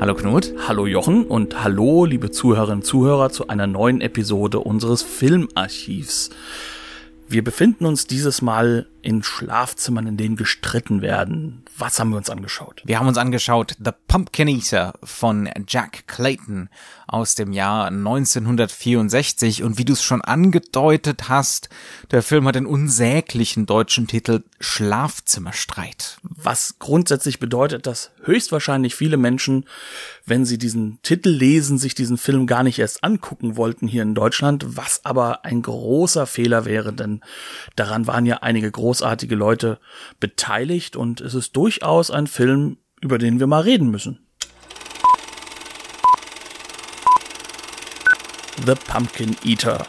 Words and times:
Hallo 0.00 0.14
Knut. 0.14 0.54
Hallo 0.66 0.86
Jochen 0.86 1.26
und 1.26 1.62
hallo 1.62 2.06
liebe 2.06 2.30
Zuhörerinnen 2.30 2.78
und 2.78 2.86
Zuhörer 2.86 3.28
zu 3.28 3.48
einer 3.48 3.66
neuen 3.66 4.00
Episode 4.00 4.60
unseres 4.60 5.02
Filmarchivs. 5.02 6.30
Wir 7.28 7.44
befinden 7.44 7.84
uns 7.84 8.06
dieses 8.06 8.40
Mal 8.40 8.86
in 9.02 9.22
Schlafzimmern, 9.22 10.06
in 10.06 10.16
denen 10.16 10.36
gestritten 10.36 11.02
werden. 11.02 11.64
Was 11.76 11.98
haben 11.98 12.10
wir 12.10 12.16
uns 12.16 12.30
angeschaut? 12.30 12.82
Wir 12.84 12.98
haben 12.98 13.08
uns 13.08 13.18
angeschaut 13.18 13.76
The 13.82 13.92
Pumpkin 14.08 14.48
Eater 14.48 14.94
von 15.02 15.48
Jack 15.66 16.06
Clayton 16.06 16.68
aus 17.06 17.34
dem 17.34 17.52
Jahr 17.52 17.86
1964 17.86 19.62
und 19.62 19.78
wie 19.78 19.84
du 19.84 19.94
es 19.94 20.02
schon 20.02 20.20
angedeutet 20.20 21.28
hast, 21.28 21.68
der 22.10 22.22
Film 22.22 22.46
hat 22.46 22.54
den 22.54 22.66
unsäglichen 22.66 23.66
deutschen 23.66 24.06
Titel 24.06 24.44
Schlafzimmerstreit. 24.60 26.18
Was 26.22 26.76
grundsätzlich 26.78 27.40
bedeutet, 27.40 27.86
dass 27.86 28.12
höchstwahrscheinlich 28.22 28.94
viele 28.94 29.16
Menschen, 29.16 29.64
wenn 30.24 30.44
sie 30.44 30.58
diesen 30.58 31.00
Titel 31.02 31.30
lesen, 31.30 31.78
sich 31.78 31.94
diesen 31.94 32.16
Film 32.16 32.46
gar 32.46 32.62
nicht 32.62 32.78
erst 32.78 33.02
angucken 33.02 33.56
wollten 33.56 33.88
hier 33.88 34.02
in 34.02 34.14
Deutschland, 34.14 34.76
was 34.76 35.04
aber 35.04 35.44
ein 35.44 35.62
großer 35.62 36.26
Fehler 36.26 36.64
wäre, 36.64 36.92
denn 36.92 37.22
daran 37.74 38.06
waren 38.06 38.26
ja 38.26 38.36
einige 38.36 38.70
große 38.70 38.89
großartige 38.90 39.36
Leute 39.36 39.78
beteiligt 40.18 40.96
und 40.96 41.20
es 41.20 41.34
ist 41.34 41.54
durchaus 41.54 42.10
ein 42.10 42.26
Film, 42.26 42.78
über 43.00 43.18
den 43.18 43.38
wir 43.38 43.46
mal 43.46 43.60
reden 43.60 43.88
müssen. 43.88 44.18
The 48.66 48.74
Pumpkin 48.74 49.36
Eater. 49.44 49.86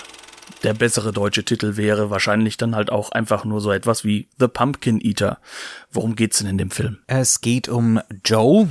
Der 0.61 0.75
bessere 0.75 1.11
deutsche 1.11 1.43
Titel 1.43 1.77
wäre 1.77 2.11
wahrscheinlich 2.11 2.57
dann 2.57 2.75
halt 2.75 2.91
auch 2.91 3.11
einfach 3.11 3.43
nur 3.43 3.59
so 3.59 3.71
etwas 3.71 4.05
wie 4.05 4.29
The 4.37 4.47
Pumpkin 4.47 5.01
Eater. 5.01 5.39
Worum 5.91 6.15
geht's 6.15 6.37
denn 6.37 6.47
in 6.47 6.59
dem 6.59 6.69
Film? 6.69 6.99
Es 7.07 7.41
geht 7.41 7.69
um 7.69 7.99
Joe, 8.23 8.69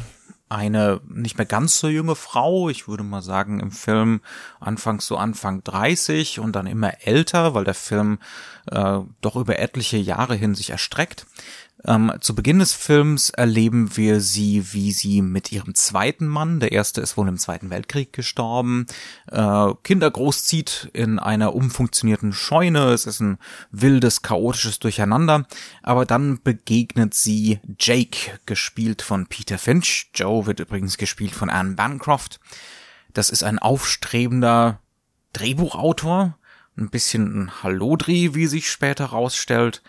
eine 0.51 1.01
nicht 1.09 1.39
mehr 1.39 1.47
ganz 1.47 1.79
so 1.79 1.89
junge 1.89 2.17
Frau, 2.17 2.69
ich 2.69 2.89
würde 2.89 3.05
mal 3.05 3.23
sagen 3.23 3.61
im 3.61 3.71
Film 3.71 4.21
anfangs 4.59 5.07
so 5.07 5.17
Anfang 5.17 5.63
30 5.63 6.41
und 6.41 6.57
dann 6.57 6.67
immer 6.67 6.93
älter, 7.07 7.55
weil 7.55 7.65
der 7.65 7.75
Film 7.75 8.19
äh, 8.71 8.99
doch 9.21 9.37
über 9.37 9.59
etliche 9.61 9.97
Jahre 9.97 10.35
hin 10.35 10.55
sich 10.55 10.71
erstreckt. 10.71 11.27
Ähm, 11.87 12.13
zu 12.21 12.35
Beginn 12.35 12.59
des 12.59 12.73
Films 12.73 13.31
erleben 13.31 13.97
wir 13.97 14.21
sie, 14.21 14.73
wie 14.73 14.93
sie 14.93 15.23
mit 15.23 15.51
ihrem 15.51 15.75
zweiten 15.75 16.27
Mann, 16.27 16.61
der 16.61 16.73
erste 16.73 17.01
ist 17.01 17.17
wohl 17.17 17.29
im 17.29 17.39
Zweiten 17.39 17.71
Weltkrieg 17.71 18.13
gestorben, 18.13 18.87
äh, 19.31 19.69
Kinder 19.83 20.11
großzieht 20.11 20.91
in 20.93 21.19
einer 21.19 21.55
umfunktionierten 21.55 22.33
Scheune. 22.33 22.93
Es 22.93 23.07
ist 23.07 23.21
ein 23.21 23.39
wildes, 23.71 24.23
chaotisches 24.23 24.79
Durcheinander. 24.79 25.47
Aber 25.83 26.05
dann 26.05 26.43
begegnet 26.43 27.15
sie 27.15 27.61
Jake, 27.79 28.39
gespielt 28.45 29.01
von 29.01 29.27
Peter 29.27 29.57
Finch. 29.57 30.11
Joe 30.15 30.47
wird 30.47 30.61
übrigens 30.61 30.99
gespielt 30.99 31.33
von 31.33 31.49
Anne 31.49 31.75
Bancroft. 31.75 32.41
Das 33.15 33.31
ist 33.31 33.43
ein 33.43 33.59
aufstrebender 33.59 34.81
Drehbuchautor, 35.33 36.37
ein 36.77 36.91
bisschen 36.91 37.45
ein 37.45 37.63
Hallodri, 37.63 38.35
wie 38.35 38.47
sich 38.47 38.71
später 38.71 39.07
rausstellt. 39.07 39.83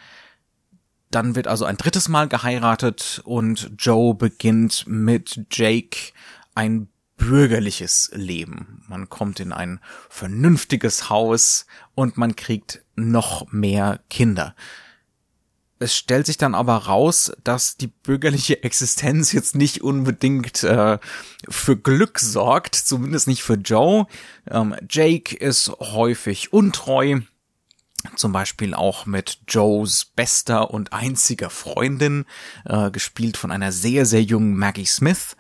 Dann 1.12 1.36
wird 1.36 1.48
also 1.48 1.66
ein 1.66 1.78
drittes 1.78 2.08
Mal 2.08 2.28
geheiratet 2.28 3.22
und 3.26 3.72
Joe 3.78 4.16
beginnt 4.16 4.86
mit 4.88 5.46
Jake 5.52 6.14
ein 6.56 6.88
bürgerliches 7.18 8.10
Leben. 8.14 8.84
Man 8.88 9.10
kommt 9.10 9.40
in 9.40 9.52
ein 9.52 9.80
vernünftiges 10.10 11.10
Haus 11.10 11.68
und 11.94 12.18
man 12.18 12.36
kriegt 12.36 12.84
noch 12.96 13.52
mehr 13.52 14.00
Kinder. 14.10 14.56
Es 15.78 15.98
stellt 15.98 16.28
sich 16.28 16.38
dann 16.38 16.54
aber 16.54 16.76
raus, 16.76 17.32
dass 17.44 17.76
die 17.76 17.88
bürgerliche 17.88 18.64
Existenz 18.64 19.34
jetzt 19.34 19.56
nicht 19.56 19.82
unbedingt 19.82 20.64
äh, 20.64 21.00
für 21.50 21.76
Glück 21.76 22.20
sorgt, 22.20 22.76
zumindest 22.76 23.28
nicht 23.28 23.44
für 23.44 23.56
Joe. 23.56 24.06
Ähm, 24.50 24.76
Jake 24.90 25.36
ist 25.36 25.72
häufig 25.80 26.54
untreu, 26.54 27.22
zum 28.16 28.32
Beispiel 28.32 28.74
auch 28.74 29.06
mit 29.06 29.40
Joes 29.48 30.06
bester 30.06 30.72
und 30.72 30.94
einziger 30.94 31.50
Freundin, 31.50 32.26
äh, 32.66 32.92
gespielt 32.92 33.38
von 33.38 33.52
einer 33.52 33.72
sehr, 33.72 34.06
sehr 34.06 34.24
jungen 34.24 34.58
Maggie 34.58 34.86
Smith. 34.86 35.36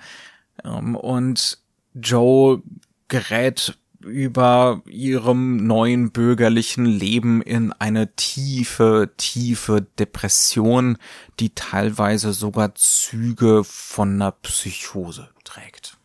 Ähm, 0.64 0.96
und 0.96 1.60
Joe 1.94 2.62
gerät 3.08 3.78
über 4.00 4.82
ihrem 4.86 5.58
neuen 5.58 6.12
bürgerlichen 6.12 6.86
Leben 6.86 7.42
in 7.42 7.72
eine 7.74 8.16
tiefe, 8.16 9.12
tiefe 9.18 9.86
Depression, 10.00 10.98
die 11.40 11.54
teilweise 11.54 12.34
sogar 12.34 12.76
Züge 12.76 13.64
von 13.64 14.14
einer 14.14 14.32
Psychose 14.32 15.30
trägt. 15.44 15.98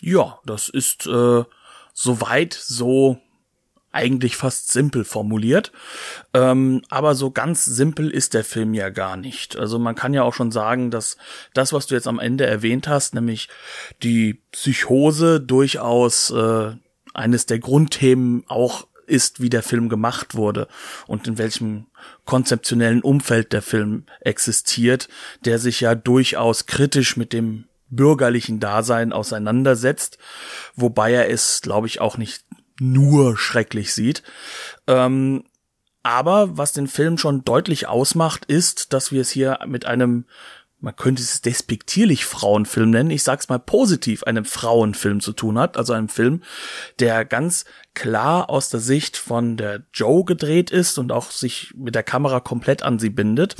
Ja, 0.00 0.38
das 0.44 0.68
ist 0.68 1.06
äh, 1.06 1.44
soweit 1.92 2.54
so 2.54 3.20
eigentlich 3.94 4.36
fast 4.36 4.72
simpel 4.72 5.04
formuliert. 5.04 5.72
Ähm, 6.34 6.82
aber 6.90 7.14
so 7.14 7.30
ganz 7.30 7.64
simpel 7.64 8.10
ist 8.10 8.34
der 8.34 8.44
Film 8.44 8.74
ja 8.74 8.90
gar 8.90 9.16
nicht. 9.16 9.56
Also 9.56 9.78
man 9.78 9.94
kann 9.94 10.14
ja 10.14 10.22
auch 10.22 10.34
schon 10.34 10.50
sagen, 10.50 10.90
dass 10.90 11.16
das, 11.54 11.72
was 11.72 11.86
du 11.86 11.94
jetzt 11.94 12.08
am 12.08 12.18
Ende 12.18 12.46
erwähnt 12.46 12.88
hast, 12.88 13.14
nämlich 13.14 13.48
die 14.02 14.42
Psychose 14.52 15.40
durchaus 15.40 16.30
äh, 16.30 16.72
eines 17.14 17.46
der 17.46 17.60
Grundthemen 17.60 18.44
auch 18.48 18.86
ist, 19.06 19.40
wie 19.40 19.50
der 19.50 19.62
Film 19.62 19.88
gemacht 19.88 20.34
wurde 20.34 20.66
und 21.06 21.28
in 21.28 21.38
welchem 21.38 21.86
konzeptionellen 22.24 23.02
Umfeld 23.02 23.52
der 23.52 23.62
Film 23.62 24.04
existiert, 24.20 25.08
der 25.44 25.58
sich 25.58 25.80
ja 25.80 25.94
durchaus 25.94 26.66
kritisch 26.66 27.16
mit 27.16 27.32
dem 27.32 27.64
bürgerlichen 27.90 28.60
Dasein 28.60 29.12
auseinandersetzt, 29.12 30.18
wobei 30.74 31.12
er 31.12 31.30
es, 31.30 31.60
glaube 31.62 31.86
ich, 31.86 32.00
auch 32.00 32.16
nicht 32.16 32.44
nur 32.92 33.36
schrecklich 33.36 33.94
sieht. 33.94 34.22
Ähm, 34.86 35.44
aber 36.02 36.58
was 36.58 36.72
den 36.72 36.86
Film 36.86 37.16
schon 37.16 37.44
deutlich 37.44 37.88
ausmacht, 37.88 38.44
ist, 38.44 38.92
dass 38.92 39.10
wir 39.10 39.22
es 39.22 39.30
hier 39.30 39.58
mit 39.66 39.86
einem, 39.86 40.26
man 40.80 40.94
könnte 40.94 41.22
es 41.22 41.40
despektierlich 41.40 42.26
Frauenfilm 42.26 42.90
nennen, 42.90 43.10
ich 43.10 43.22
sag's 43.22 43.48
mal 43.48 43.58
positiv, 43.58 44.22
einem 44.24 44.44
Frauenfilm 44.44 45.20
zu 45.20 45.32
tun 45.32 45.58
hat. 45.58 45.78
Also 45.78 45.94
einem 45.94 46.10
Film, 46.10 46.42
der 47.00 47.24
ganz 47.24 47.64
klar 47.94 48.50
aus 48.50 48.68
der 48.68 48.80
Sicht 48.80 49.16
von 49.16 49.56
der 49.56 49.84
Joe 49.94 50.26
gedreht 50.26 50.70
ist 50.70 50.98
und 50.98 51.10
auch 51.10 51.30
sich 51.30 51.72
mit 51.74 51.94
der 51.94 52.02
Kamera 52.02 52.40
komplett 52.40 52.82
an 52.82 52.98
sie 52.98 53.10
bindet. 53.10 53.56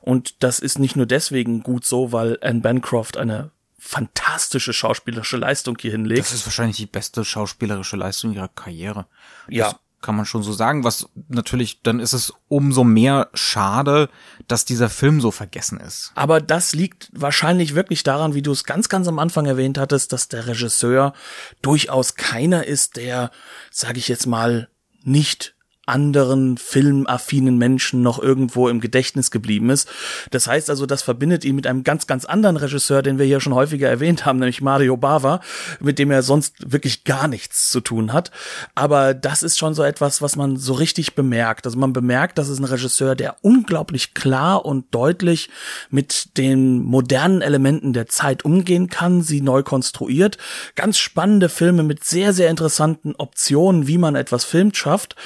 Und 0.00 0.42
das 0.42 0.60
ist 0.60 0.78
nicht 0.78 0.96
nur 0.96 1.06
deswegen 1.06 1.62
gut 1.62 1.84
so, 1.84 2.10
weil 2.10 2.38
Anne 2.40 2.60
Bancroft 2.60 3.18
eine 3.18 3.50
fantastische 3.84 4.72
schauspielerische 4.72 5.36
Leistung 5.36 5.76
hier 5.78 5.90
hinlegt. 5.90 6.20
Das 6.20 6.32
ist 6.32 6.46
wahrscheinlich 6.46 6.76
die 6.76 6.86
beste 6.86 7.24
schauspielerische 7.24 7.96
Leistung 7.96 8.32
ihrer 8.32 8.46
Karriere. 8.46 9.06
Ja. 9.48 9.70
Das 9.70 9.76
kann 10.00 10.14
man 10.14 10.24
schon 10.24 10.44
so 10.44 10.52
sagen, 10.52 10.84
was 10.84 11.08
natürlich, 11.28 11.82
dann 11.82 11.98
ist 11.98 12.12
es 12.12 12.32
umso 12.46 12.84
mehr 12.84 13.28
schade, 13.34 14.08
dass 14.46 14.64
dieser 14.64 14.88
Film 14.88 15.20
so 15.20 15.32
vergessen 15.32 15.80
ist. 15.80 16.12
Aber 16.14 16.40
das 16.40 16.74
liegt 16.74 17.10
wahrscheinlich 17.12 17.74
wirklich 17.74 18.04
daran, 18.04 18.34
wie 18.34 18.42
du 18.42 18.52
es 18.52 18.62
ganz, 18.62 18.88
ganz 18.88 19.08
am 19.08 19.18
Anfang 19.18 19.46
erwähnt 19.46 19.78
hattest, 19.78 20.12
dass 20.12 20.28
der 20.28 20.46
Regisseur 20.46 21.12
durchaus 21.60 22.14
keiner 22.14 22.64
ist, 22.64 22.96
der, 22.96 23.32
sage 23.72 23.98
ich 23.98 24.06
jetzt 24.06 24.26
mal, 24.26 24.68
nicht 25.02 25.56
anderen 25.92 26.56
filmaffinen 26.56 27.58
Menschen 27.58 28.00
noch 28.00 28.18
irgendwo 28.18 28.68
im 28.68 28.80
Gedächtnis 28.80 29.30
geblieben 29.30 29.68
ist. 29.68 29.88
Das 30.30 30.46
heißt 30.46 30.70
also, 30.70 30.86
das 30.86 31.02
verbindet 31.02 31.44
ihn 31.44 31.54
mit 31.54 31.66
einem 31.66 31.84
ganz, 31.84 32.06
ganz 32.06 32.24
anderen 32.24 32.56
Regisseur, 32.56 33.02
den 33.02 33.18
wir 33.18 33.26
hier 33.26 33.40
schon 33.40 33.54
häufiger 33.54 33.90
erwähnt 33.90 34.24
haben, 34.24 34.38
nämlich 34.38 34.62
Mario 34.62 34.96
Bava, 34.96 35.40
mit 35.80 35.98
dem 35.98 36.10
er 36.10 36.22
sonst 36.22 36.72
wirklich 36.72 37.04
gar 37.04 37.28
nichts 37.28 37.70
zu 37.70 37.80
tun 37.80 38.14
hat. 38.14 38.30
Aber 38.74 39.12
das 39.12 39.42
ist 39.42 39.58
schon 39.58 39.74
so 39.74 39.82
etwas, 39.82 40.22
was 40.22 40.34
man 40.34 40.56
so 40.56 40.72
richtig 40.72 41.14
bemerkt. 41.14 41.66
Also 41.66 41.78
man 41.78 41.92
bemerkt, 41.92 42.38
das 42.38 42.48
ist 42.48 42.58
ein 42.58 42.64
Regisseur, 42.64 43.14
der 43.14 43.36
unglaublich 43.42 44.14
klar 44.14 44.64
und 44.64 44.94
deutlich 44.94 45.50
mit 45.90 46.38
den 46.38 46.82
modernen 46.82 47.42
Elementen 47.42 47.92
der 47.92 48.06
Zeit 48.06 48.46
umgehen 48.46 48.88
kann, 48.88 49.20
sie 49.20 49.42
neu 49.42 49.62
konstruiert. 49.62 50.38
Ganz 50.74 50.96
spannende 50.96 51.50
Filme 51.50 51.82
mit 51.82 52.02
sehr, 52.02 52.32
sehr 52.32 52.48
interessanten 52.48 53.14
Optionen, 53.16 53.86
wie 53.86 53.98
man 53.98 54.14
etwas 54.14 54.46
filmt 54.46 54.74
schafft 54.74 55.16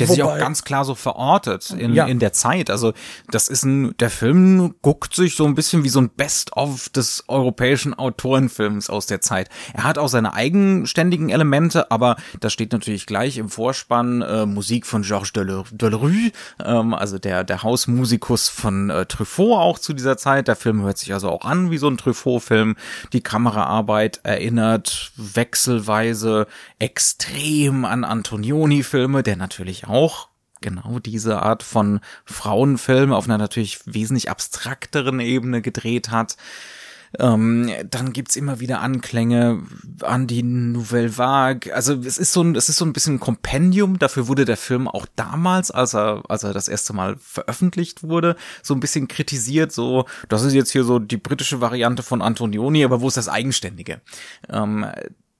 Der 0.00 0.08
sich 0.08 0.22
auch 0.22 0.38
ganz 0.38 0.64
klar 0.64 0.84
so 0.84 0.94
verortet 0.94 1.70
in, 1.70 1.94
ja. 1.94 2.06
in 2.06 2.18
der 2.18 2.32
Zeit. 2.32 2.70
Also 2.70 2.92
das 3.30 3.48
ist 3.48 3.64
ein, 3.64 3.96
der 3.98 4.10
Film 4.10 4.74
guckt 4.82 5.14
sich 5.14 5.36
so 5.36 5.46
ein 5.46 5.54
bisschen 5.54 5.84
wie 5.84 5.88
so 5.88 6.00
ein 6.00 6.10
Best-of 6.10 6.88
des 6.90 7.24
europäischen 7.28 7.94
Autorenfilms 7.94 8.90
aus 8.90 9.06
der 9.06 9.20
Zeit. 9.20 9.48
Er 9.74 9.84
hat 9.84 9.98
auch 9.98 10.08
seine 10.08 10.34
eigenständigen 10.34 11.30
Elemente, 11.30 11.90
aber 11.90 12.16
da 12.40 12.50
steht 12.50 12.72
natürlich 12.72 13.06
gleich 13.06 13.38
im 13.38 13.48
Vorspann 13.48 14.22
äh, 14.22 14.46
Musik 14.46 14.86
von 14.86 15.02
Georges 15.02 15.32
Delerue, 15.32 16.32
ähm, 16.64 16.94
also 16.94 17.18
der, 17.18 17.44
der 17.44 17.62
Hausmusikus 17.62 18.48
von 18.48 18.90
äh, 18.90 19.06
Truffaut 19.06 19.58
auch 19.58 19.78
zu 19.78 19.92
dieser 19.92 20.16
Zeit. 20.16 20.48
Der 20.48 20.56
Film 20.56 20.82
hört 20.82 20.98
sich 20.98 21.12
also 21.12 21.30
auch 21.30 21.44
an 21.44 21.70
wie 21.70 21.78
so 21.78 21.88
ein 21.88 21.96
Truffaut-Film. 21.96 22.76
Die 23.12 23.20
Kameraarbeit 23.20 24.20
erinnert 24.22 25.12
wechselweise 25.16 26.46
extrem 26.78 27.84
an 27.84 28.04
Antonioni-Filme, 28.04 29.22
der 29.22 29.36
natürlich 29.36 29.85
auch 29.88 30.28
genau 30.60 30.98
diese 30.98 31.42
Art 31.42 31.62
von 31.62 32.00
Frauenfilm 32.24 33.12
auf 33.12 33.26
einer 33.26 33.38
natürlich 33.38 33.80
wesentlich 33.86 34.30
abstrakteren 34.30 35.20
Ebene 35.20 35.62
gedreht 35.62 36.10
hat. 36.10 36.36
Ähm, 37.18 37.70
dann 37.88 38.12
gibt's 38.12 38.36
immer 38.36 38.60
wieder 38.60 38.80
Anklänge 38.80 39.62
an 40.02 40.26
die 40.26 40.42
Nouvelle 40.42 41.16
Vague. 41.16 41.74
Also 41.74 41.94
es 41.94 42.18
ist 42.18 42.32
so 42.32 42.42
ein, 42.42 42.54
es 42.56 42.68
ist 42.68 42.76
so 42.76 42.84
ein 42.84 42.92
bisschen 42.92 43.14
ein 43.14 43.20
Kompendium. 43.20 43.98
Dafür 43.98 44.28
wurde 44.28 44.44
der 44.44 44.56
Film 44.56 44.88
auch 44.88 45.06
damals, 45.16 45.70
als 45.70 45.94
er, 45.94 46.22
als 46.28 46.42
er 46.42 46.52
das 46.52 46.68
erste 46.68 46.92
Mal 46.92 47.16
veröffentlicht 47.18 48.02
wurde, 48.02 48.36
so 48.62 48.74
ein 48.74 48.80
bisschen 48.80 49.08
kritisiert. 49.08 49.72
So, 49.72 50.04
das 50.28 50.42
ist 50.42 50.52
jetzt 50.52 50.72
hier 50.72 50.84
so 50.84 50.98
die 50.98 51.16
britische 51.16 51.60
Variante 51.60 52.02
von 52.02 52.22
Antonioni, 52.22 52.84
aber 52.84 53.00
wo 53.00 53.08
ist 53.08 53.16
das 53.16 53.28
Eigenständige? 53.28 54.00
Ähm, 54.50 54.86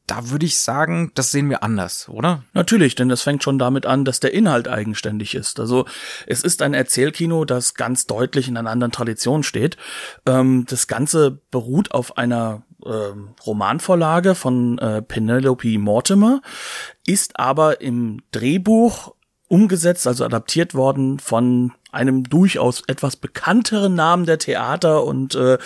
da 0.07 0.31
würde 0.31 0.47
ich 0.47 0.59
sagen, 0.59 1.11
das 1.15 1.33
sehen 1.33 1.51
wir 1.51 1.63
anders, 1.63 2.09
oder? 2.09 2.45
Natürlich, 2.53 2.95
denn 2.95 3.09
das 3.09 3.23
fängt 3.23 3.43
schon 3.43 3.59
damit 3.59 3.87
an, 3.87 4.05
dass 4.05 4.21
der 4.21 4.33
Inhalt 4.33 4.69
eigenständig 4.69 5.35
ist. 5.35 5.59
Also 5.59 5.85
es 6.27 6.43
ist 6.43 6.63
ein 6.63 6.75
Erzählkino, 6.75 7.45
das 7.45 7.75
ganz 7.75 8.07
deutlich 8.07 8.47
in 8.49 8.57
einer 8.57 8.71
anderen 8.71 8.93
Tradition 8.93 9.43
steht. 9.43 9.77
Ähm, 10.25 10.65
das 10.69 10.87
Ganze 10.87 11.41
beruht 11.51 11.91
auf 11.91 12.19
einer 12.19 12.63
ähm, 12.85 13.31
Romanvorlage 13.45 14.35
von 14.35 14.79
äh, 14.79 15.03
Penelope 15.03 15.79
Mortimer, 15.79 16.41
ist 17.05 17.39
aber 17.39 17.81
im 17.81 18.23
Drehbuch 18.31 19.15
umgesetzt, 19.49 20.07
also 20.07 20.25
adaptiert 20.25 20.75
worden 20.75 21.19
von 21.19 21.73
einem 21.97 22.25
durchaus 22.25 22.83
etwas 22.87 23.17
bekannteren 23.17 23.95
Namen 23.95 24.27
der 24.27 24.39
Theater 24.39 25.05
und 25.05 25.35
äh, 25.35 25.59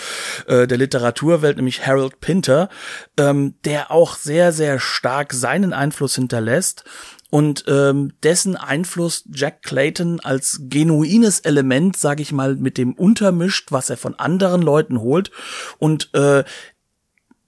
äh, 0.47 0.65
der 0.65 0.77
Literaturwelt, 0.77 1.57
nämlich 1.57 1.85
Harold 1.85 2.19
Pinter, 2.19 2.69
ähm, 3.17 3.55
der 3.65 3.91
auch 3.91 4.15
sehr, 4.15 4.51
sehr 4.51 4.79
stark 4.79 5.33
seinen 5.33 5.73
Einfluss 5.73 6.15
hinterlässt 6.15 6.83
und 7.31 7.63
ähm, 7.67 8.11
dessen 8.23 8.57
Einfluss 8.57 9.23
Jack 9.31 9.63
Clayton 9.63 10.19
als 10.19 10.59
genuines 10.63 11.39
Element, 11.39 11.95
sage 11.95 12.21
ich 12.21 12.33
mal, 12.33 12.55
mit 12.57 12.77
dem 12.77 12.93
untermischt, 12.93 13.71
was 13.71 13.89
er 13.89 13.95
von 13.95 14.15
anderen 14.19 14.61
Leuten 14.61 14.99
holt 14.99 15.31
und 15.79 16.13
äh, 16.13 16.43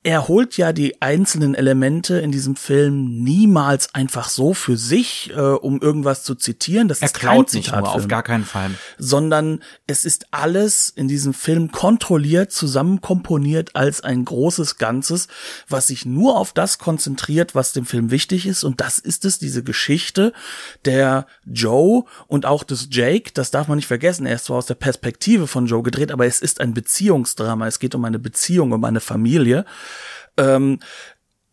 er 0.05 0.27
holt 0.27 0.57
ja 0.57 0.73
die 0.73 1.01
einzelnen 1.01 1.55
Elemente 1.55 2.19
in 2.19 2.33
diesem 2.33 2.57
Film 2.57 3.23
niemals 3.23 3.95
einfach 3.95 4.27
so 4.27 4.53
für 4.53 4.75
sich, 4.75 5.31
äh, 5.33 5.39
um 5.39 5.79
irgendwas 5.79 6.23
zu 6.23 6.35
zitieren. 6.35 6.89
Das 6.89 7.01
er 7.01 7.05
ist 7.05 7.13
klaut 7.13 7.51
kein 7.51 7.57
nicht 7.57 7.71
nur, 7.71 7.89
auf 7.89 8.07
gar 8.09 8.21
keinen 8.21 8.44
Fall. 8.44 8.71
Sondern 8.97 9.61
es 9.88 10.03
ist 10.03 10.27
alles 10.31 10.89
in 10.89 11.07
diesem 11.07 11.33
Film 11.33 11.71
kontrolliert, 11.71 12.51
zusammenkomponiert 12.51 13.77
als 13.77 14.01
ein 14.01 14.25
großes 14.25 14.77
Ganzes, 14.77 15.29
was 15.69 15.88
sich 15.88 16.06
nur 16.06 16.38
auf 16.38 16.51
das 16.51 16.79
konzentriert, 16.79 17.56
was 17.56 17.71
dem 17.71 17.85
Film 17.85 18.11
wichtig 18.11 18.45
ist. 18.45 18.65
Und 18.65 18.81
das 18.81 18.99
ist 18.99 19.23
es, 19.23 19.39
diese 19.39 19.63
Geschichte 19.63 20.33
der 20.83 21.27
Joe 21.45 22.03
und 22.27 22.45
auch 22.45 22.65
des 22.65 22.89
Jake. 22.91 23.31
Das 23.33 23.51
darf 23.51 23.69
man 23.69 23.77
nicht 23.77 23.88
vergessen. 23.88 24.25
Er 24.25 24.35
ist 24.35 24.45
zwar 24.45 24.57
aus 24.57 24.65
der 24.65 24.75
Perspektive 24.75 25.47
von 25.47 25.65
Joe 25.65 25.81
gedreht, 25.81 26.11
aber 26.11 26.25
es 26.25 26.41
ist 26.41 26.59
ein 26.59 26.73
Beziehungsdrama. 26.73 27.67
Es 27.67 27.79
geht 27.79 27.95
um 27.95 28.03
eine 28.03 28.19
Beziehung, 28.19 28.73
um 28.73 28.83
eine 28.83 28.99
Familie 28.99 29.63
ähm, 30.38 30.80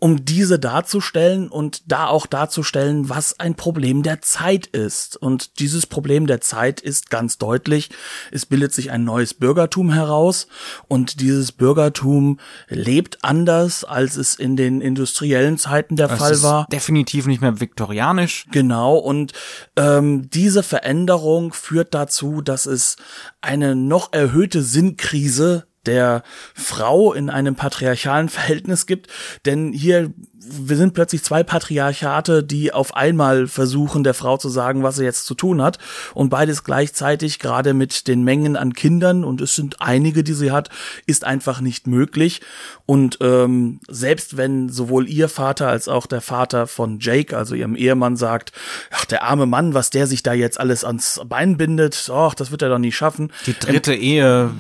um 0.01 0.25
diese 0.25 0.59
darzustellen 0.59 1.49
und 1.49 1.93
da 1.93 2.09
auch 2.09 2.27
darzustellen, 2.27 3.11
was 3.11 3.39
ein 3.39 3.55
Problem 3.55 4.03
der 4.03 4.23
Zeit 4.23 4.67
ist. 4.67 5.17
Und 5.17 5.61
dieses 5.61 5.87
Problem 5.87 6.27
der 6.27 6.41
Zeit 6.41 6.81
ist 6.81 7.11
ganz 7.11 7.37
deutlich, 7.37 7.91
es 8.33 8.47
bildet 8.47 8.73
sich 8.73 8.91
ein 8.91 9.05
neues 9.05 9.35
Bürgertum 9.35 9.93
heraus 9.93 10.49
und 10.89 11.21
dieses 11.21 11.53
Bürgertum 11.53 12.41
lebt 12.69 13.19
anders, 13.23 13.85
als 13.85 14.17
es 14.17 14.35
in 14.35 14.57
den 14.57 14.81
industriellen 14.81 15.59
Zeiten 15.59 15.97
der 15.97 16.11
es 16.11 16.19
Fall 16.19 16.43
war. 16.43 16.67
definitiv 16.73 17.27
nicht 17.27 17.43
mehr 17.43 17.61
viktorianisch. 17.61 18.47
Genau, 18.51 18.97
und 18.97 19.35
ähm, 19.77 20.31
diese 20.31 20.63
Veränderung 20.63 21.53
führt 21.53 21.93
dazu, 21.93 22.41
dass 22.41 22.65
es 22.65 22.97
eine 23.43 23.77
noch 23.77 24.15
erhöhte 24.15 24.63
Sinnkrise 24.63 25.67
der 25.87 26.23
Frau 26.55 27.13
in 27.13 27.31
einem 27.31 27.55
patriarchalen 27.55 28.29
Verhältnis 28.29 28.87
gibt, 28.87 29.09
denn 29.45 29.73
hier 29.73 30.13
wir 30.43 30.77
sind 30.77 30.95
plötzlich 30.95 31.23
zwei 31.23 31.43
Patriarchate, 31.43 32.43
die 32.43 32.73
auf 32.73 32.97
einmal 32.97 33.47
versuchen, 33.47 34.03
der 34.03 34.15
Frau 34.15 34.39
zu 34.39 34.49
sagen, 34.49 34.83
was 34.83 34.97
sie 34.97 35.05
jetzt 35.05 35.27
zu 35.27 35.35
tun 35.35 35.61
hat. 35.61 35.79
Und 36.15 36.31
beides 36.31 36.65
gleichzeitig, 36.65 37.39
gerade 37.39 37.75
mit 37.75 38.09
den 38.09 38.25
Mengen 38.25 38.57
an 38.57 38.73
Kindern, 38.73 39.25
und 39.25 39.43
es 39.43 39.55
sind 39.55 39.83
einige, 39.83 40.25
die 40.25 40.33
sie 40.33 40.51
hat, 40.51 40.71
ist 41.07 41.25
einfach 41.25 41.61
nicht 41.61 41.87
möglich. 41.87 42.41
Und 42.87 43.19
ähm, 43.21 43.81
selbst 43.89 44.39
wenn 44.39 44.71
sowohl 44.71 45.09
ihr 45.09 45.29
Vater 45.29 45.69
als 45.69 45.89
auch 45.89 46.07
der 46.07 46.23
Vater 46.23 46.67
von 46.67 47.01
Jake, 47.01 47.37
also 47.37 47.55
ihrem 47.55 47.77
Ehemann, 47.77 48.17
sagt, 48.17 48.53
ach, 48.91 49.05
der 49.05 49.25
arme 49.25 49.47
Mann, 49.47 49.75
was 49.75 49.91
der 49.91 50.07
sich 50.07 50.23
da 50.23 50.33
jetzt 50.33 50.59
alles 50.59 50.85
ans 50.85 51.21
Bein 51.27 51.59
bindet, 51.59 52.11
ach, 52.13 52.35
das 52.35 52.51
wird 52.51 52.63
er 52.63 52.71
doch 52.71 52.79
nie 52.79 52.93
schaffen. 52.93 53.31
Die 53.47 53.59
dritte 53.59 53.95
ähm, 53.95 54.03
Ehe 54.03 54.51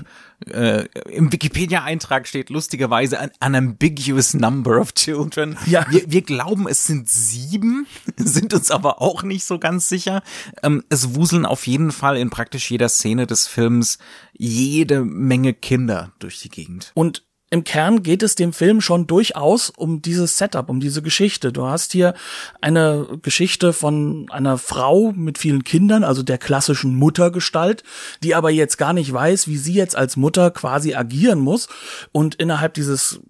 äh, 0.46 0.86
im 1.10 1.32
Wikipedia-Eintrag 1.32 2.26
steht 2.26 2.50
lustigerweise 2.50 3.18
an 3.20 3.54
ambiguous 3.54 4.34
number 4.34 4.80
of 4.80 4.94
children. 4.94 5.56
Ja. 5.66 5.86
Wir, 5.90 6.10
wir 6.10 6.22
glauben, 6.22 6.66
es 6.68 6.86
sind 6.86 7.08
sieben, 7.08 7.86
sind 8.16 8.54
uns 8.54 8.70
aber 8.70 9.00
auch 9.00 9.22
nicht 9.22 9.44
so 9.44 9.58
ganz 9.58 9.88
sicher. 9.88 10.22
Ähm, 10.62 10.84
es 10.88 11.14
wuseln 11.14 11.46
auf 11.46 11.66
jeden 11.66 11.92
Fall 11.92 12.16
in 12.16 12.30
praktisch 12.30 12.70
jeder 12.70 12.88
Szene 12.88 13.26
des 13.26 13.46
Films 13.46 13.98
jede 14.32 15.04
Menge 15.04 15.52
Kinder 15.52 16.12
durch 16.18 16.40
die 16.40 16.48
Gegend. 16.48 16.92
Und 16.94 17.24
im 17.50 17.64
Kern 17.64 18.04
geht 18.04 18.22
es 18.22 18.36
dem 18.36 18.52
Film 18.52 18.80
schon 18.80 19.08
durchaus 19.08 19.70
um 19.70 20.00
dieses 20.02 20.38
Setup, 20.38 20.70
um 20.70 20.78
diese 20.78 21.02
Geschichte. 21.02 21.52
Du 21.52 21.66
hast 21.66 21.90
hier 21.90 22.14
eine 22.60 23.18
Geschichte 23.22 23.72
von 23.72 24.28
einer 24.30 24.56
Frau 24.56 25.12
mit 25.12 25.36
vielen 25.36 25.64
Kindern, 25.64 26.04
also 26.04 26.22
der 26.22 26.38
klassischen 26.38 26.94
Muttergestalt, 26.94 27.82
die 28.22 28.36
aber 28.36 28.50
jetzt 28.50 28.78
gar 28.78 28.92
nicht 28.92 29.12
weiß, 29.12 29.48
wie 29.48 29.56
sie 29.56 29.74
jetzt 29.74 29.96
als 29.96 30.16
Mutter 30.16 30.52
quasi 30.52 30.94
agieren 30.94 31.40
muss 31.40 31.68
und 32.12 32.36
innerhalb 32.36 32.74
dieses 32.74 33.20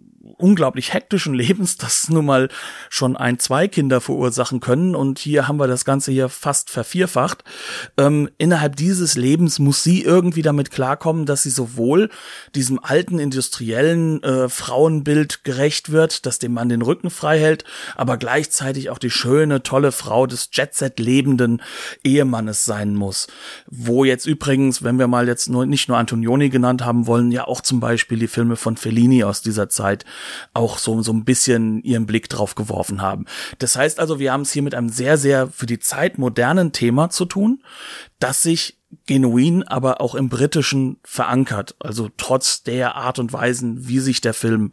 unglaublich 0.40 0.92
hektischen 0.92 1.34
Lebens, 1.34 1.76
das 1.76 2.08
nun 2.08 2.26
mal 2.26 2.48
schon 2.88 3.16
ein, 3.16 3.38
zwei 3.38 3.68
Kinder 3.68 4.00
verursachen 4.00 4.60
können. 4.60 4.94
Und 4.94 5.18
hier 5.18 5.48
haben 5.48 5.58
wir 5.58 5.66
das 5.66 5.84
Ganze 5.84 6.12
hier 6.12 6.28
fast 6.28 6.70
vervierfacht. 6.70 7.44
Ähm, 7.96 8.30
innerhalb 8.38 8.76
dieses 8.76 9.16
Lebens 9.16 9.58
muss 9.58 9.82
sie 9.82 10.02
irgendwie 10.02 10.42
damit 10.42 10.70
klarkommen, 10.70 11.26
dass 11.26 11.42
sie 11.42 11.50
sowohl 11.50 12.10
diesem 12.54 12.82
alten 12.82 13.18
industriellen 13.18 14.22
äh, 14.22 14.48
Frauenbild 14.48 15.44
gerecht 15.44 15.92
wird, 15.92 16.26
das 16.26 16.38
dem 16.38 16.52
Mann 16.52 16.68
den 16.68 16.82
Rücken 16.82 17.10
frei 17.10 17.38
hält, 17.38 17.64
aber 17.96 18.16
gleichzeitig 18.16 18.90
auch 18.90 18.98
die 18.98 19.10
schöne, 19.10 19.62
tolle 19.62 19.92
Frau 19.92 20.26
des 20.26 20.50
Jetset 20.52 20.98
lebenden 20.98 21.62
Ehemannes 22.04 22.64
sein 22.64 22.94
muss. 22.94 23.26
Wo 23.66 24.04
jetzt 24.04 24.26
übrigens, 24.26 24.82
wenn 24.82 24.98
wir 24.98 25.06
mal 25.06 25.28
jetzt 25.28 25.48
nur, 25.48 25.66
nicht 25.66 25.88
nur 25.88 25.98
Antonioni 25.98 26.48
genannt 26.48 26.84
haben 26.84 27.06
wollen, 27.06 27.30
ja 27.32 27.46
auch 27.46 27.60
zum 27.60 27.80
Beispiel 27.80 28.18
die 28.18 28.28
Filme 28.28 28.56
von 28.56 28.76
Fellini 28.76 29.24
aus 29.24 29.42
dieser 29.42 29.68
Zeit 29.68 30.04
auch 30.52 30.78
so, 30.78 31.02
so 31.02 31.12
ein 31.12 31.24
bisschen 31.24 31.82
ihren 31.82 32.06
Blick 32.06 32.28
drauf 32.28 32.54
geworfen 32.54 33.02
haben. 33.02 33.26
Das 33.58 33.76
heißt 33.76 34.00
also, 34.00 34.18
wir 34.18 34.32
haben 34.32 34.42
es 34.42 34.52
hier 34.52 34.62
mit 34.62 34.74
einem 34.74 34.88
sehr, 34.88 35.16
sehr 35.18 35.48
für 35.48 35.66
die 35.66 35.78
Zeit 35.78 36.18
modernen 36.18 36.72
Thema 36.72 37.10
zu 37.10 37.24
tun, 37.24 37.62
das 38.18 38.42
sich 38.42 38.78
genuin, 39.06 39.62
aber 39.62 40.00
auch 40.00 40.14
im 40.14 40.28
Britischen 40.28 40.98
verankert. 41.04 41.76
Also 41.78 42.10
trotz 42.16 42.62
der 42.62 42.96
Art 42.96 43.18
und 43.18 43.32
Weisen, 43.32 43.86
wie 43.86 44.00
sich 44.00 44.20
der 44.20 44.34
Film 44.34 44.72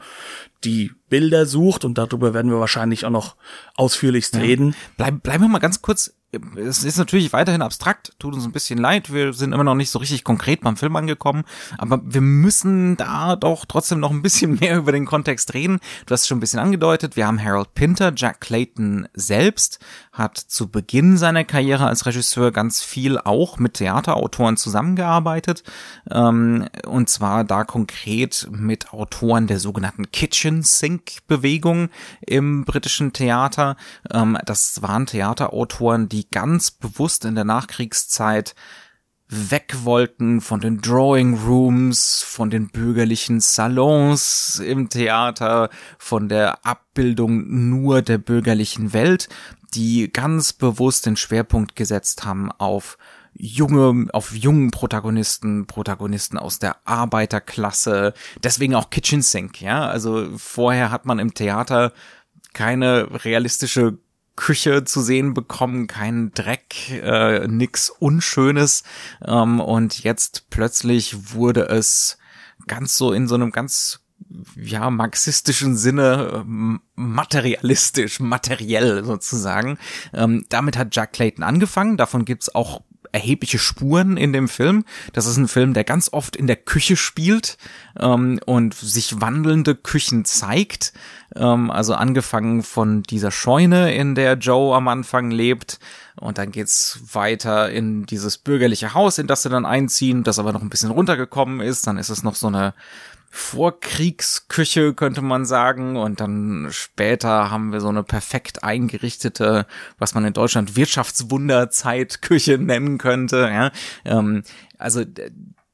die 0.63 0.91
Bilder 1.09 1.45
sucht 1.45 1.85
und 1.85 1.97
darüber 1.97 2.33
werden 2.33 2.51
wir 2.51 2.59
wahrscheinlich 2.59 3.05
auch 3.05 3.11
noch 3.11 3.35
ausführlichst 3.75 4.35
ja. 4.35 4.41
reden. 4.41 4.75
Bleib, 4.97 5.21
bleiben 5.21 5.43
wir 5.43 5.49
mal 5.49 5.59
ganz 5.59 5.81
kurz 5.81 6.16
es 6.57 6.84
ist 6.84 6.98
natürlich 6.98 7.31
weiterhin 7.31 7.62
abstrakt, 7.62 8.12
tut 8.19 8.34
uns 8.34 8.43
ein 8.43 8.51
bisschen 8.51 8.77
leid, 8.77 9.13
wir 9.13 9.31
sind 9.31 9.53
immer 9.53 9.63
noch 9.63 9.75
nicht 9.75 9.89
so 9.89 10.00
richtig 10.00 10.25
konkret 10.25 10.60
beim 10.60 10.75
Film 10.75 10.96
angekommen, 10.98 11.46
aber 11.77 12.01
wir 12.03 12.19
müssen 12.19 12.98
da 12.98 13.38
doch 13.38 13.65
trotzdem 13.65 14.01
noch 14.01 14.12
ein 14.12 14.22
bisschen 14.22 14.55
mehr 14.60 14.77
über 14.77 14.91
den 14.91 15.05
Kontext 15.05 15.53
reden. 15.53 15.79
Du 16.05 16.13
hast 16.13 16.22
es 16.22 16.27
schon 16.27 16.38
ein 16.38 16.41
bisschen 16.41 16.60
angedeutet, 16.60 17.15
wir 17.15 17.27
haben 17.27 17.41
Harold 17.41 17.74
Pinter, 17.75 18.12
Jack 18.13 18.41
Clayton 18.41 19.07
selbst, 19.13 19.79
hat 20.12 20.38
zu 20.38 20.67
Beginn 20.67 21.17
seiner 21.17 21.46
Karriere 21.46 21.88
als 21.88 22.05
Regisseur 22.05 22.51
ganz 22.51 22.84
viel 22.84 23.17
auch 23.19 23.57
mit 23.57 23.75
Theaterautoren 23.75 24.57
zusammengearbeitet, 24.57 25.63
ähm, 26.12 26.67
und 26.86 27.10
zwar 27.10 27.46
da 27.46 27.63
konkret 27.63 28.50
mit 28.51 28.91
Autoren 28.91 29.48
der 29.48 29.60
sogenannten 29.60 30.12
Kitchen 30.12 30.62
Sink 30.62 31.19
Bewegung 31.27 31.89
im 32.19 32.65
britischen 32.65 33.13
Theater. 33.13 33.77
Ähm, 34.12 34.38
das 34.46 34.81
waren 34.81 35.05
Theaterautoren, 35.05 36.10
die 36.10 36.16
die 36.17 36.29
ganz 36.29 36.71
bewusst 36.71 37.25
in 37.25 37.36
der 37.36 37.43
Nachkriegszeit 37.43 38.55
weg 39.29 39.75
wollten 39.83 40.41
von 40.41 40.62
den 40.62 40.79
Drawing 40.79 41.38
Rooms, 41.38 42.24
von 42.24 42.50
den 42.50 42.69
bürgerlichen 42.69 43.39
Salons 43.39 44.59
im 44.59 44.89
Theater, 44.89 45.69
von 46.00 46.29
der 46.29 46.65
Abbildung 46.65 47.69
nur 47.69 48.01
der 48.01 48.17
bürgerlichen 48.17 48.93
Welt, 48.93 49.27
die 49.74 50.12
ganz 50.12 50.53
bewusst 50.53 51.05
den 51.05 51.17
Schwerpunkt 51.17 51.75
gesetzt 51.75 52.24
haben 52.24 52.51
auf 52.53 52.97
junge, 53.33 54.07
auf 54.13 54.33
jungen 54.33 54.71
Protagonisten, 54.71 55.67
Protagonisten 55.67 56.39
aus 56.39 56.57
der 56.57 56.77
Arbeiterklasse, 56.88 58.13
deswegen 58.41 58.74
auch 58.74 58.89
Kitchen 58.89 59.21
Sink, 59.21 59.62
ja. 59.62 59.88
Also 59.88 60.29
vorher 60.38 60.89
hat 60.89 61.05
man 61.05 61.19
im 61.19 61.33
Theater 61.33 61.91
keine 62.53 63.24
realistische 63.24 64.00
Küche 64.38 64.86
zu 64.86 65.01
sehen 65.01 65.34
bekommen, 65.34 65.88
keinen 65.88 66.32
Dreck, 66.32 66.89
äh, 66.91 67.46
nix 67.48 67.89
Unschönes. 67.89 68.84
Ähm, 69.25 69.60
und 69.60 70.03
jetzt 70.03 70.50
plötzlich 70.50 71.34
wurde 71.34 71.67
es 71.67 72.17
ganz 72.67 72.98
so 72.98 73.12
in 73.12 73.27
so 73.27 73.36
einem 73.36 73.51
ganz 73.51 74.00
ja, 74.56 74.89
marxistischen 74.89 75.75
Sinne 75.75 76.32
ähm, 76.34 76.82
materialistisch, 76.96 78.20
materiell 78.20 79.03
sozusagen. 79.03 79.77
Ähm, 80.13 80.46
damit 80.50 80.77
hat 80.77 80.96
Jack 80.96 81.13
Clayton 81.13 81.44
angefangen. 81.44 81.98
Davon 81.98 82.24
gibt's 82.24 82.53
auch 82.53 82.82
erhebliche 83.11 83.59
Spuren 83.59 84.17
in 84.17 84.33
dem 84.33 84.47
Film. 84.47 84.85
Das 85.13 85.25
ist 85.25 85.37
ein 85.37 85.47
Film, 85.47 85.73
der 85.73 85.83
ganz 85.83 86.11
oft 86.11 86.35
in 86.35 86.47
der 86.47 86.55
Küche 86.55 86.97
spielt 86.97 87.57
ähm, 87.99 88.39
und 88.45 88.73
sich 88.73 89.21
wandelnde 89.21 89.75
Küchen 89.75 90.25
zeigt. 90.25 90.93
Ähm, 91.35 91.71
also 91.71 91.93
angefangen 91.93 92.63
von 92.63 93.03
dieser 93.03 93.31
Scheune, 93.31 93.93
in 93.95 94.15
der 94.15 94.33
Joe 94.33 94.75
am 94.75 94.87
Anfang 94.87 95.31
lebt. 95.31 95.79
Und 96.19 96.37
dann 96.37 96.51
geht's 96.51 96.99
weiter 97.13 97.69
in 97.69 98.05
dieses 98.05 98.37
bürgerliche 98.37 98.93
Haus, 98.93 99.17
in 99.19 99.27
das 99.27 99.43
sie 99.43 99.49
dann 99.49 99.65
einziehen, 99.65 100.23
das 100.23 100.39
aber 100.39 100.51
noch 100.51 100.61
ein 100.61 100.69
bisschen 100.69 100.91
runtergekommen 100.91 101.59
ist. 101.59 101.85
Dann 101.85 101.97
ist 101.97 102.09
es 102.09 102.23
noch 102.23 102.35
so 102.35 102.47
eine 102.47 102.73
Vorkriegsküche, 103.29 104.93
könnte 104.93 105.22
man 105.22 105.46
sagen. 105.46 105.98
Und 105.98 106.19
dann 106.19 106.67
später 106.72 107.51
haben 107.51 107.72
wir 107.72 107.81
so 107.81 107.89
eine 107.89 108.03
perfekt 108.03 108.63
eingerichtete, 108.63 109.65
was 109.98 110.13
man 110.15 110.25
in 110.25 110.34
Deutschland 110.34 110.75
Wirtschaftswunderzeitküche 110.75 112.57
nennen 112.57 112.98
könnte. 112.98 113.50
Ja? 113.51 113.72
Ähm, 114.05 114.43
also 114.77 115.03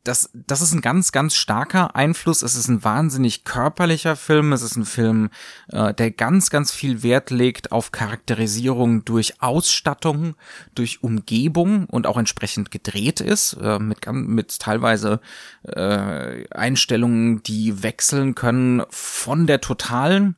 das, 0.03 0.29
das 0.33 0.62
ist 0.62 0.74
ein 0.74 0.81
ganz, 0.81 1.13
ganz 1.13 1.36
starker 1.36 1.95
Einfluss. 1.95 2.41
Es 2.41 2.55
ist 2.55 2.67
ein 2.67 2.83
wahnsinnig 2.83 3.45
körperlicher 3.45 4.17
Film. 4.17 4.51
Es 4.51 4.62
ist 4.62 4.75
ein 4.75 4.86
Film, 4.86 5.29
äh, 5.72 5.93
der 5.93 6.12
ganz, 6.12 6.50
ganz 6.50 6.72
viel 6.72 7.03
Wert 7.03 7.29
legt 7.29 7.72
auf 7.72 7.91
Charakterisierung 7.91 9.05
durch 9.05 9.41
Ausstattung, 9.41 10.36
durch 10.75 11.03
Umgebung 11.03 11.86
und 11.86 12.05
auch 12.05 12.17
entsprechend 12.17 12.69
gedreht 12.69 13.22
ist, 13.22 13.53
äh, 13.62 13.79
mit, 13.79 14.05
mit 14.12 14.60
teilweise 14.60 15.22
äh, 15.63 16.48
Einstellungen, 16.50 17.41
die 17.43 17.81
wechseln 17.81 18.36
können 18.36 18.83
von 18.89 19.48
der 19.48 19.62
totalen 19.62 20.36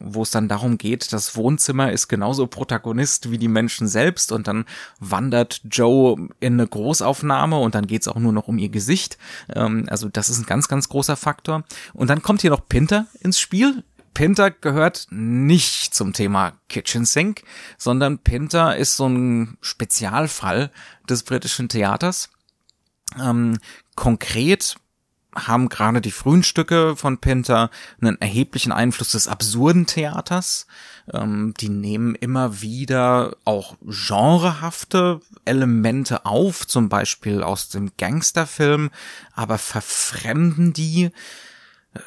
wo 0.00 0.22
es 0.22 0.30
dann 0.30 0.48
darum 0.48 0.78
geht, 0.78 1.12
das 1.12 1.36
Wohnzimmer 1.36 1.92
ist 1.92 2.08
genauso 2.08 2.46
Protagonist 2.46 3.30
wie 3.30 3.38
die 3.38 3.48
Menschen 3.48 3.86
selbst 3.86 4.32
und 4.32 4.48
dann 4.48 4.64
wandert 4.98 5.60
Joe 5.70 6.28
in 6.40 6.54
eine 6.54 6.66
Großaufnahme 6.66 7.58
und 7.58 7.74
dann 7.74 7.86
geht's 7.86 8.08
auch 8.08 8.16
nur 8.16 8.32
noch 8.32 8.48
um 8.48 8.58
ihr 8.58 8.68
Gesicht. 8.68 9.18
Ähm, 9.54 9.86
also 9.88 10.08
das 10.08 10.28
ist 10.28 10.38
ein 10.38 10.46
ganz, 10.46 10.68
ganz 10.68 10.88
großer 10.88 11.16
Faktor. 11.16 11.64
Und 11.92 12.08
dann 12.08 12.22
kommt 12.22 12.42
hier 12.42 12.50
noch 12.50 12.68
Pinter 12.68 13.06
ins 13.20 13.38
Spiel. 13.38 13.84
Pinter 14.14 14.50
gehört 14.50 15.06
nicht 15.10 15.94
zum 15.94 16.12
Thema 16.12 16.52
Kitchen 16.68 17.04
Sink, 17.04 17.42
sondern 17.78 18.18
Pinter 18.18 18.76
ist 18.76 18.96
so 18.96 19.08
ein 19.08 19.58
Spezialfall 19.60 20.70
des 21.08 21.24
britischen 21.24 21.68
Theaters. 21.68 22.30
Ähm, 23.20 23.58
konkret 23.96 24.76
haben 25.34 25.68
gerade 25.68 26.00
die 26.00 26.10
frühen 26.10 26.42
Stücke 26.42 26.96
von 26.96 27.18
Pinter 27.18 27.70
einen 28.00 28.20
erheblichen 28.20 28.72
Einfluss 28.72 29.12
des 29.12 29.28
absurden 29.28 29.86
Theaters. 29.86 30.66
Ähm, 31.12 31.54
die 31.58 31.68
nehmen 31.68 32.14
immer 32.14 32.60
wieder 32.62 33.36
auch 33.44 33.76
genrehafte 33.82 35.20
Elemente 35.44 36.24
auf, 36.24 36.66
zum 36.66 36.88
Beispiel 36.88 37.42
aus 37.42 37.68
dem 37.68 37.90
Gangsterfilm, 37.98 38.90
aber 39.34 39.58
verfremden 39.58 40.72
die 40.72 41.10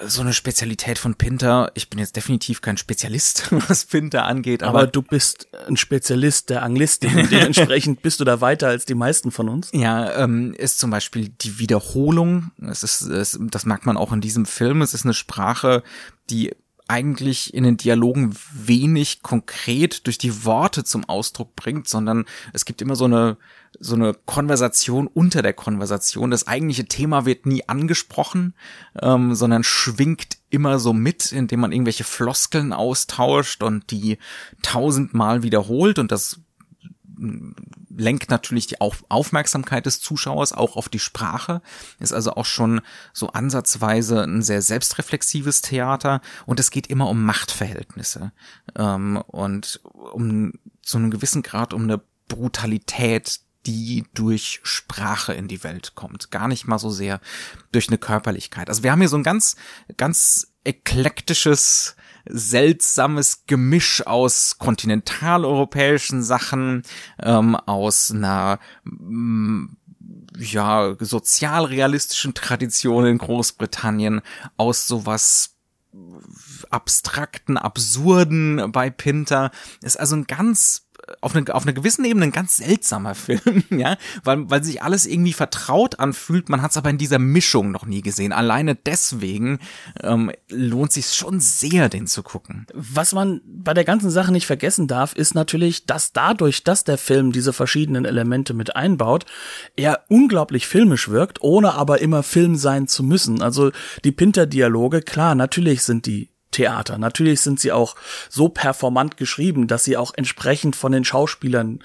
so 0.05 0.21
eine 0.21 0.33
Spezialität 0.33 0.97
von 0.97 1.15
Pinter. 1.15 1.71
Ich 1.73 1.89
bin 1.89 1.99
jetzt 1.99 2.15
definitiv 2.15 2.61
kein 2.61 2.77
Spezialist, 2.77 3.47
was 3.69 3.85
Pinter 3.85 4.25
angeht. 4.25 4.63
Aber, 4.63 4.79
aber 4.79 4.87
du 4.87 5.01
bist 5.01 5.47
ein 5.67 5.77
Spezialist 5.77 6.49
der 6.49 6.63
Anglistik. 6.63 7.11
Dementsprechend 7.29 8.01
bist 8.01 8.19
du 8.19 8.25
da 8.25 8.41
weiter 8.41 8.67
als 8.67 8.85
die 8.85 8.95
meisten 8.95 9.31
von 9.31 9.49
uns. 9.49 9.69
Ja, 9.73 10.13
ähm, 10.23 10.53
ist 10.53 10.79
zum 10.79 10.91
Beispiel 10.91 11.29
die 11.29 11.59
Wiederholung. 11.59 12.51
Es 12.61 12.83
ist, 12.83 13.01
es, 13.01 13.39
das 13.39 13.65
merkt 13.65 13.85
man 13.85 13.97
auch 13.97 14.11
in 14.11 14.21
diesem 14.21 14.45
Film. 14.45 14.81
Es 14.81 14.93
ist 14.93 15.05
eine 15.05 15.13
Sprache, 15.13 15.83
die 16.29 16.51
eigentlich 16.89 17.53
in 17.53 17.63
den 17.63 17.77
Dialogen 17.77 18.35
wenig 18.53 19.21
konkret 19.21 20.05
durch 20.07 20.17
die 20.17 20.45
Worte 20.45 20.83
zum 20.83 21.07
Ausdruck 21.07 21.55
bringt, 21.55 21.87
sondern 21.87 22.25
es 22.53 22.65
gibt 22.65 22.81
immer 22.81 22.95
so 22.95 23.05
eine 23.05 23.37
so 23.79 23.95
eine 23.95 24.13
Konversation 24.13 25.07
unter 25.07 25.41
der 25.41 25.53
Konversation. 25.53 26.31
Das 26.31 26.47
eigentliche 26.47 26.85
Thema 26.85 27.25
wird 27.25 27.45
nie 27.45 27.67
angesprochen, 27.67 28.53
ähm, 29.01 29.35
sondern 29.35 29.63
schwingt 29.63 30.37
immer 30.49 30.79
so 30.79 30.93
mit, 30.93 31.31
indem 31.31 31.61
man 31.61 31.71
irgendwelche 31.71 32.03
Floskeln 32.03 32.73
austauscht 32.73 33.63
und 33.63 33.91
die 33.91 34.17
tausendmal 34.61 35.43
wiederholt. 35.43 35.99
Und 35.99 36.11
das 36.11 36.39
lenkt 37.89 38.29
natürlich 38.29 38.67
die 38.67 38.79
Aufmerksamkeit 38.79 39.85
des 39.85 39.99
Zuschauers 40.01 40.53
auch 40.53 40.75
auf 40.75 40.87
die 40.87 40.99
Sprache, 40.99 41.61
ist 41.99 42.13
also 42.13 42.33
auch 42.33 42.45
schon 42.45 42.81
so 43.11 43.29
ansatzweise 43.29 44.21
ein 44.23 44.41
sehr 44.41 44.61
selbstreflexives 44.61 45.61
Theater. 45.61 46.21
Und 46.45 46.59
es 46.59 46.71
geht 46.71 46.87
immer 46.87 47.09
um 47.09 47.23
Machtverhältnisse 47.23 48.31
ähm, 48.75 49.17
und 49.27 49.81
um 49.83 50.53
zu 50.83 50.97
einem 50.97 51.11
gewissen 51.11 51.41
Grad 51.41 51.73
um 51.73 51.83
eine 51.83 52.01
Brutalität 52.27 53.39
die 53.67 54.05
durch 54.13 54.61
Sprache 54.63 55.33
in 55.33 55.49
die 55.49 55.63
Welt 55.63 55.93
kommt. 55.95 56.31
Gar 56.31 56.47
nicht 56.47 56.67
mal 56.67 56.79
so 56.79 56.89
sehr 56.89 57.19
durch 57.73 57.89
eine 57.89 57.97
Körperlichkeit. 57.97 58.69
Also 58.69 58.81
wir 58.81 58.91
haben 58.91 59.01
hier 59.01 59.09
so 59.09 59.17
ein 59.17 59.23
ganz, 59.23 59.57
ganz 59.97 60.53
eklektisches, 60.63 61.95
seltsames 62.25 63.43
Gemisch 63.45 64.07
aus 64.07 64.57
kontinentaleuropäischen 64.57 66.23
Sachen, 66.23 66.83
ähm, 67.21 67.55
aus 67.55 68.11
einer 68.11 68.59
mm, 68.85 69.65
ja, 70.37 70.95
sozialrealistischen 70.97 72.33
Tradition 72.33 73.05
in 73.05 73.17
Großbritannien, 73.17 74.21
aus 74.55 74.87
sowas 74.87 75.57
abstrakten, 76.69 77.57
absurden 77.57 78.71
bei 78.71 78.89
Pinter. 78.89 79.51
Ist 79.81 79.99
also 79.99 80.15
ein 80.15 80.25
ganz 80.25 80.86
auf 81.21 81.35
eine, 81.35 81.53
auf 81.53 81.63
einer 81.63 81.73
gewissen 81.73 82.05
Ebene 82.05 82.25
ein 82.25 82.31
ganz 82.31 82.57
seltsamer 82.57 83.15
Film, 83.15 83.63
ja, 83.69 83.97
weil, 84.23 84.49
weil 84.49 84.63
sich 84.63 84.81
alles 84.81 85.05
irgendwie 85.05 85.33
vertraut 85.33 85.99
anfühlt, 85.99 86.49
man 86.49 86.61
hat 86.61 86.71
es 86.71 86.77
aber 86.77 86.89
in 86.89 86.97
dieser 86.97 87.19
Mischung 87.19 87.71
noch 87.71 87.85
nie 87.85 88.01
gesehen. 88.01 88.33
Alleine 88.33 88.75
deswegen 88.75 89.59
ähm, 90.01 90.31
lohnt 90.49 90.91
sich 90.91 91.07
schon 91.07 91.39
sehr, 91.39 91.89
den 91.89 92.07
zu 92.07 92.23
gucken. 92.23 92.67
Was 92.73 93.13
man 93.13 93.41
bei 93.45 93.73
der 93.73 93.83
ganzen 93.83 94.09
Sache 94.09 94.31
nicht 94.31 94.45
vergessen 94.45 94.87
darf, 94.87 95.13
ist 95.13 95.35
natürlich, 95.35 95.85
dass 95.85 96.13
dadurch, 96.13 96.63
dass 96.63 96.83
der 96.83 96.97
Film 96.97 97.31
diese 97.31 97.53
verschiedenen 97.53 98.05
Elemente 98.05 98.53
mit 98.53 98.75
einbaut, 98.75 99.25
er 99.75 100.03
unglaublich 100.09 100.67
filmisch 100.67 101.09
wirkt, 101.09 101.41
ohne 101.41 101.73
aber 101.73 102.01
immer 102.01 102.23
Film 102.23 102.55
sein 102.55 102.87
zu 102.87 103.03
müssen. 103.03 103.41
Also 103.41 103.71
die 104.03 104.11
Pinter-Dialoge, 104.11 105.01
klar, 105.01 105.35
natürlich 105.35 105.83
sind 105.83 106.05
die 106.05 106.29
Theater. 106.51 106.97
Natürlich 106.97 107.41
sind 107.41 107.59
sie 107.59 107.71
auch 107.71 107.95
so 108.29 108.49
performant 108.49 109.17
geschrieben, 109.17 109.67
dass 109.67 109.83
sie 109.83 109.97
auch 109.97 110.13
entsprechend 110.15 110.75
von 110.75 110.91
den 110.91 111.03
Schauspielern 111.03 111.79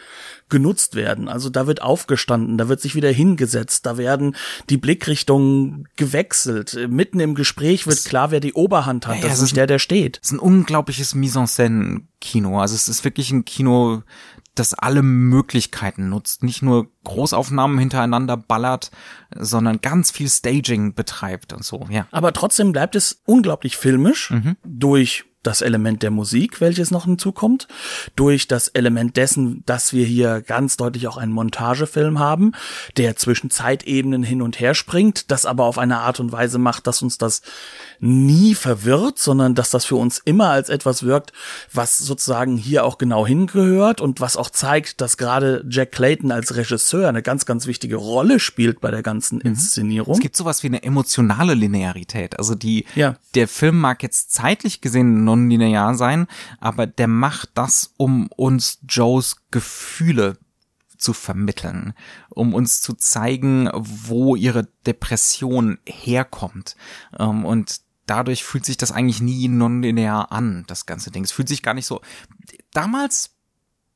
genutzt 0.48 0.94
werden. 0.94 1.28
Also 1.28 1.50
da 1.50 1.66
wird 1.66 1.82
aufgestanden, 1.82 2.58
da 2.58 2.68
wird 2.68 2.80
sich 2.80 2.94
wieder 2.94 3.10
hingesetzt, 3.10 3.86
da 3.86 3.96
werden 3.96 4.36
die 4.70 4.76
Blickrichtungen 4.76 5.88
gewechselt. 5.96 6.78
Mitten 6.88 7.20
im 7.20 7.34
Gespräch 7.34 7.86
wird 7.86 8.04
klar, 8.04 8.30
wer 8.30 8.40
die 8.40 8.52
Oberhand 8.52 9.06
hat. 9.06 9.16
Ja, 9.16 9.22
das 9.22 9.34
ist 9.34 9.42
nicht 9.42 9.56
der, 9.56 9.66
der 9.66 9.78
steht. 9.78 10.20
Es 10.22 10.28
ist 10.28 10.36
ein 10.36 10.38
unglaubliches 10.38 11.14
Mise-en-Scène-Kino. 11.14 12.60
Also 12.60 12.74
es 12.74 12.88
ist 12.88 13.04
wirklich 13.04 13.30
ein 13.32 13.44
Kino, 13.44 14.02
das 14.54 14.74
alle 14.74 15.02
Möglichkeiten 15.02 16.08
nutzt, 16.08 16.42
nicht 16.42 16.62
nur 16.62 16.88
Großaufnahmen 17.04 17.78
hintereinander 17.78 18.36
ballert, 18.36 18.90
sondern 19.34 19.80
ganz 19.80 20.10
viel 20.10 20.28
Staging 20.28 20.94
betreibt 20.94 21.52
und 21.52 21.64
so, 21.64 21.86
ja. 21.90 22.06
Aber 22.10 22.32
trotzdem 22.32 22.72
bleibt 22.72 22.94
es 22.94 23.22
unglaublich 23.24 23.76
filmisch 23.76 24.30
mhm. 24.30 24.56
durch 24.64 25.24
das 25.42 25.60
Element 25.60 26.02
der 26.02 26.10
Musik, 26.10 26.60
welches 26.60 26.90
noch 26.90 27.04
hinzukommt, 27.04 27.68
durch 28.16 28.48
das 28.48 28.68
Element 28.68 29.16
dessen, 29.16 29.62
dass 29.66 29.92
wir 29.92 30.04
hier 30.04 30.40
ganz 30.40 30.76
deutlich 30.76 31.08
auch 31.08 31.16
einen 31.16 31.32
Montagefilm 31.32 32.18
haben, 32.18 32.52
der 32.96 33.16
zwischen 33.16 33.50
Zeitebenen 33.50 34.22
hin 34.22 34.42
und 34.42 34.60
her 34.60 34.74
springt, 34.74 35.30
das 35.30 35.46
aber 35.46 35.64
auf 35.64 35.78
eine 35.78 35.98
Art 35.98 36.20
und 36.20 36.32
Weise 36.32 36.58
macht, 36.58 36.86
dass 36.86 37.02
uns 37.02 37.18
das 37.18 37.42
nie 37.98 38.54
verwirrt, 38.54 39.18
sondern 39.18 39.54
dass 39.54 39.70
das 39.70 39.84
für 39.84 39.96
uns 39.96 40.18
immer 40.18 40.50
als 40.50 40.68
etwas 40.68 41.02
wirkt, 41.04 41.32
was 41.72 41.98
sozusagen 41.98 42.56
hier 42.56 42.84
auch 42.84 42.98
genau 42.98 43.26
hingehört 43.26 44.00
und 44.00 44.20
was 44.20 44.36
auch 44.36 44.50
zeigt, 44.50 45.00
dass 45.00 45.16
gerade 45.16 45.64
Jack 45.68 45.92
Clayton 45.92 46.32
als 46.32 46.56
Regisseur 46.56 47.08
eine 47.08 47.22
ganz, 47.22 47.46
ganz 47.46 47.66
wichtige 47.66 47.96
Rolle 47.96 48.40
spielt 48.40 48.80
bei 48.80 48.90
der 48.90 49.02
ganzen 49.02 49.36
mhm. 49.36 49.52
Inszenierung. 49.52 50.14
Es 50.14 50.20
gibt 50.20 50.36
sowas 50.36 50.62
wie 50.62 50.68
eine 50.68 50.82
emotionale 50.82 51.54
Linearität. 51.54 52.38
Also 52.38 52.54
die, 52.54 52.86
ja. 52.94 53.16
der 53.34 53.48
Film 53.48 53.78
mag 53.78 54.02
jetzt 54.02 54.32
zeitlich 54.32 54.80
gesehen 54.80 55.24
nonlinear 55.32 55.94
sein, 55.94 56.26
aber 56.60 56.86
der 56.86 57.08
macht 57.08 57.50
das, 57.54 57.94
um 57.96 58.28
uns 58.36 58.78
Joes 58.88 59.36
Gefühle 59.50 60.38
zu 60.98 61.12
vermitteln, 61.12 61.94
um 62.30 62.54
uns 62.54 62.80
zu 62.80 62.94
zeigen, 62.94 63.68
wo 63.74 64.36
ihre 64.36 64.68
Depression 64.86 65.78
herkommt. 65.86 66.76
Ähm, 67.18 67.44
und 67.44 67.80
dadurch 68.06 68.44
fühlt 68.44 68.64
sich 68.64 68.76
das 68.76 68.92
eigentlich 68.92 69.20
nie 69.20 69.48
nonlinear 69.48 70.30
an, 70.32 70.64
das 70.68 70.86
ganze 70.86 71.10
Ding. 71.10 71.24
Es 71.24 71.32
fühlt 71.32 71.48
sich 71.48 71.62
gar 71.62 71.74
nicht 71.74 71.86
so. 71.86 72.00
Damals 72.72 73.31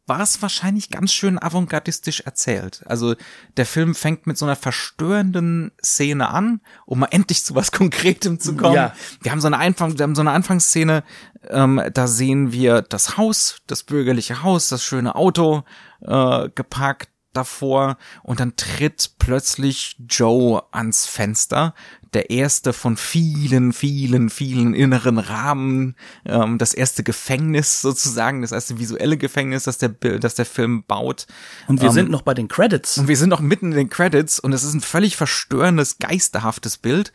war 0.07 0.21
es 0.21 0.41
wahrscheinlich 0.41 0.91
ganz 0.91 1.13
schön 1.13 1.39
avantgardistisch 1.39 2.21
erzählt. 2.21 2.83
Also 2.87 3.17
der 3.57 3.67
Film 3.67 3.95
fängt 3.95 4.27
mit 4.27 4.39
so 4.39 4.47
einer 4.47 4.57
verstörenden 4.57 5.73
Szene 5.85 6.29
an, 6.29 6.61
um 6.85 7.01
mal 7.01 7.07
endlich 7.11 7.45
zu 7.45 7.55
was 7.55 7.73
Konkretem 7.73 8.39
zu 8.39 8.57
kommen. 8.57 8.75
Ja. 8.75 8.95
Wir 9.21 9.33
haben 9.33 9.41
so 9.41 9.49
eine 9.49 9.59
Anfang, 9.59 9.99
wir 9.99 10.05
haben 10.05 10.15
so 10.15 10.21
eine 10.21 10.31
Anfangsszene, 10.31 11.03
ähm, 11.49 11.83
da 11.93 12.07
sehen 12.07 12.53
wir 12.53 12.83
das 12.83 13.17
Haus, 13.17 13.59
das 13.67 13.83
bürgerliche 13.83 14.43
Haus, 14.43 14.69
das 14.69 14.85
schöne 14.85 15.15
Auto 15.17 15.65
äh, 16.03 16.49
geparkt 16.55 17.09
davor 17.37 17.99
und 18.23 18.41
dann 18.41 18.57
tritt 18.57 19.13
plötzlich 19.19 19.97
Joe 20.09 20.63
ans 20.73 21.07
Fenster, 21.07 21.75
der 22.15 22.31
erste 22.31 22.73
von 22.73 22.97
vielen, 22.97 23.73
vielen, 23.73 24.31
vielen 24.31 24.75
inneren 24.75 25.19
Rahmen, 25.19 25.97
ähm, 26.25 26.57
das 26.57 26.73
erste 26.73 27.03
Gefängnis 27.03 27.83
sozusagen, 27.83 28.43
das 28.43 28.53
erste 28.53 28.79
visuelle 28.79 29.19
Gefängnis, 29.19 29.65
das 29.65 29.79
der, 29.79 29.91
das 29.91 30.35
der 30.35 30.47
Film 30.47 30.85
baut. 30.85 31.27
Und 31.69 31.83
wir 31.83 31.89
ähm, 31.89 31.95
sind 31.95 32.11
noch 32.11 32.23
bei 32.23 32.33
den 32.33 32.49
Credits. 32.49 32.97
Und 32.99 33.09
wir 33.09 33.17
sind 33.17 33.29
noch 33.29 33.41
mitten 33.41 33.73
in 33.73 33.77
den 33.77 33.91
Credits 33.91 34.39
und 34.39 34.53
es 34.53 34.65
ist 34.65 34.75
ein 34.75 34.81
völlig 34.81 35.17
verstörendes, 35.17 35.99
geisterhaftes 35.99 36.79
Bild 36.79 37.13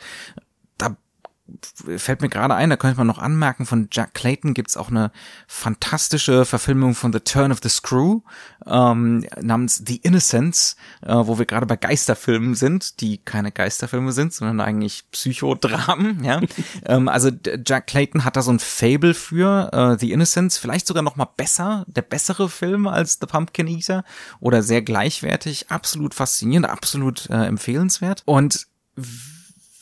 fällt 1.97 2.21
mir 2.21 2.29
gerade 2.29 2.55
ein, 2.55 2.69
da 2.69 2.77
könnte 2.77 2.97
man 2.97 3.07
noch 3.07 3.17
anmerken, 3.17 3.65
von 3.65 3.89
Jack 3.91 4.13
Clayton 4.13 4.53
gibt's 4.53 4.77
auch 4.77 4.89
eine 4.89 5.11
fantastische 5.47 6.45
Verfilmung 6.45 6.95
von 6.95 7.11
The 7.11 7.19
Turn 7.19 7.51
of 7.51 7.59
the 7.61 7.69
Screw 7.69 8.21
ähm, 8.65 9.25
namens 9.41 9.83
The 9.85 9.97
Innocents, 9.97 10.75
äh, 11.01 11.13
wo 11.13 11.37
wir 11.37 11.45
gerade 11.45 11.65
bei 11.65 11.75
Geisterfilmen 11.75 12.55
sind, 12.55 13.01
die 13.01 13.17
keine 13.17 13.51
Geisterfilme 13.51 14.11
sind, 14.11 14.33
sondern 14.33 14.61
eigentlich 14.61 15.09
Psychodramen. 15.11 16.23
Ja? 16.31 16.39
ähm, 16.85 17.07
also 17.07 17.29
Jack 17.65 17.87
Clayton 17.87 18.23
hat 18.23 18.35
da 18.35 18.41
so 18.41 18.51
ein 18.51 18.59
Fable 18.59 19.13
für 19.13 19.69
äh, 19.73 19.99
The 19.99 20.11
Innocents, 20.11 20.57
vielleicht 20.57 20.85
sogar 20.87 21.03
noch 21.03 21.15
mal 21.15 21.25
besser, 21.25 21.83
der 21.87 22.03
bessere 22.03 22.47
Film 22.47 22.87
als 22.87 23.17
The 23.19 23.25
Pumpkin 23.25 23.67
Eater 23.67 24.03
oder 24.39 24.61
sehr 24.61 24.81
gleichwertig, 24.81 25.69
absolut 25.69 26.13
faszinierend, 26.13 26.69
absolut 26.69 27.29
äh, 27.29 27.45
empfehlenswert 27.45 28.23
und 28.25 28.67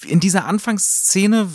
in 0.05 0.19
dieser 0.19 0.45
Anfangsszene, 0.45 1.49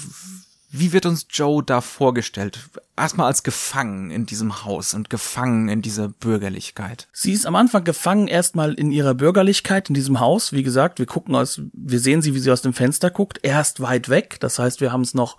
wie 0.71 0.93
wird 0.93 1.07
uns 1.07 1.27
Joe 1.31 1.63
da 1.63 1.81
vorgestellt? 1.81 2.59
Erstmal 2.97 3.27
als 3.27 3.43
gefangen 3.43 4.11
in 4.11 4.27
diesem 4.27 4.65
Haus 4.65 4.95
und 4.95 5.11
gefangen 5.11 5.69
in 5.69 5.83
dieser 5.83 6.09
Bürgerlichkeit. 6.09 7.09
Sie 7.13 7.33
ist 7.33 7.47
am 7.47 7.57
Anfang 7.57 7.83
gefangen 7.83 8.29
erstmal 8.29 8.75
in 8.75 8.93
ihrer 8.93 9.15
Bürgerlichkeit 9.15 9.89
in 9.89 9.95
diesem 9.95 10.21
Haus. 10.21 10.53
Wie 10.53 10.63
gesagt, 10.63 10.99
wir 10.99 11.07
gucken 11.07 11.35
aus, 11.35 11.61
wir 11.73 11.99
sehen 11.99 12.23
sie, 12.23 12.35
wie 12.35 12.39
sie 12.39 12.53
aus 12.53 12.63
dem 12.63 12.73
Fenster 12.73 13.11
guckt. 13.11 13.41
Erst 13.43 13.81
weit 13.81 14.09
weg. 14.09 14.37
Das 14.41 14.59
heißt, 14.59 14.81
wir 14.81 14.93
haben 14.93 15.01
es 15.01 15.15
noch 15.15 15.39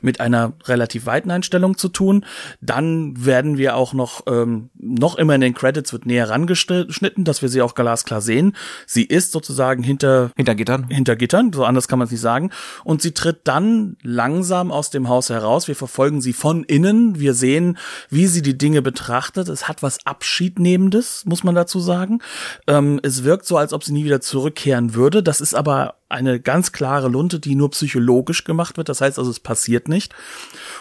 mit 0.00 0.20
einer 0.20 0.54
relativ 0.64 1.04
weiten 1.04 1.30
Einstellung 1.30 1.76
zu 1.76 1.88
tun. 1.88 2.24
Dann 2.60 3.24
werden 3.24 3.58
wir 3.58 3.76
auch 3.76 3.92
noch, 3.92 4.22
ähm, 4.26 4.70
noch 4.74 5.16
immer 5.16 5.34
in 5.34 5.42
den 5.42 5.54
Credits 5.54 5.92
wird 5.92 6.06
näher 6.06 6.30
rangeschnitten, 6.30 7.24
dass 7.24 7.42
wir 7.42 7.50
sie 7.50 7.60
auch 7.60 7.74
glasklar 7.74 8.22
sehen. 8.22 8.56
Sie 8.86 9.04
ist 9.04 9.32
sozusagen 9.32 9.82
hinter, 9.82 10.30
hinter 10.36 10.54
Gittern. 10.54 10.88
Hinter 10.88 11.16
Gittern. 11.16 11.52
So 11.52 11.64
anders 11.64 11.86
kann 11.86 11.98
man 11.98 12.06
es 12.06 12.12
nicht 12.12 12.20
sagen. 12.20 12.50
Und 12.82 13.02
sie 13.02 13.12
tritt 13.12 13.40
dann 13.44 13.96
langsam 14.02 14.72
aus 14.72 14.88
dem 14.88 15.08
Haus 15.08 15.28
heraus. 15.28 15.68
Wir 15.68 15.76
verfolgen 15.76 16.22
sie 16.22 16.32
von 16.32 16.64
innen 16.64 16.93
Sinn. 16.94 17.20
Wir 17.20 17.34
sehen, 17.34 17.78
wie 18.10 18.26
sie 18.26 18.42
die 18.42 18.56
Dinge 18.56 18.82
betrachtet. 18.82 19.48
Es 19.48 19.68
hat 19.68 19.82
was 19.82 20.04
Abschiednehmendes, 20.06 21.24
muss 21.26 21.44
man 21.44 21.54
dazu 21.54 21.80
sagen. 21.80 22.20
Ähm, 22.66 23.00
es 23.02 23.24
wirkt 23.24 23.46
so, 23.46 23.56
als 23.56 23.72
ob 23.72 23.84
sie 23.84 23.92
nie 23.92 24.04
wieder 24.04 24.20
zurückkehren 24.20 24.94
würde. 24.94 25.22
Das 25.22 25.40
ist 25.40 25.54
aber 25.54 25.96
eine 26.08 26.40
ganz 26.40 26.72
klare 26.72 27.08
Lunte, 27.08 27.40
die 27.40 27.54
nur 27.54 27.70
psychologisch 27.70 28.44
gemacht 28.44 28.76
wird. 28.76 28.88
Das 28.88 29.00
heißt 29.00 29.18
also, 29.18 29.30
es 29.30 29.40
passiert 29.40 29.88
nicht. 29.88 30.14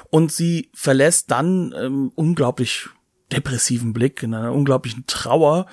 Und 0.10 0.32
sie 0.32 0.70
verlässt 0.74 1.32
dann 1.32 1.74
ähm, 1.78 2.12
unglaublich 2.16 2.90
depressiven 3.32 3.94
Blick, 3.94 4.24
in 4.24 4.34
einer 4.34 4.52
unglaublichen 4.52 5.06
Trauer. 5.08 5.66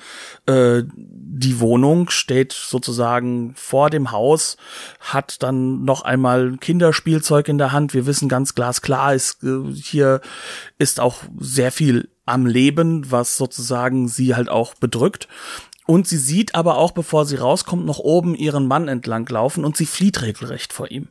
Äh, 0.45 0.83
die 0.95 1.59
Wohnung 1.59 2.09
steht 2.09 2.53
sozusagen 2.53 3.53
vor 3.55 3.89
dem 3.89 4.11
Haus, 4.11 4.57
hat 4.99 5.43
dann 5.43 5.83
noch 5.83 6.01
einmal 6.03 6.57
Kinderspielzeug 6.57 7.47
in 7.47 7.57
der 7.57 7.71
Hand. 7.71 7.93
Wir 7.93 8.05
wissen 8.05 8.29
ganz 8.29 8.55
glasklar, 8.55 9.13
ist, 9.13 9.43
äh, 9.43 9.71
hier 9.73 10.21
ist 10.77 10.99
auch 10.99 11.23
sehr 11.39 11.71
viel 11.71 12.09
am 12.25 12.45
Leben, 12.45 13.09
was 13.11 13.35
sozusagen 13.37 14.07
sie 14.07 14.35
halt 14.35 14.49
auch 14.49 14.75
bedrückt. 14.75 15.27
Und 15.91 16.07
sie 16.07 16.19
sieht 16.19 16.55
aber 16.55 16.77
auch, 16.77 16.91
bevor 16.91 17.25
sie 17.25 17.35
rauskommt, 17.35 17.85
noch 17.85 17.99
oben 17.99 18.33
ihren 18.33 18.65
Mann 18.65 18.87
entlang 18.87 19.27
laufen 19.27 19.65
und 19.65 19.75
sie 19.75 19.85
flieht 19.85 20.21
regelrecht 20.21 20.71
vor 20.71 20.89
ihm. 20.89 21.09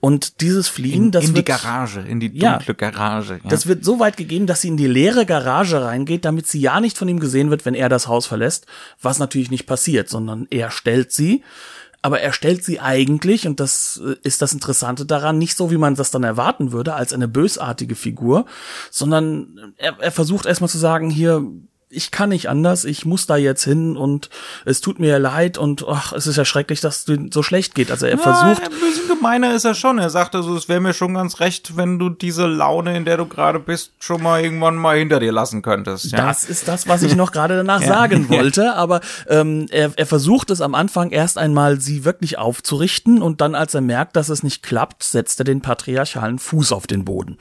Und 0.00 0.40
dieses 0.40 0.68
Fliehen, 0.68 1.04
in, 1.04 1.10
das 1.10 1.24
in 1.24 1.34
wird, 1.34 1.48
die 1.48 1.52
Garage, 1.52 2.00
in 2.00 2.18
die 2.18 2.30
dunkle 2.30 2.74
ja, 2.80 2.90
Garage. 2.90 3.40
Ja. 3.44 3.50
Das 3.50 3.66
wird 3.66 3.84
so 3.84 4.00
weit 4.00 4.16
gegeben, 4.16 4.46
dass 4.46 4.62
sie 4.62 4.68
in 4.68 4.78
die 4.78 4.86
leere 4.86 5.26
Garage 5.26 5.84
reingeht, 5.84 6.24
damit 6.24 6.46
sie 6.46 6.62
ja 6.62 6.80
nicht 6.80 6.96
von 6.96 7.08
ihm 7.08 7.20
gesehen 7.20 7.50
wird, 7.50 7.66
wenn 7.66 7.74
er 7.74 7.90
das 7.90 8.08
Haus 8.08 8.24
verlässt, 8.24 8.64
was 9.02 9.18
natürlich 9.18 9.50
nicht 9.50 9.66
passiert, 9.66 10.08
sondern 10.08 10.46
er 10.48 10.70
stellt 10.70 11.12
sie. 11.12 11.44
Aber 12.00 12.20
er 12.20 12.32
stellt 12.32 12.64
sie 12.64 12.80
eigentlich, 12.80 13.46
und 13.46 13.60
das 13.60 14.00
äh, 14.02 14.16
ist 14.22 14.40
das 14.40 14.54
Interessante 14.54 15.04
daran, 15.04 15.36
nicht 15.36 15.58
so, 15.58 15.70
wie 15.70 15.76
man 15.76 15.94
das 15.94 16.10
dann 16.10 16.24
erwarten 16.24 16.72
würde, 16.72 16.94
als 16.94 17.12
eine 17.12 17.28
bösartige 17.28 17.96
Figur, 17.96 18.46
sondern 18.90 19.74
er, 19.76 19.98
er 20.00 20.10
versucht 20.10 20.46
erstmal 20.46 20.70
zu 20.70 20.78
sagen, 20.78 21.10
hier, 21.10 21.46
ich 21.92 22.10
kann 22.10 22.30
nicht 22.30 22.48
anders, 22.48 22.84
ich 22.84 23.04
muss 23.04 23.26
da 23.26 23.36
jetzt 23.36 23.64
hin 23.64 23.96
und 23.96 24.30
es 24.64 24.80
tut 24.80 24.98
mir 24.98 25.18
leid 25.18 25.58
und 25.58 25.84
ach, 25.86 26.12
es 26.12 26.26
ist 26.26 26.36
ja 26.36 26.44
schrecklich, 26.44 26.80
dass 26.80 27.08
es 27.08 27.18
so 27.32 27.42
schlecht 27.42 27.74
geht. 27.74 27.90
Also 27.90 28.06
er 28.06 28.16
ja, 28.16 28.18
versucht. 28.18 28.64
Ein 28.64 28.80
bisschen 28.80 29.08
gemeiner 29.08 29.54
ist 29.54 29.64
er 29.64 29.74
schon. 29.74 29.98
Er 29.98 30.10
sagt 30.10 30.34
also, 30.34 30.56
es 30.56 30.68
wäre 30.68 30.80
mir 30.80 30.94
schon 30.94 31.14
ganz 31.14 31.40
recht, 31.40 31.76
wenn 31.76 31.98
du 31.98 32.08
diese 32.08 32.46
Laune, 32.46 32.96
in 32.96 33.04
der 33.04 33.18
du 33.18 33.26
gerade 33.26 33.58
bist, 33.58 33.92
schon 33.98 34.22
mal 34.22 34.42
irgendwann 34.42 34.76
mal 34.76 34.98
hinter 34.98 35.20
dir 35.20 35.32
lassen 35.32 35.62
könntest. 35.62 36.06
Ja. 36.12 36.26
Das 36.26 36.44
ist 36.44 36.66
das, 36.66 36.88
was 36.88 37.02
ich 37.02 37.14
noch 37.14 37.32
gerade 37.32 37.56
danach 37.56 37.80
ja. 37.82 37.88
sagen 37.88 38.28
wollte. 38.28 38.74
Aber 38.74 39.00
ähm, 39.28 39.66
er, 39.70 39.92
er 39.96 40.06
versucht 40.06 40.50
es 40.50 40.60
am 40.60 40.74
Anfang 40.74 41.10
erst 41.10 41.38
einmal, 41.38 41.80
sie 41.80 42.04
wirklich 42.04 42.38
aufzurichten 42.38 43.22
und 43.22 43.40
dann, 43.40 43.54
als 43.54 43.74
er 43.74 43.82
merkt, 43.82 44.16
dass 44.16 44.28
es 44.28 44.42
nicht 44.42 44.62
klappt, 44.62 45.02
setzt 45.02 45.40
er 45.40 45.44
den 45.44 45.60
patriarchalen 45.60 46.38
Fuß 46.38 46.72
auf 46.72 46.86
den 46.86 47.04
Boden. 47.04 47.38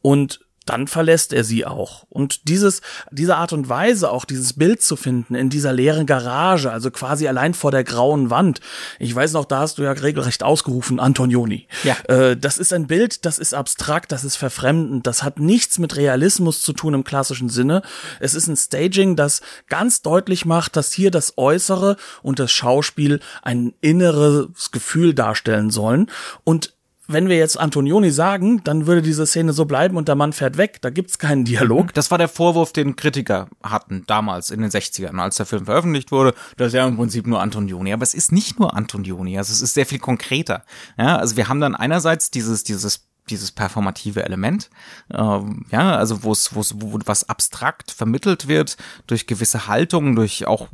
Und 0.00 0.40
dann 0.64 0.86
verlässt 0.86 1.32
er 1.32 1.44
sie 1.44 1.66
auch. 1.66 2.04
Und 2.08 2.48
dieses, 2.48 2.82
diese 3.10 3.36
Art 3.36 3.52
und 3.52 3.68
Weise, 3.68 4.10
auch 4.10 4.24
dieses 4.24 4.54
Bild 4.54 4.82
zu 4.82 4.96
finden 4.96 5.34
in 5.34 5.50
dieser 5.50 5.72
leeren 5.72 6.06
Garage, 6.06 6.70
also 6.70 6.90
quasi 6.90 7.26
allein 7.26 7.54
vor 7.54 7.70
der 7.70 7.84
grauen 7.84 8.30
Wand. 8.30 8.60
Ich 8.98 9.14
weiß 9.14 9.32
noch, 9.32 9.44
da 9.44 9.60
hast 9.60 9.78
du 9.78 9.82
ja 9.82 9.92
regelrecht 9.92 10.42
ausgerufen, 10.42 11.00
Antonioni. 11.00 11.66
Ja. 11.84 11.96
Äh, 12.08 12.36
das 12.36 12.58
ist 12.58 12.72
ein 12.72 12.86
Bild, 12.86 13.24
das 13.24 13.38
ist 13.38 13.54
abstrakt, 13.54 14.12
das 14.12 14.24
ist 14.24 14.36
verfremdend, 14.36 15.06
das 15.06 15.22
hat 15.22 15.38
nichts 15.38 15.78
mit 15.78 15.96
Realismus 15.96 16.62
zu 16.62 16.72
tun 16.72 16.94
im 16.94 17.04
klassischen 17.04 17.48
Sinne. 17.48 17.82
Es 18.20 18.34
ist 18.34 18.48
ein 18.48 18.56
Staging, 18.56 19.16
das 19.16 19.40
ganz 19.68 20.02
deutlich 20.02 20.44
macht, 20.44 20.76
dass 20.76 20.92
hier 20.92 21.10
das 21.10 21.34
Äußere 21.36 21.96
und 22.22 22.38
das 22.38 22.52
Schauspiel 22.52 23.20
ein 23.42 23.74
inneres 23.80 24.70
Gefühl 24.70 25.14
darstellen 25.14 25.70
sollen. 25.70 26.10
Und 26.44 26.74
wenn 27.12 27.28
wir 27.28 27.36
jetzt 27.36 27.58
Antonioni 27.58 28.10
sagen, 28.10 28.62
dann 28.64 28.86
würde 28.86 29.02
diese 29.02 29.26
Szene 29.26 29.52
so 29.52 29.64
bleiben 29.64 29.96
und 29.96 30.08
der 30.08 30.14
Mann 30.14 30.32
fährt 30.32 30.56
weg. 30.56 30.78
Da 30.80 30.90
gibt's 30.90 31.18
keinen 31.18 31.44
Dialog. 31.44 31.94
Das 31.94 32.10
war 32.10 32.18
der 32.18 32.28
Vorwurf, 32.28 32.72
den 32.72 32.96
Kritiker 32.96 33.48
hatten 33.62 34.04
damals 34.06 34.50
in 34.50 34.60
den 34.60 34.70
60ern, 34.70 35.18
als 35.18 35.36
der 35.36 35.46
Film 35.46 35.64
veröffentlicht 35.64 36.12
wurde. 36.12 36.34
Das 36.56 36.68
ist 36.68 36.74
ja 36.74 36.86
im 36.86 36.96
Prinzip 36.96 37.26
nur 37.26 37.40
Antonioni. 37.40 37.92
Aber 37.92 38.02
es 38.02 38.14
ist 38.14 38.32
nicht 38.32 38.58
nur 38.58 38.74
Antonioni. 38.74 39.38
Also 39.38 39.52
es 39.52 39.62
ist 39.62 39.74
sehr 39.74 39.86
viel 39.86 39.98
konkreter. 39.98 40.64
Ja, 40.98 41.16
also 41.16 41.36
wir 41.36 41.48
haben 41.48 41.60
dann 41.60 41.74
einerseits 41.74 42.30
dieses, 42.30 42.64
dieses 42.64 43.08
dieses 43.30 43.52
performative 43.52 44.24
Element, 44.24 44.68
ähm, 45.12 45.64
ja, 45.70 45.96
also 45.96 46.24
wo 46.24 46.32
es, 46.32 46.54
wo 46.56 46.60
es, 46.60 46.74
wo 46.80 46.98
was 47.06 47.28
abstrakt 47.28 47.92
vermittelt 47.92 48.48
wird 48.48 48.76
durch 49.06 49.28
gewisse 49.28 49.68
Haltungen, 49.68 50.16
durch 50.16 50.46
auch 50.46 50.68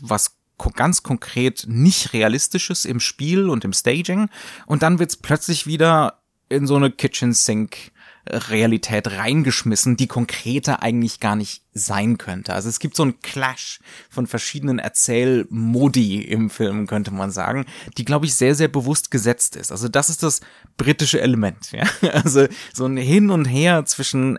was 0.00 0.36
ganz 0.74 1.02
konkret 1.02 1.64
nicht 1.66 2.12
realistisches 2.12 2.84
im 2.84 3.00
Spiel 3.00 3.48
und 3.48 3.64
im 3.64 3.72
Staging 3.72 4.28
und 4.66 4.82
dann 4.82 4.98
wird's 4.98 5.16
plötzlich 5.16 5.66
wieder 5.66 6.20
in 6.48 6.66
so 6.66 6.76
eine 6.76 6.90
Kitchen 6.90 7.32
Sink 7.32 7.92
Realität 8.26 9.06
reingeschmissen, 9.08 9.96
die 9.96 10.06
konkreter 10.06 10.82
eigentlich 10.82 11.20
gar 11.20 11.36
nicht 11.36 11.62
sein 11.74 12.16
könnte. 12.16 12.54
Also 12.54 12.68
es 12.68 12.78
gibt 12.78 12.96
so 12.96 13.02
einen 13.02 13.20
Clash 13.20 13.80
von 14.08 14.26
verschiedenen 14.26 14.78
Erzählmodi 14.78 16.22
im 16.22 16.48
Film, 16.48 16.86
könnte 16.86 17.10
man 17.10 17.30
sagen, 17.30 17.66
die, 17.98 18.04
glaube 18.04 18.24
ich, 18.26 18.34
sehr, 18.34 18.54
sehr 18.54 18.68
bewusst 18.68 19.10
gesetzt 19.10 19.56
ist. 19.56 19.70
Also 19.70 19.88
das 19.88 20.08
ist 20.08 20.22
das 20.22 20.40
britische 20.76 21.20
Element. 21.20 21.72
Ja? 21.72 21.84
Also 22.24 22.46
so 22.72 22.86
ein 22.86 22.96
Hin 22.96 23.30
und 23.30 23.44
Her 23.44 23.84
zwischen 23.84 24.38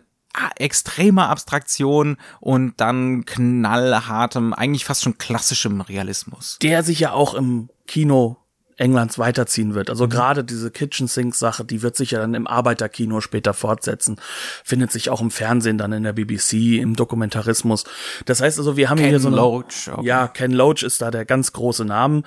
extremer 0.57 1.29
Abstraktion 1.29 2.17
und 2.39 2.73
dann 2.77 3.25
knallhartem, 3.25 4.53
eigentlich 4.53 4.85
fast 4.85 5.03
schon 5.03 5.17
klassischem 5.17 5.81
Realismus. 5.81 6.57
Der 6.61 6.83
sich 6.83 6.99
ja 6.99 7.11
auch 7.11 7.33
im 7.33 7.69
Kino 7.87 8.37
Englands 8.77 9.19
weiterziehen 9.19 9.75
wird. 9.75 9.89
Also 9.89 10.05
mhm. 10.05 10.09
gerade 10.09 10.43
diese 10.43 10.71
Kitchen 10.71 11.07
Sink 11.07 11.35
Sache, 11.35 11.65
die 11.65 11.81
wird 11.81 11.95
sich 11.95 12.11
ja 12.11 12.19
dann 12.19 12.33
im 12.33 12.47
Arbeiterkino 12.47 13.21
später 13.21 13.53
fortsetzen, 13.53 14.17
findet 14.63 14.91
sich 14.91 15.09
auch 15.09 15.21
im 15.21 15.31
Fernsehen 15.31 15.77
dann 15.77 15.91
in 15.93 16.03
der 16.03 16.13
BBC, 16.13 16.79
im 16.79 16.95
Dokumentarismus. 16.95 17.83
Das 18.25 18.41
heißt 18.41 18.59
also, 18.59 18.77
wir 18.77 18.89
haben 18.89 18.97
Ken 18.97 19.09
hier 19.09 19.19
so 19.19 19.27
eine, 19.27 19.37
Loach. 19.37 19.89
Okay. 19.91 20.05
Ja, 20.05 20.27
Ken 20.27 20.51
Loach 20.51 20.83
ist 20.83 21.01
da 21.01 21.11
der 21.11 21.25
ganz 21.25 21.53
große 21.53 21.85
Name. 21.85 22.23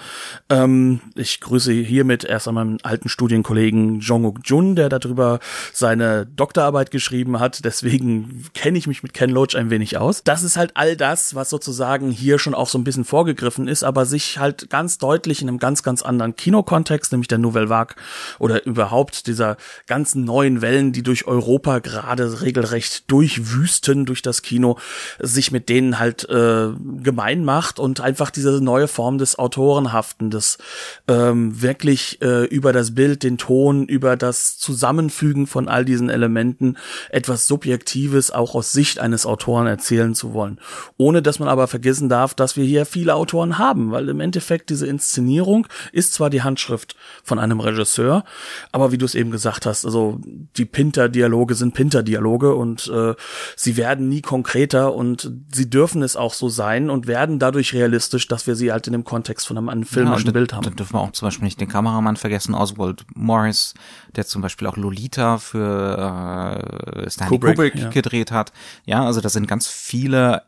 Ähm, 0.49 1.01
ich 1.15 1.41
grüße 1.41 1.73
hiermit 1.73 2.25
erst 2.25 2.49
einmal 2.49 2.59
meinen 2.59 2.79
alten 2.83 3.09
Studienkollegen 3.09 4.01
Jong-uk 4.01 4.41
Jun, 4.45 4.77
der 4.77 4.89
darüber 4.89 5.41
seine 5.73 6.27
Doktorarbeit 6.27 6.91
geschrieben 6.91 7.41
hat. 7.41 7.65
Deswegen 7.65 8.45
kenne 8.55 8.79
ich 8.79 8.87
mich 8.87 9.03
mit 9.03 9.15
Ken 9.15 9.31
Loach 9.31 9.55
ein 9.57 9.71
wenig 9.71 9.99
aus. 9.99 10.23
Das 10.25 10.43
ist 10.43 10.57
halt 10.57 10.73
all 10.75 10.97
das, 10.97 11.35
was 11.35 11.51
sozusagen 11.51 12.11
hier 12.11 12.39
schon 12.39 12.55
auch 12.55 12.69
so 12.69 12.79
ein 12.79 12.85
bisschen 12.85 13.05
vorgegriffen 13.05 13.69
ist, 13.69 13.85
aber 13.85 14.07
sich 14.07 14.39
halt 14.39 14.71
ganz 14.71 14.99
deutlich 14.99 15.43
in 15.43 15.49
einem 15.49 15.59
ganz, 15.59 15.83
ganz 15.83 16.03
anderen 16.03 16.35
Kinokontext, 16.39 17.13
nämlich 17.13 17.29
der 17.29 17.39
Nouvelle 17.39 17.69
Vague 17.69 17.97
oder 18.39 18.65
überhaupt 18.65 19.27
dieser 19.27 19.57
ganzen 19.87 20.25
neuen 20.25 20.63
Wellen, 20.63 20.93
die 20.93 21.03
durch 21.03 21.27
Europa 21.27 21.81
gerade 21.81 22.41
regelrecht 22.41 23.11
durchwüsten 23.11 24.07
durch 24.07 24.23
das 24.23 24.43
Kino, 24.43 24.79
sich 25.19 25.53
mit 25.53 25.69
denen 25.69 25.99
halt 25.99 26.29
äh, 26.29 26.69
gemein 27.03 27.45
macht 27.45 27.79
und 27.79 28.01
einfach 28.01 28.31
diese 28.31 28.63
neue 28.63 28.89
Form 28.89 29.19
des 29.19 29.39
Autorenhaften, 29.39 30.31
des 30.31 30.59
ähm, 31.07 31.61
wirklich 31.61 32.23
äh, 32.23 32.45
über 32.45 32.73
das 32.73 32.95
Bild, 32.95 33.23
den 33.23 33.39
Ton, 33.39 33.87
über 33.87 34.17
das 34.17 34.59
Zusammenfügen 34.59 35.47
von 35.47 35.69
all 35.69 35.85
diesen 35.85 36.09
Elementen 36.09 36.77
etwas 37.11 37.47
Subjektives 37.47 38.31
auch 38.31 38.55
aus 38.55 38.73
Sicht 38.73 38.99
eines 38.99 39.27
Autoren 39.27 39.67
erzählen 39.67 40.15
zu 40.15 40.33
wollen. 40.33 40.61
Ohne 40.97 41.23
dass 41.23 41.39
man 41.39 41.49
aber 41.49 41.67
vergessen 41.67 42.09
darf, 42.09 42.35
dass 42.35 42.57
wir 42.57 42.65
hier 42.65 42.87
viele 42.87 43.15
Autoren 43.15 43.59
haben, 43.59 43.91
weil 43.91 44.09
im 44.09 44.21
Endeffekt 44.21 44.71
diese 44.71 44.87
Inszenierung 44.87 45.67
ist 45.93 46.15
zwar 46.15 46.28
die 46.31 46.43
Handschrift 46.43 46.97
von 47.23 47.39
einem 47.39 47.61
Regisseur, 47.61 48.25
aber 48.73 48.93
wie 48.93 48.99
du 48.99 49.05
es 49.05 49.15
eben 49.15 49.31
gesagt 49.31 49.67
hast, 49.67 49.85
also 49.85 50.21
die 50.57 50.65
Pinter-Dialoge 50.65 51.55
sind 51.55 51.75
Pinter-Dialoge 51.75 52.55
und 52.55 52.89
äh, 52.89 53.15
sie 53.57 53.77
werden 53.77 54.09
nie 54.09 54.23
konkreter 54.23 54.95
und 54.95 55.31
sie 55.53 55.71
dürfen 55.71 56.03
es 56.03 56.17
auch 56.17 56.35
so 56.35 56.49
sein 56.49 56.91
und 56.91 57.07
werden 57.07 57.39
dadurch 57.39 57.75
realistisch, 57.75 58.29
dass 58.29 58.47
wir 58.47 58.55
sie 58.55 58.73
halt 58.73 58.87
in 58.87 58.93
dem 58.93 59.05
Kontext 59.05 59.47
von 59.47 59.57
einem, 59.59 59.69
einem 59.69 59.85
filmischen 59.85 60.27
ja, 60.27 60.33
Bild 60.33 60.53
haben. 60.53 60.65
Dann 60.65 60.77
dürfen 60.77 60.95
wir 60.95 61.01
auch 61.01 61.13
zum 61.13 61.27
Beispiel 61.27 61.45
nicht 61.45 61.61
den 61.61 61.69
Kameramann 61.69 62.17
vergessen, 62.17 62.55
Oswald 62.55 63.05
Morris, 63.15 63.75
der 64.17 64.27
zum 64.27 64.43
Beispiel 64.43 64.67
auch 64.67 64.77
Lolita 64.77 65.39
für 65.39 66.65
äh, 66.97 67.11
Stanley 67.11 67.39
Kubrick, 67.39 67.57
Kubrick 67.57 67.75
ja. 67.77 67.91
gedreht 67.91 68.33
hat. 68.33 68.53
Ja, 68.85 69.05
also 69.05 69.21
da 69.21 69.29
sind 69.29 69.47
ganz 69.47 69.67
viele 69.67 70.43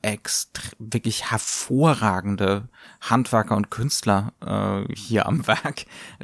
wirklich 0.79 1.31
hervorragende 1.31 2.69
Handwerker 3.01 3.57
und 3.57 3.71
Künstler 3.71 4.33
äh, 4.45 4.93
hier 4.95 5.27
am 5.27 5.47
Werk. 5.47 5.69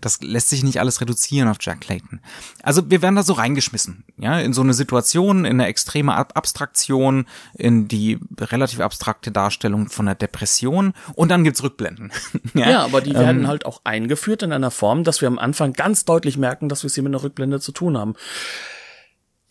Das 0.00 0.20
lässt 0.20 0.48
sich 0.48 0.62
nicht 0.62 0.80
alles 0.80 1.00
reduzieren 1.00 1.48
auf 1.48 1.58
Jack 1.60 1.80
Clayton. 1.82 2.20
Also 2.62 2.90
wir 2.90 3.02
werden 3.02 3.16
da 3.16 3.22
so 3.22 3.32
reingeschmissen, 3.32 4.04
ja, 4.18 4.38
in 4.38 4.52
so 4.52 4.62
eine 4.62 4.74
Situation, 4.74 5.44
in 5.44 5.60
eine 5.60 5.66
extreme 5.66 6.14
Ab 6.14 6.32
Abstraktion, 6.34 7.26
in 7.54 7.88
die 7.88 8.18
relativ 8.38 8.80
abstrakte 8.80 9.30
Darstellung 9.30 9.88
von 9.88 10.06
der 10.06 10.14
Depression 10.14 10.92
und 11.14 11.30
dann 11.30 11.44
gibt's 11.44 11.62
Rückblenden. 11.62 12.12
ja, 12.54 12.70
ja, 12.70 12.84
aber 12.84 13.00
die 13.00 13.14
werden 13.14 13.42
ähm, 13.42 13.48
halt 13.48 13.66
auch 13.66 13.80
eingeführt 13.84 14.42
in 14.42 14.52
einer 14.52 14.70
Form, 14.70 15.04
dass 15.04 15.20
wir 15.20 15.28
am 15.28 15.38
Anfang 15.38 15.72
ganz 15.72 16.04
deutlich 16.04 16.36
merken, 16.36 16.68
dass 16.68 16.82
wir 16.82 16.88
es 16.88 16.94
hier 16.94 17.02
mit 17.02 17.14
einer 17.14 17.22
Rückblende 17.22 17.60
zu 17.60 17.72
tun 17.72 17.96
haben 17.96 18.14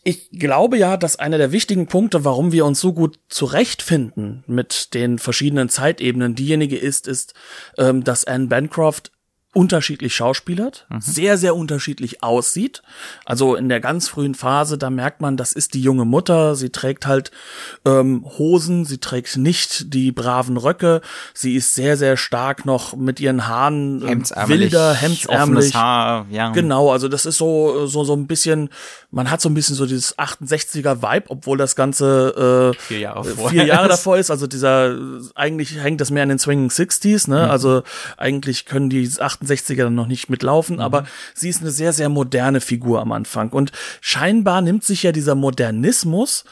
ich 0.07 0.29
glaube 0.29 0.77
ja, 0.77 0.97
dass 0.97 1.17
einer 1.17 1.39
der 1.39 1.51
wichtigen 1.51 1.87
Punkte, 1.87 2.23
warum 2.23 2.51
wir 2.51 2.63
uns 2.65 2.79
so 2.79 2.93
gut 2.93 3.19
zurechtfinden 3.27 4.43
mit 4.45 4.93
den 4.93 5.17
verschiedenen 5.17 5.67
Zeitebenen, 5.67 6.35
diejenige 6.35 6.77
ist, 6.77 7.07
ist, 7.07 7.33
ähm, 7.79 8.03
dass 8.03 8.23
Anne 8.23 8.45
Bancroft 8.45 9.11
unterschiedlich 9.55 10.13
schauspielert, 10.13 10.85
mhm. 10.89 10.99
sehr, 10.99 11.37
sehr 11.37 11.55
unterschiedlich 11.55 12.21
aussieht. 12.21 12.81
Also 13.23 13.55
in 13.55 13.69
der 13.69 13.79
ganz 13.79 14.09
frühen 14.09 14.35
Phase, 14.35 14.77
da 14.77 14.89
merkt 14.89 15.21
man, 15.21 15.37
das 15.37 15.53
ist 15.53 15.73
die 15.73 15.81
junge 15.81 16.03
Mutter. 16.03 16.55
Sie 16.55 16.69
trägt 16.69 17.07
halt 17.07 17.31
ähm, 17.85 18.25
Hosen, 18.37 18.85
sie 18.85 18.97
trägt 18.97 19.37
nicht 19.37 19.93
die 19.93 20.11
braven 20.11 20.57
Röcke. 20.57 21.01
Sie 21.33 21.55
ist 21.55 21.73
sehr, 21.73 21.95
sehr 21.95 22.17
stark 22.17 22.65
noch 22.65 22.95
mit 22.95 23.19
ihren 23.19 23.47
Haaren 23.47 24.01
äh, 24.01 24.47
wilder, 24.47 24.93
hemdsärmlich. 24.93 25.73
Haar, 25.73 26.25
ja. 26.29 26.49
Genau, 26.51 26.91
also 26.91 27.07
das 27.07 27.25
ist 27.25 27.37
so, 27.37 27.87
so, 27.87 28.03
so 28.03 28.13
ein 28.13 28.27
bisschen, 28.27 28.69
man 29.15 29.31
hat 29.31 29.39
so 29.39 29.47
ein 29.47 29.53
bisschen 29.53 29.75
so 29.75 29.85
dieses 29.85 30.17
68er 30.17 31.01
Vibe, 31.01 31.29
obwohl 31.29 31.57
das 31.57 31.77
Ganze 31.77 32.73
äh, 32.75 32.77
vier 32.77 32.99
Jahre, 32.99 33.29
äh, 33.29 33.49
vier 33.49 33.65
Jahre 33.65 33.87
davor 33.87 34.17
ist. 34.17 34.29
Also 34.29 34.45
dieser, 34.45 34.93
eigentlich 35.35 35.81
hängt 35.81 36.01
das 36.01 36.11
mehr 36.11 36.23
an 36.23 36.29
den 36.29 36.37
Swinging 36.37 36.67
60s, 36.67 37.29
ne? 37.29 37.45
Mhm. 37.45 37.49
Also 37.49 37.83
eigentlich 38.17 38.65
können 38.65 38.89
die 38.89 39.07
68er 39.07 39.83
dann 39.83 39.95
noch 39.95 40.07
nicht 40.07 40.29
mitlaufen, 40.29 40.75
mhm. 40.75 40.81
aber 40.81 41.05
sie 41.33 41.47
ist 41.47 41.61
eine 41.61 41.71
sehr, 41.71 41.93
sehr 41.93 42.09
moderne 42.09 42.59
Figur 42.59 42.99
am 42.99 43.13
Anfang. 43.13 43.51
Und 43.51 43.71
scheinbar 44.01 44.61
nimmt 44.61 44.83
sich 44.83 45.03
ja 45.03 45.13
dieser 45.13 45.33
Modernismus 45.33 46.43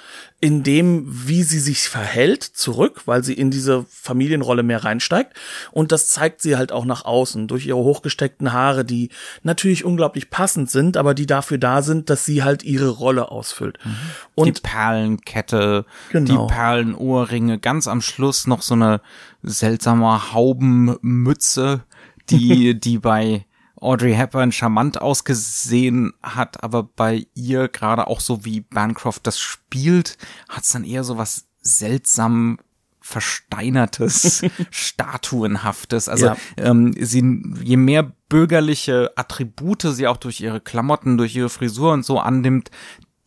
in 0.43 0.61
dem, 0.61 1.05
wie 1.07 1.41
sie 1.43 1.59
sich 1.59 1.87
verhält, 1.87 2.43
zurück, 2.43 3.03
weil 3.05 3.23
sie 3.23 3.33
in 3.33 3.49
diese 3.49 3.85
Familienrolle 3.89 4.61
mehr 4.61 4.83
reinsteigt. 4.83 5.31
Und 5.71 5.93
das 5.93 6.09
zeigt 6.09 6.41
sie 6.41 6.57
halt 6.57 6.73
auch 6.73 6.83
nach 6.83 7.05
außen 7.05 7.47
durch 7.47 7.65
ihre 7.65 7.77
hochgesteckten 7.77 8.51
Haare, 8.51 8.83
die 8.83 9.07
natürlich 9.43 9.85
unglaublich 9.85 10.29
passend 10.29 10.69
sind, 10.69 10.97
aber 10.97 11.13
die 11.13 11.27
dafür 11.27 11.59
da 11.59 11.81
sind, 11.81 12.09
dass 12.09 12.25
sie 12.25 12.43
halt 12.43 12.52
ihre 12.61 12.89
Rolle 12.89 13.31
ausfüllt. 13.31 13.79
Mhm. 13.83 13.95
Und 14.35 14.57
die 14.57 14.61
Perlenkette, 14.61 15.85
genau. 16.11 16.45
die 16.47 16.53
Perlenohrringe, 16.53 17.57
ganz 17.57 17.87
am 17.87 18.01
Schluss 18.01 18.45
noch 18.45 18.61
so 18.61 18.75
eine 18.75 19.01
seltsame 19.41 20.31
Haubenmütze, 20.31 21.83
die, 22.29 22.79
die 22.79 22.99
bei 22.99 23.47
Audrey 23.83 24.13
Hepburn 24.13 24.51
charmant 24.51 25.01
ausgesehen 25.01 26.13
hat, 26.21 26.63
aber 26.63 26.83
bei 26.83 27.25
ihr 27.33 27.67
gerade 27.67 28.07
auch 28.07 28.19
so 28.19 28.45
wie 28.45 28.61
Bancroft 28.61 29.25
das 29.25 29.39
spielt, 29.39 30.17
hat 30.47 30.63
es 30.63 30.69
dann 30.69 30.85
eher 30.85 31.03
so 31.03 31.17
was 31.17 31.47
seltsam 31.61 32.59
versteinertes, 33.03 34.41
statuenhaftes. 34.71 36.07
Also 36.07 36.27
ja. 36.27 36.37
ähm, 36.57 36.95
sie, 36.97 37.43
je 37.61 37.77
mehr 37.77 38.13
bürgerliche 38.29 39.11
Attribute 39.15 39.81
sie 39.81 40.07
auch 40.07 40.17
durch 40.17 40.39
ihre 40.39 40.61
Klamotten, 40.61 41.17
durch 41.17 41.35
ihre 41.35 41.49
Frisur 41.49 41.91
und 41.91 42.05
so 42.05 42.19
annimmt, 42.19 42.71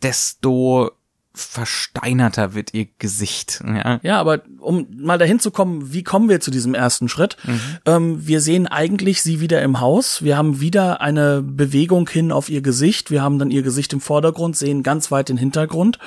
desto 0.03 0.91
versteinerter 1.37 2.55
wird 2.55 2.73
ihr 2.73 2.87
Gesicht. 2.99 3.63
Ja, 3.67 4.01
ja 4.03 4.19
aber 4.19 4.43
um 4.59 4.87
mal 4.97 5.19
dahin 5.19 5.39
zu 5.39 5.51
kommen, 5.51 5.93
wie 5.93 6.03
kommen 6.03 6.31
wir 6.31 6.41
zu 6.41 6.51
diesem 6.51 6.75
ersten 6.75 7.09
Schritt? 7.09 7.37
Mhm. 7.45 7.61
Ähm, 7.85 8.27
wir 8.27 8.41
sehen 8.41 8.67
eigentlich 8.67 9.23
sie 9.23 9.41
wieder 9.41 9.61
im 9.61 9.81
Haus. 9.81 10.23
Wir 10.23 10.39
haben 10.39 10.61
wieder 10.61 11.03
eine 11.03 11.43
Bewegung 11.43 12.09
hin 12.09 12.33
auf 12.33 12.49
ihr 12.49 12.63
Gesicht. 12.63 13.11
Wir 13.11 13.23
haben 13.23 13.39
dann 13.39 13.51
ihr 13.51 13.63
Gesicht 13.63 13.93
im 13.93 14.01
Vordergrund, 14.01 14.57
sehen 14.57 14.83
ganz 14.83 15.11
weit 15.11 15.29
den 15.29 15.37
Hintergrund. 15.37 15.99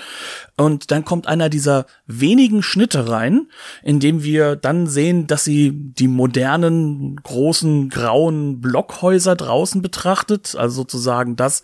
Und 0.57 0.91
dann 0.91 1.05
kommt 1.05 1.27
einer 1.27 1.49
dieser 1.49 1.85
wenigen 2.07 2.63
Schnitte 2.63 3.07
rein, 3.09 3.47
in 3.83 3.99
dem 3.99 4.23
wir 4.23 4.55
dann 4.55 4.87
sehen, 4.87 5.27
dass 5.27 5.43
sie 5.43 5.71
die 5.73 6.07
modernen, 6.07 7.17
großen, 7.17 7.89
grauen 7.89 8.61
Blockhäuser 8.61 9.35
draußen 9.35 9.81
betrachtet. 9.81 10.55
Also 10.57 10.77
sozusagen 10.77 11.35
das, 11.35 11.61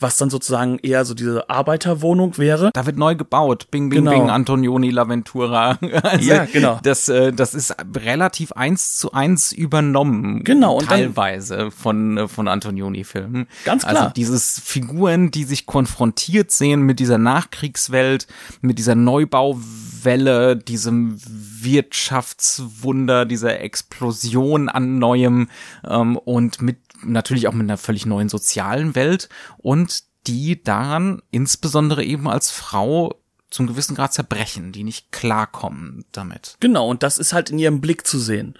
was 0.00 0.16
dann 0.16 0.30
sozusagen 0.30 0.78
eher 0.78 1.04
so 1.04 1.14
diese 1.14 1.50
Arbeiterwohnung 1.50 2.38
wäre. 2.38 2.70
Da 2.72 2.86
wird 2.86 2.96
neu 3.02 3.16
gebaut. 3.16 3.70
Bing, 3.70 3.88
bing, 3.88 4.04
genau. 4.04 4.12
bing, 4.12 4.30
Antonioni, 4.30 4.90
Laventura. 4.90 5.78
Also 6.02 6.28
ja, 6.28 6.46
genau. 6.46 6.80
Das, 6.82 7.08
äh, 7.08 7.32
das 7.32 7.54
ist 7.54 7.74
relativ 7.96 8.52
eins 8.52 8.96
zu 8.96 9.12
eins 9.12 9.52
übernommen. 9.52 10.42
Genau. 10.44 10.78
Und 10.78 10.88
teilweise 10.88 11.70
von, 11.70 12.18
äh, 12.18 12.28
von 12.28 12.48
Antonioni-Filmen. 12.48 13.46
Ganz 13.64 13.82
klar. 13.82 13.96
Also 13.96 14.12
dieses 14.14 14.58
Figuren, 14.58 15.30
die 15.30 15.44
sich 15.44 15.66
konfrontiert 15.66 16.50
sehen 16.50 16.82
mit 16.82 16.98
dieser 16.98 17.18
Nachkriegswelt, 17.18 18.26
mit 18.60 18.78
dieser 18.78 18.94
Neubauwelle, 18.94 20.56
diesem 20.56 21.16
Wirtschaftswunder, 21.26 23.24
dieser 23.26 23.60
Explosion 23.60 24.68
an 24.68 24.98
Neuem 24.98 25.48
ähm, 25.88 26.16
und 26.16 26.62
mit 26.62 26.78
natürlich 27.04 27.48
auch 27.48 27.52
mit 27.52 27.64
einer 27.64 27.78
völlig 27.78 28.06
neuen 28.06 28.28
sozialen 28.28 28.94
Welt 28.94 29.28
und 29.58 30.04
die 30.26 30.62
daran 30.62 31.22
insbesondere 31.30 32.04
eben 32.04 32.28
als 32.28 32.50
Frau 32.50 33.21
zum 33.52 33.66
gewissen 33.66 33.94
Grad 33.94 34.12
zerbrechen, 34.12 34.72
die 34.72 34.82
nicht 34.82 35.12
klarkommen 35.12 36.04
damit. 36.12 36.56
Genau, 36.60 36.88
und 36.88 37.02
das 37.02 37.18
ist 37.18 37.32
halt 37.32 37.50
in 37.50 37.58
ihrem 37.58 37.80
Blick 37.80 38.06
zu 38.06 38.18
sehen. 38.18 38.54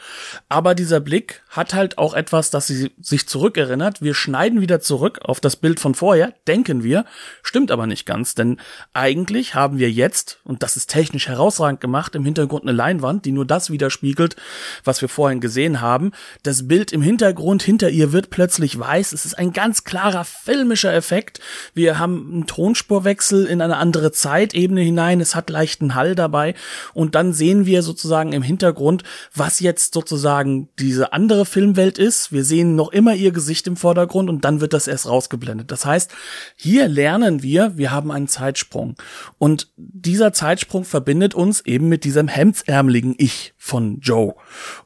Aber 0.48 0.74
dieser 0.74 1.00
Blick 1.00 1.42
hat 1.48 1.74
halt 1.74 1.98
auch 1.98 2.14
etwas, 2.14 2.50
dass 2.50 2.66
sie 2.66 2.92
sich 3.00 3.26
zurückerinnert. 3.26 4.02
Wir 4.02 4.14
schneiden 4.14 4.60
wieder 4.60 4.80
zurück 4.80 5.20
auf 5.22 5.40
das 5.40 5.56
Bild 5.56 5.80
von 5.80 5.94
vorher, 5.94 6.34
denken 6.46 6.82
wir, 6.82 7.06
stimmt 7.42 7.70
aber 7.70 7.86
nicht 7.86 8.04
ganz, 8.04 8.34
denn 8.34 8.58
eigentlich 8.92 9.54
haben 9.54 9.78
wir 9.78 9.90
jetzt, 9.90 10.40
und 10.44 10.62
das 10.62 10.76
ist 10.76 10.90
technisch 10.90 11.28
herausragend 11.28 11.80
gemacht, 11.80 12.14
im 12.14 12.24
Hintergrund 12.24 12.64
eine 12.64 12.72
Leinwand, 12.72 13.24
die 13.24 13.32
nur 13.32 13.46
das 13.46 13.70
widerspiegelt, 13.70 14.36
was 14.84 15.00
wir 15.00 15.08
vorhin 15.08 15.40
gesehen 15.40 15.80
haben. 15.80 16.12
Das 16.42 16.68
Bild 16.68 16.92
im 16.92 17.02
Hintergrund 17.02 17.62
hinter 17.62 17.88
ihr 17.88 18.12
wird 18.12 18.28
plötzlich 18.30 18.78
weiß. 18.78 19.12
Es 19.12 19.24
ist 19.24 19.38
ein 19.38 19.52
ganz 19.52 19.84
klarer 19.84 20.24
filmischer 20.24 20.92
Effekt. 20.92 21.40
Wir 21.72 21.98
haben 21.98 22.30
einen 22.32 22.46
Tonspurwechsel 22.46 23.46
in 23.46 23.62
eine 23.62 23.78
andere 23.78 24.12
Zeitebene 24.12 24.81
hinein. 24.82 25.20
Es 25.20 25.34
hat 25.34 25.50
leichten 25.50 25.94
Hall 25.94 26.14
dabei. 26.14 26.54
Und 26.94 27.14
dann 27.14 27.32
sehen 27.32 27.66
wir 27.66 27.82
sozusagen 27.82 28.32
im 28.32 28.42
Hintergrund, 28.42 29.02
was 29.34 29.60
jetzt 29.60 29.94
sozusagen 29.94 30.68
diese 30.78 31.12
andere 31.12 31.46
Filmwelt 31.46 31.98
ist. 31.98 32.32
Wir 32.32 32.44
sehen 32.44 32.74
noch 32.74 32.92
immer 32.92 33.14
ihr 33.14 33.32
Gesicht 33.32 33.66
im 33.66 33.76
Vordergrund 33.76 34.28
und 34.28 34.44
dann 34.44 34.60
wird 34.60 34.72
das 34.72 34.88
erst 34.88 35.08
rausgeblendet. 35.08 35.70
Das 35.70 35.84
heißt, 35.84 36.10
hier 36.56 36.88
lernen 36.88 37.42
wir, 37.42 37.76
wir 37.76 37.90
haben 37.90 38.10
einen 38.10 38.28
Zeitsprung. 38.28 38.96
Und 39.38 39.72
dieser 39.76 40.32
Zeitsprung 40.32 40.84
verbindet 40.84 41.34
uns 41.34 41.60
eben 41.62 41.88
mit 41.88 42.04
diesem 42.04 42.28
hemdsärmeligen 42.28 43.14
Ich 43.18 43.51
von 43.64 44.00
Joe. 44.00 44.34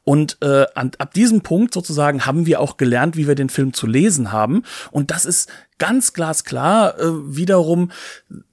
Und 0.04 0.36
äh, 0.42 0.66
ab 0.74 1.14
diesem 1.14 1.40
Punkt 1.40 1.72
sozusagen 1.72 2.26
haben 2.26 2.44
wir 2.44 2.60
auch 2.60 2.76
gelernt, 2.76 3.16
wie 3.16 3.26
wir 3.26 3.34
den 3.34 3.48
Film 3.48 3.72
zu 3.72 3.86
lesen 3.86 4.32
haben. 4.32 4.64
Und 4.90 5.10
das 5.10 5.24
ist 5.24 5.48
ganz 5.78 6.12
glasklar 6.12 7.00
äh, 7.00 7.04
wiederum 7.34 7.90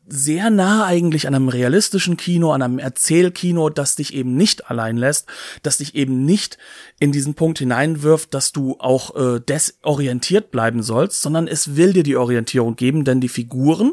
sehr 0.07 0.49
nah 0.49 0.85
eigentlich 0.85 1.27
an 1.27 1.35
einem 1.35 1.49
realistischen 1.49 2.15
Kino, 2.15 2.53
an 2.53 2.61
einem 2.61 2.79
Erzählkino, 2.79 3.69
das 3.69 3.97
dich 3.97 4.13
eben 4.13 4.37
nicht 4.37 4.71
allein 4.71 4.95
lässt, 4.95 5.27
das 5.61 5.79
dich 5.79 5.93
eben 5.93 6.23
nicht 6.23 6.57
in 7.01 7.11
diesen 7.11 7.33
Punkt 7.33 7.59
hineinwirft, 7.59 8.33
dass 8.33 8.53
du 8.53 8.77
auch 8.79 9.15
äh, 9.17 9.41
desorientiert 9.41 10.51
bleiben 10.51 10.83
sollst, 10.83 11.21
sondern 11.21 11.49
es 11.49 11.75
will 11.75 11.91
dir 11.91 12.03
die 12.03 12.15
Orientierung 12.15 12.77
geben, 12.77 13.03
denn 13.03 13.19
die 13.19 13.27
Figuren 13.27 13.91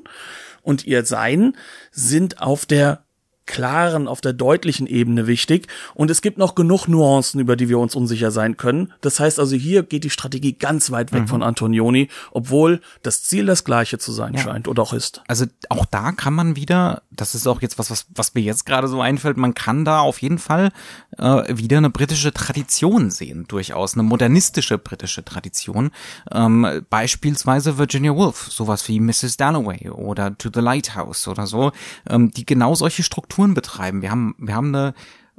und 0.62 0.86
ihr 0.86 1.04
Sein 1.04 1.56
sind 1.90 2.40
auf 2.40 2.66
der 2.66 3.02
klaren, 3.50 4.06
auf 4.06 4.20
der 4.20 4.32
deutlichen 4.32 4.86
Ebene 4.86 5.26
wichtig. 5.26 5.66
Und 5.94 6.10
es 6.10 6.22
gibt 6.22 6.38
noch 6.38 6.54
genug 6.54 6.86
Nuancen, 6.86 7.40
über 7.40 7.56
die 7.56 7.68
wir 7.68 7.78
uns 7.78 7.96
unsicher 7.96 8.30
sein 8.30 8.56
können. 8.56 8.92
Das 9.00 9.18
heißt 9.18 9.40
also, 9.40 9.56
hier 9.56 9.82
geht 9.82 10.04
die 10.04 10.10
Strategie 10.10 10.52
ganz 10.52 10.90
weit 10.92 11.12
weg 11.12 11.22
mhm. 11.22 11.28
von 11.28 11.42
Antonioni, 11.42 12.08
obwohl 12.30 12.80
das 13.02 13.24
Ziel 13.24 13.46
das 13.46 13.64
gleiche 13.64 13.98
zu 13.98 14.12
sein 14.12 14.34
ja. 14.34 14.40
scheint 14.40 14.68
oder 14.68 14.82
auch 14.82 14.92
ist. 14.92 15.22
Also 15.26 15.46
auch 15.68 15.84
da 15.84 16.12
kann 16.12 16.32
man 16.32 16.54
wieder, 16.54 17.02
das 17.10 17.34
ist 17.34 17.46
auch 17.46 17.60
jetzt 17.60 17.78
was, 17.78 17.90
was, 17.90 18.06
was 18.14 18.34
mir 18.34 18.40
jetzt 18.40 18.66
gerade 18.66 18.86
so 18.86 19.00
einfällt, 19.00 19.36
man 19.36 19.54
kann 19.54 19.84
da 19.84 20.00
auf 20.00 20.22
jeden 20.22 20.38
Fall 20.38 20.70
äh, 21.18 21.56
wieder 21.56 21.78
eine 21.78 21.90
britische 21.90 22.32
Tradition 22.32 23.10
sehen, 23.10 23.46
durchaus, 23.48 23.94
eine 23.94 24.04
modernistische 24.04 24.78
britische 24.78 25.24
Tradition. 25.24 25.90
Ähm, 26.30 26.84
beispielsweise 26.88 27.78
Virginia 27.78 28.14
Woolf, 28.14 28.46
sowas 28.50 28.86
wie 28.88 29.00
Mrs. 29.00 29.36
Dalloway 29.36 29.90
oder 29.90 30.38
To 30.38 30.50
the 30.54 30.60
Lighthouse 30.60 31.26
oder 31.26 31.46
so, 31.46 31.72
ähm, 32.08 32.30
die 32.30 32.46
genau 32.46 32.76
solche 32.76 33.02
Strukturen 33.02 33.29
Strukturen 33.30 33.54
betreiben. 33.54 34.02
Wir 34.02 34.10
haben, 34.10 34.34
wir 34.38 34.54
haben 34.54 34.74
eine 34.74 34.94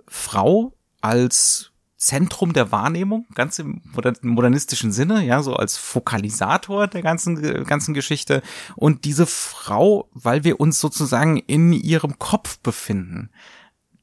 Frau 0.08 0.74
als 1.02 1.72
Zentrum 1.98 2.54
der 2.54 2.72
Wahrnehmung, 2.72 3.28
ganz 3.36 3.60
im 3.60 3.82
modernistischen 4.22 4.92
Sinne, 4.94 5.24
ja, 5.26 5.44
so 5.44 5.56
als 5.56 5.78
Fokalisator 5.78 6.88
der 6.88 7.02
ganzen, 7.02 7.66
ganzen 7.66 7.94
Geschichte. 7.94 8.42
Und 8.76 9.04
diese 9.04 9.26
Frau, 9.26 10.10
weil 10.14 10.44
wir 10.46 10.60
uns 10.60 10.80
sozusagen 10.80 11.38
in 11.38 11.74
ihrem 11.74 12.18
Kopf 12.18 12.60
befinden, 12.60 13.30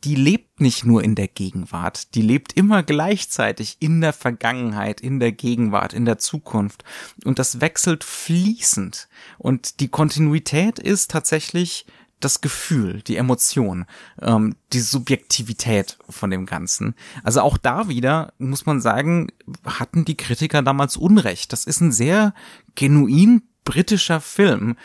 die 0.04 0.14
lebt 0.14 0.60
nicht 0.60 0.84
nur 0.84 1.02
in 1.02 1.14
der 1.14 1.26
Gegenwart, 1.26 2.14
die 2.14 2.22
lebt 2.22 2.52
immer 2.52 2.82
gleichzeitig 2.84 3.78
in 3.80 4.00
der 4.00 4.12
Vergangenheit, 4.12 5.00
in 5.00 5.18
der 5.18 5.32
Gegenwart, 5.32 5.92
in 5.92 6.04
der 6.04 6.18
Zukunft. 6.18 6.84
Und 7.24 7.40
das 7.40 7.60
wechselt 7.60 8.04
fließend. 8.04 9.08
Und 9.38 9.80
die 9.80 9.88
Kontinuität 9.88 10.78
ist 10.78 11.10
tatsächlich 11.10 11.86
das 12.20 12.40
Gefühl, 12.40 13.02
die 13.02 13.16
Emotion, 13.16 13.86
ähm, 14.20 14.56
die 14.72 14.80
Subjektivität 14.80 15.98
von 16.08 16.30
dem 16.30 16.46
Ganzen. 16.46 16.94
Also 17.22 17.40
auch 17.40 17.58
da 17.58 17.88
wieder 17.88 18.32
muss 18.38 18.66
man 18.66 18.80
sagen, 18.80 19.28
hatten 19.64 20.04
die 20.04 20.16
Kritiker 20.16 20.62
damals 20.62 20.96
Unrecht. 20.96 21.52
Das 21.52 21.64
ist 21.64 21.80
ein 21.80 21.92
sehr 21.92 22.34
genuin 22.74 23.42
britischer 23.64 24.20
Film, 24.20 24.76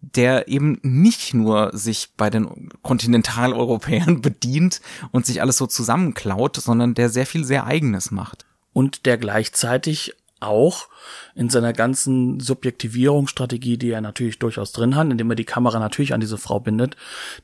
der 0.00 0.48
eben 0.48 0.78
nicht 0.82 1.34
nur 1.34 1.76
sich 1.76 2.10
bei 2.16 2.30
den 2.30 2.68
Kontinentaleuropäern 2.82 4.20
bedient 4.22 4.80
und 5.10 5.26
sich 5.26 5.42
alles 5.42 5.56
so 5.56 5.66
zusammenklaut, 5.66 6.56
sondern 6.56 6.94
der 6.94 7.08
sehr 7.08 7.26
viel 7.26 7.44
sehr 7.44 7.66
eigenes 7.66 8.10
macht. 8.10 8.46
Und 8.72 9.06
der 9.06 9.18
gleichzeitig 9.18 10.14
auch 10.40 10.88
in 11.34 11.48
seiner 11.50 11.72
ganzen 11.72 12.40
Subjektivierungsstrategie, 12.40 13.78
die 13.78 13.90
er 13.90 14.00
natürlich 14.00 14.38
durchaus 14.38 14.72
drin 14.72 14.96
hat, 14.96 15.08
indem 15.08 15.30
er 15.30 15.36
die 15.36 15.44
Kamera 15.44 15.78
natürlich 15.78 16.12
an 16.12 16.20
diese 16.20 16.36
Frau 16.36 16.58
bindet, 16.58 16.96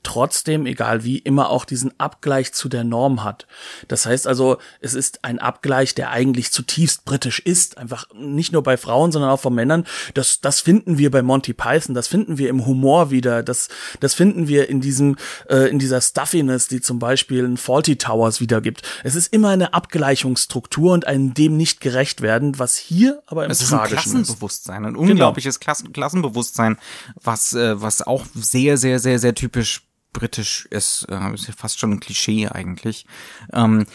trotzdem, 0.03 0.67
egal 0.67 1.05
wie, 1.05 1.19
immer 1.19 1.51
auch 1.51 1.65
diesen 1.65 1.99
Abgleich 1.99 2.53
zu 2.53 2.69
der 2.69 2.83
Norm 2.83 3.23
hat. 3.23 3.47
Das 3.87 4.05
heißt 4.05 4.27
also, 4.27 4.59
es 4.81 4.95
ist 4.95 5.25
ein 5.25 5.39
Abgleich, 5.39 5.95
der 5.95 6.11
eigentlich 6.11 6.51
zutiefst 6.51 7.05
britisch 7.05 7.39
ist, 7.39 7.79
einfach 7.79 8.07
nicht 8.15 8.53
nur 8.53 8.63
bei 8.63 8.77
Frauen, 8.77 9.13
sondern 9.13 9.31
auch 9.31 9.41
von 9.41 9.55
Männern. 9.55 9.85
Das, 10.15 10.41
das 10.41 10.61
finden 10.61 10.99
wir 10.99 11.11
bei 11.11 11.23
Monty 11.23 11.53
Python, 11.53 11.95
das 11.95 12.09
finden 12.09 12.37
wir 12.37 12.49
im 12.49 12.67
Humor 12.67 13.11
wieder, 13.11 13.43
das, 13.45 13.69
das 14.01 14.15
finden 14.15 14.49
wir 14.49 14.69
in 14.69 14.81
diesem, 14.81 15.17
äh, 15.49 15.69
in 15.71 15.79
dieser 15.79 16.01
Stuffiness, 16.01 16.67
die 16.67 16.81
zum 16.81 16.99
Beispiel 16.99 17.45
in 17.45 17.57
Faulty 17.57 17.97
Towers 17.97 18.41
wiedergibt. 18.41 18.83
Es 19.05 19.15
ist 19.15 19.33
immer 19.33 19.51
eine 19.51 19.73
Abgleichungsstruktur 19.73 20.93
und 20.93 21.07
ein 21.07 21.33
dem 21.35 21.57
nicht 21.57 21.81
gerecht 21.81 22.21
werden, 22.21 22.59
was 22.59 22.77
hier 22.87 23.23
aber 23.27 23.45
im 23.45 23.51
es 23.51 23.67
Klassenbewusstsein, 23.69 24.85
ein 24.85 24.97
unglaubliches 24.97 25.59
genau. 25.59 25.65
Klassen 25.65 25.93
Klassenbewusstsein, 25.93 26.77
was, 27.23 27.53
äh, 27.55 27.81
was 27.81 28.03
auch 28.03 28.27
sehr, 28.35 28.77
sehr, 28.77 28.99
sehr, 28.99 29.19
sehr 29.19 29.35
typisch 29.35 29.83
britisch 30.13 30.67
ist, 30.71 31.07
äh, 31.11 31.35
ist 31.35 31.49
ja 31.49 31.55
fast 31.57 31.79
schon 31.79 31.93
ein 31.93 32.01
Klischee 32.01 32.49
eigentlich. 32.49 33.07
Ähm, 33.53 33.87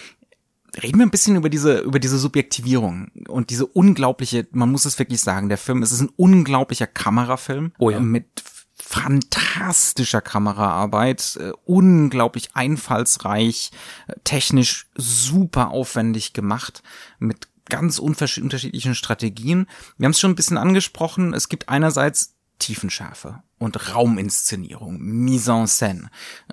reden 0.82 1.00
wir 1.00 1.06
ein 1.06 1.12
bisschen 1.12 1.36
über 1.36 1.50
diese 1.50 1.80
über 1.80 2.00
diese 2.00 2.20
Subjektivierung 2.20 3.10
und 3.28 3.50
diese 3.50 3.66
unglaubliche, 3.66 4.48
man 4.52 4.72
muss 4.72 4.86
es 4.86 5.00
wirklich 5.00 5.22
sagen, 5.22 5.50
der 5.50 5.58
Film, 5.58 5.82
es 5.82 5.92
ist 5.92 6.02
ein 6.02 6.12
unglaublicher 6.16 6.88
Kamerafilm 6.88 7.72
oh 7.80 7.90
ja. 7.90 8.00
mit 8.00 8.44
fantastischer 8.76 10.22
Kameraarbeit, 10.22 11.38
äh, 11.40 11.52
unglaublich 11.66 12.50
einfallsreich, 12.56 13.72
äh, 14.08 14.14
technisch 14.24 14.88
super 14.96 15.72
aufwendig 15.72 16.34
gemacht, 16.34 16.82
mit 17.20 17.48
ganz 17.70 18.00
unterschiedlichen 18.00 18.96
Strategien. 18.96 19.68
Wir 19.98 20.06
haben 20.06 20.12
es 20.12 20.20
schon 20.20 20.32
ein 20.32 20.36
bisschen 20.36 20.58
angesprochen. 20.58 21.34
Es 21.34 21.50
gibt 21.50 21.70
einerseits 21.70 22.36
Tiefenschärfe 22.60 23.42
und 23.58 23.94
Rauminszenierung, 23.96 25.00
Mise 25.00 25.52
en 25.52 25.68
scène. 25.68 26.10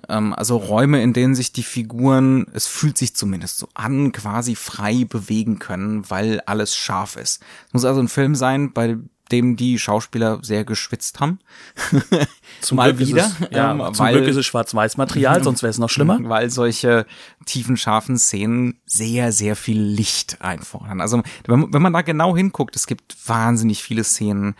Ähm, 0.09 0.33
also 0.33 0.57
Räume, 0.57 1.01
in 1.01 1.13
denen 1.13 1.35
sich 1.35 1.51
die 1.51 1.63
Figuren, 1.63 2.47
es 2.53 2.67
fühlt 2.67 2.97
sich 2.97 3.15
zumindest 3.15 3.57
so 3.59 3.67
an, 3.73 4.11
quasi 4.13 4.55
frei 4.55 5.05
bewegen 5.05 5.59
können, 5.59 6.09
weil 6.09 6.39
alles 6.41 6.75
scharf 6.75 7.17
ist. 7.17 7.41
Es 7.67 7.73
muss 7.73 7.85
also 7.85 8.01
ein 8.01 8.07
Film 8.07 8.35
sein, 8.35 8.71
bei 8.73 8.97
dem 9.31 9.55
die 9.55 9.79
Schauspieler 9.79 10.39
sehr 10.41 10.63
geschwitzt 10.65 11.19
haben. 11.19 11.39
Zum 12.61 12.77
Mal 12.77 12.93
Glück 12.93 13.07
wieder. 13.09 13.31
Es, 13.39 13.49
ja, 13.51 13.71
ähm, 13.71 13.93
zum 13.93 14.05
weil, 14.05 14.15
Glück 14.15 14.27
ist 14.27 14.35
es 14.37 14.45
Schwarz-Weiß-Material, 14.45 15.43
sonst 15.43 15.63
wäre 15.63 15.69
es 15.69 15.77
noch 15.77 15.89
schlimmer. 15.89 16.19
Weil 16.23 16.49
solche 16.49 17.05
tiefen, 17.45 17.77
scharfen 17.77 18.17
Szenen 18.17 18.79
sehr, 18.85 19.31
sehr 19.31 19.55
viel 19.55 19.81
Licht 19.81 20.41
einfordern. 20.41 21.01
Also 21.01 21.21
wenn, 21.45 21.73
wenn 21.73 21.81
man 21.81 21.93
da 21.93 22.01
genau 22.01 22.35
hinguckt, 22.35 22.75
es 22.75 22.87
gibt 22.87 23.15
wahnsinnig 23.27 23.83
viele 23.83 24.03
Szenen, 24.03 24.55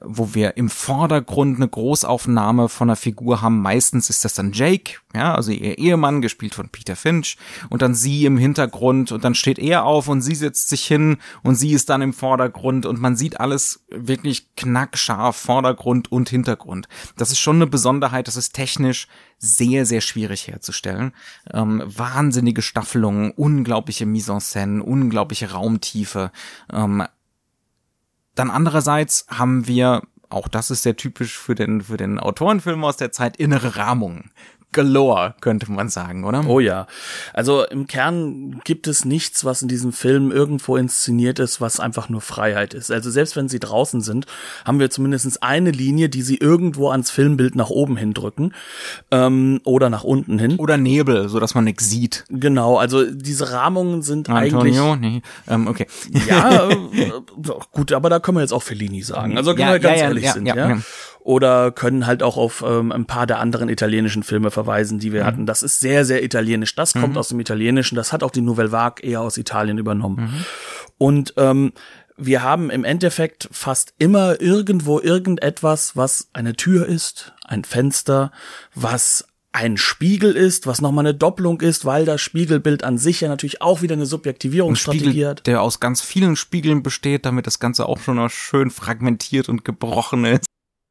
wo 0.00 0.34
wir 0.34 0.56
im 0.56 0.68
Vordergrund 0.70 1.56
eine 1.56 1.68
Großaufnahme 1.68 2.68
von 2.68 2.88
einer 2.88 2.96
Figur 2.96 3.42
haben. 3.42 3.60
Meistens 3.60 4.10
ist 4.10 4.24
das 4.24 4.34
dann 4.34 4.52
Jake, 4.52 4.98
ja, 5.14 5.34
also 5.34 5.50
ihr 5.50 5.78
Ehemann, 5.78 6.22
gespielt 6.22 6.54
von 6.54 6.68
Peter 6.68 6.96
Finch, 6.96 7.36
und 7.68 7.82
dann 7.82 7.94
sie 7.94 8.24
im 8.24 8.38
Hintergrund 8.38 9.12
und 9.12 9.24
dann 9.24 9.34
steht 9.34 9.58
er 9.58 9.84
auf 9.84 10.08
und 10.08 10.22
sie 10.22 10.34
setzt 10.34 10.68
sich 10.68 10.86
hin 10.86 11.18
und 11.42 11.56
sie 11.56 11.72
ist 11.72 11.88
dann 11.88 12.02
im 12.02 12.12
Vordergrund 12.12 12.86
und 12.86 13.00
man 13.00 13.16
sieht 13.16 13.40
alles 13.40 13.84
wirklich 13.90 14.54
knackscharf, 14.56 15.36
Vordergrund 15.36 16.12
und 16.12 16.28
Hintergrund. 16.28 16.88
Das 17.16 17.30
ist 17.30 17.40
schon 17.40 17.56
eine 17.56 17.66
Besonderheit, 17.66 18.28
das 18.28 18.36
ist 18.36 18.54
technisch 18.54 19.08
sehr, 19.38 19.86
sehr 19.86 20.00
schwierig 20.00 20.48
herzustellen. 20.48 21.12
Ähm, 21.52 21.82
wahnsinnige 21.86 22.62
Staffelungen, 22.62 23.30
unglaubliche 23.30 24.04
Mise 24.04 24.32
en 24.32 24.40
scène, 24.40 24.80
unglaubliche 24.80 25.52
Raumtiefe. 25.52 26.32
Ähm, 26.72 27.04
dann 28.38 28.50
andererseits 28.50 29.26
haben 29.28 29.66
wir, 29.66 30.02
auch 30.28 30.48
das 30.48 30.70
ist 30.70 30.82
sehr 30.82 30.96
typisch 30.96 31.38
für 31.38 31.54
den, 31.54 31.82
für 31.82 31.96
den 31.96 32.18
Autorenfilm 32.18 32.84
aus 32.84 32.96
der 32.96 33.12
Zeit, 33.12 33.36
innere 33.36 33.76
Rahmungen 33.76 34.30
galore, 34.72 35.34
könnte 35.40 35.70
man 35.70 35.88
sagen, 35.88 36.24
oder? 36.24 36.44
Oh 36.46 36.60
ja. 36.60 36.86
Also 37.32 37.64
im 37.64 37.86
Kern 37.86 38.60
gibt 38.64 38.86
es 38.86 39.04
nichts, 39.04 39.44
was 39.44 39.62
in 39.62 39.68
diesem 39.68 39.92
Film 39.92 40.30
irgendwo 40.30 40.76
inszeniert 40.76 41.38
ist, 41.38 41.60
was 41.60 41.80
einfach 41.80 42.08
nur 42.08 42.20
Freiheit 42.20 42.74
ist. 42.74 42.90
Also 42.90 43.10
selbst 43.10 43.34
wenn 43.36 43.48
sie 43.48 43.60
draußen 43.60 44.00
sind, 44.02 44.26
haben 44.64 44.78
wir 44.78 44.90
zumindest 44.90 45.42
eine 45.42 45.70
Linie, 45.70 46.08
die 46.08 46.22
sie 46.22 46.36
irgendwo 46.36 46.90
ans 46.90 47.10
Filmbild 47.10 47.54
nach 47.56 47.70
oben 47.70 47.96
hindrücken 47.96 48.54
ähm, 49.10 49.60
oder 49.64 49.90
nach 49.90 50.04
unten 50.04 50.38
hin. 50.38 50.56
Oder 50.56 50.76
Nebel, 50.76 51.28
so 51.28 51.40
dass 51.40 51.54
man 51.54 51.64
nichts 51.64 51.88
sieht. 51.88 52.24
Genau, 52.28 52.76
also 52.76 53.10
diese 53.10 53.50
Rahmungen 53.52 54.02
sind 54.02 54.28
Antonio? 54.28 54.92
eigentlich. 54.92 55.12
Nee. 55.12 55.22
Ähm, 55.48 55.66
okay. 55.66 55.86
Ja, 56.28 56.68
äh, 56.70 57.10
gut, 57.72 57.92
aber 57.92 58.10
da 58.10 58.20
können 58.20 58.36
wir 58.36 58.42
jetzt 58.42 58.52
auch 58.52 58.62
Fellini 58.62 59.02
sagen. 59.02 59.36
Also 59.36 59.52
können 59.54 59.68
Ja, 59.68 59.72
wir 59.72 59.80
ganz 59.80 59.96
ja, 59.96 60.02
ja, 60.02 60.08
ehrlich 60.08 60.30
sind, 60.30 60.46
ja. 60.46 60.78
Oder 61.28 61.72
können 61.72 62.06
halt 62.06 62.22
auch 62.22 62.38
auf 62.38 62.64
ähm, 62.66 62.90
ein 62.90 63.04
paar 63.04 63.26
der 63.26 63.38
anderen 63.38 63.68
italienischen 63.68 64.22
Filme 64.22 64.50
verweisen, 64.50 64.98
die 64.98 65.12
wir 65.12 65.24
Mhm. 65.24 65.26
hatten. 65.26 65.46
Das 65.46 65.62
ist 65.62 65.78
sehr, 65.78 66.06
sehr 66.06 66.24
italienisch. 66.24 66.74
Das 66.74 66.94
kommt 66.94 67.18
aus 67.18 67.28
dem 67.28 67.38
Italienischen. 67.38 67.96
Das 67.96 68.14
hat 68.14 68.22
auch 68.22 68.30
die 68.30 68.40
Nouvelle 68.40 68.72
Vague 68.72 69.04
eher 69.06 69.20
aus 69.20 69.36
Italien 69.36 69.76
übernommen. 69.76 70.16
Mhm. 70.22 70.44
Und 70.96 71.34
ähm, 71.36 71.72
wir 72.16 72.42
haben 72.42 72.70
im 72.70 72.82
Endeffekt 72.82 73.46
fast 73.52 73.92
immer 73.98 74.40
irgendwo 74.40 75.00
irgendetwas, 75.00 75.96
was 75.96 76.30
eine 76.32 76.54
Tür 76.56 76.86
ist, 76.86 77.34
ein 77.44 77.62
Fenster, 77.64 78.32
was 78.74 79.26
ein 79.52 79.76
Spiegel 79.76 80.32
ist, 80.34 80.66
was 80.66 80.80
nochmal 80.80 81.04
eine 81.04 81.14
Doppelung 81.14 81.60
ist, 81.60 81.84
weil 81.84 82.06
das 82.06 82.22
Spiegelbild 82.22 82.84
an 82.84 82.96
sich 82.96 83.20
ja 83.20 83.28
natürlich 83.28 83.60
auch 83.60 83.82
wieder 83.82 83.92
eine 83.94 84.04
Ein 84.04 84.06
Subjektivierungsstrategie 84.06 85.04
Spiegel, 85.10 85.28
hat. 85.28 85.46
der 85.46 85.60
aus 85.60 85.78
ganz 85.78 86.00
vielen 86.00 86.36
Spiegeln 86.36 86.82
besteht, 86.82 87.26
damit 87.26 87.46
das 87.46 87.58
Ganze 87.58 87.84
auch 87.86 87.98
schon 87.98 88.16
noch 88.16 88.30
schön 88.30 88.70
fragmentiert 88.70 89.50
und 89.50 89.64
gebrochen 89.66 90.24
ist. 90.24 90.46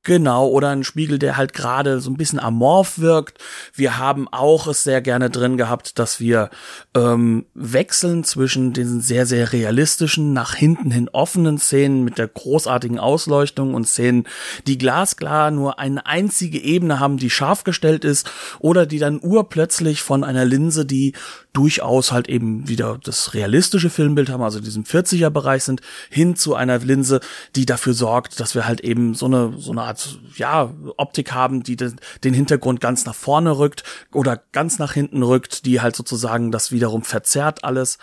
Genau, 0.08 0.48
oder 0.48 0.70
ein 0.70 0.86
Spiegel, 0.86 1.20
der 1.20 1.36
halt 1.36 1.52
gerade 1.52 2.00
so 2.00 2.10
ein 2.10 2.16
bisschen 2.16 2.40
amorph 2.40 2.98
wirkt. 3.00 3.40
Wir 3.74 3.98
haben 3.98 4.30
auch 4.30 4.66
es 4.68 4.86
sehr 4.86 5.02
gerne 5.02 5.30
drin 5.30 5.58
gehabt, 5.58 6.00
dass 6.00 6.22
wir 6.22 6.50
ähm, 6.96 7.46
wechseln 7.54 8.24
zwischen 8.24 8.72
diesen 8.72 9.02
sehr, 9.02 9.26
sehr 9.26 9.52
realistischen, 9.52 10.32
nach 10.32 10.56
hinten 10.56 10.92
hin 10.92 11.10
offenen 11.12 11.58
Szenen 11.58 12.06
mit 12.06 12.18
der 12.18 12.30
großartigen 12.30 13.00
Ausleuchtung 13.00 13.74
und 13.74 13.86
Szenen, 13.86 14.24
die 14.66 14.78
glasklar 14.78 15.52
nur 15.52 15.78
eine 15.78 16.06
einzige 16.06 16.60
Ebene 16.60 17.02
haben, 17.02 17.18
die 17.18 17.30
scharf 17.30 17.66
gestellt 17.66 18.06
ist, 18.06 18.32
oder 18.60 18.86
die 18.86 19.00
dann 19.00 19.20
urplötzlich 19.22 20.04
von 20.04 20.24
einer 20.24 20.46
Linse, 20.46 20.86
die 20.86 21.16
durchaus 21.58 22.12
halt 22.12 22.30
eben 22.30 22.68
wieder 22.68 23.00
das 23.04 23.34
realistische 23.34 23.90
Filmbild 23.90 24.30
haben, 24.30 24.44
also 24.44 24.60
diesem 24.60 24.84
40er 24.84 25.32
Bereich 25.32 25.64
sind, 25.64 25.82
hin 26.12 26.36
zu 26.36 26.54
einer 26.54 26.78
Linse, 26.78 27.20
die 27.56 27.66
dafür 27.66 27.96
sorgt, 27.96 28.40
dass 28.40 28.54
wir 28.54 28.68
halt 28.68 28.82
eben 28.82 29.16
so 29.16 29.26
eine, 29.26 29.56
so 29.58 29.72
eine 29.72 29.82
Art, 29.82 30.20
ja, 30.36 30.72
Optik 30.98 31.34
haben, 31.34 31.64
die 31.64 31.76
den 31.76 32.34
Hintergrund 32.36 32.80
ganz 32.80 33.08
nach 33.08 33.16
vorne 33.16 33.58
rückt 33.58 33.84
oder 34.14 34.40
ganz 34.52 34.78
nach 34.78 34.94
hinten 34.94 35.24
rückt, 35.24 35.66
die 35.66 35.82
halt 35.82 35.96
sozusagen 35.96 36.52
das 36.52 36.72
wiederum 36.72 37.02
verzerrt 37.02 37.64
alles. 37.64 37.98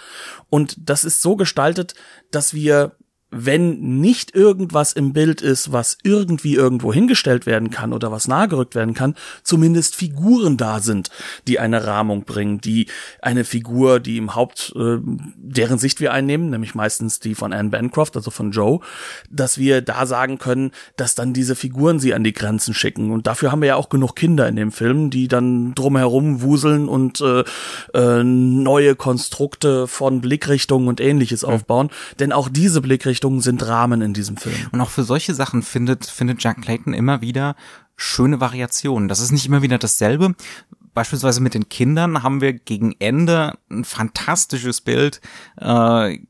Und 0.50 0.76
das 0.76 1.04
ist 1.04 1.22
so 1.22 1.36
gestaltet, 1.36 1.94
dass 2.32 2.54
wir 2.54 2.96
wenn 3.36 3.98
nicht 4.00 4.34
irgendwas 4.34 4.92
im 4.92 5.12
Bild 5.12 5.42
ist, 5.42 5.72
was 5.72 5.98
irgendwie 6.02 6.54
irgendwo 6.54 6.92
hingestellt 6.92 7.46
werden 7.46 7.70
kann 7.70 7.92
oder 7.92 8.12
was 8.12 8.28
nahegerückt 8.28 8.74
werden 8.74 8.94
kann, 8.94 9.16
zumindest 9.42 9.96
Figuren 9.96 10.56
da 10.56 10.80
sind, 10.80 11.10
die 11.48 11.58
eine 11.58 11.84
Rahmung 11.84 12.24
bringen, 12.24 12.60
die 12.60 12.86
eine 13.20 13.44
Figur, 13.44 13.98
die 13.98 14.18
im 14.18 14.34
Haupt, 14.36 14.72
äh, 14.76 14.98
deren 15.02 15.78
Sicht 15.78 16.00
wir 16.00 16.12
einnehmen, 16.12 16.50
nämlich 16.50 16.74
meistens 16.74 17.18
die 17.18 17.34
von 17.34 17.52
Anne 17.52 17.70
Bancroft, 17.70 18.16
also 18.16 18.30
von 18.30 18.52
Joe, 18.52 18.80
dass 19.30 19.58
wir 19.58 19.82
da 19.82 20.06
sagen 20.06 20.38
können, 20.38 20.70
dass 20.96 21.16
dann 21.16 21.32
diese 21.32 21.56
Figuren 21.56 21.98
sie 21.98 22.14
an 22.14 22.22
die 22.22 22.32
Grenzen 22.32 22.72
schicken. 22.72 23.10
Und 23.10 23.26
dafür 23.26 23.50
haben 23.50 23.62
wir 23.62 23.68
ja 23.68 23.76
auch 23.76 23.88
genug 23.88 24.14
Kinder 24.14 24.48
in 24.48 24.56
dem 24.56 24.70
Film, 24.70 25.10
die 25.10 25.26
dann 25.26 25.74
drumherum 25.74 26.42
wuseln 26.42 26.88
und 26.88 27.20
äh, 27.20 27.44
äh, 27.94 28.22
neue 28.22 28.94
Konstrukte 28.94 29.88
von 29.88 30.20
Blickrichtungen 30.20 30.88
und 30.88 31.00
ähnliches 31.00 31.42
aufbauen. 31.42 31.90
Denn 32.20 32.32
auch 32.32 32.48
diese 32.48 32.80
Blickrichtungen 32.80 33.23
sind 33.40 33.66
Rahmen 33.66 34.02
in 34.02 34.14
diesem 34.14 34.36
Film. 34.36 34.56
Und 34.72 34.80
auch 34.80 34.90
für 34.90 35.04
solche 35.04 35.34
Sachen 35.34 35.62
findet, 35.62 36.06
findet 36.06 36.42
Jack 36.42 36.62
Clayton 36.62 36.94
immer 36.94 37.20
wieder 37.20 37.56
schöne 37.96 38.40
Variationen. 38.40 39.08
Das 39.08 39.20
ist 39.20 39.32
nicht 39.32 39.46
immer 39.46 39.62
wieder 39.62 39.78
dasselbe. 39.78 40.34
Beispielsweise 40.94 41.40
mit 41.40 41.54
den 41.54 41.68
Kindern 41.68 42.22
haben 42.22 42.40
wir 42.40 42.52
gegen 42.52 42.94
Ende 43.00 43.58
ein 43.68 43.84
fantastisches 43.84 44.80
Bild. 44.80 45.20
Äh, 45.60 46.20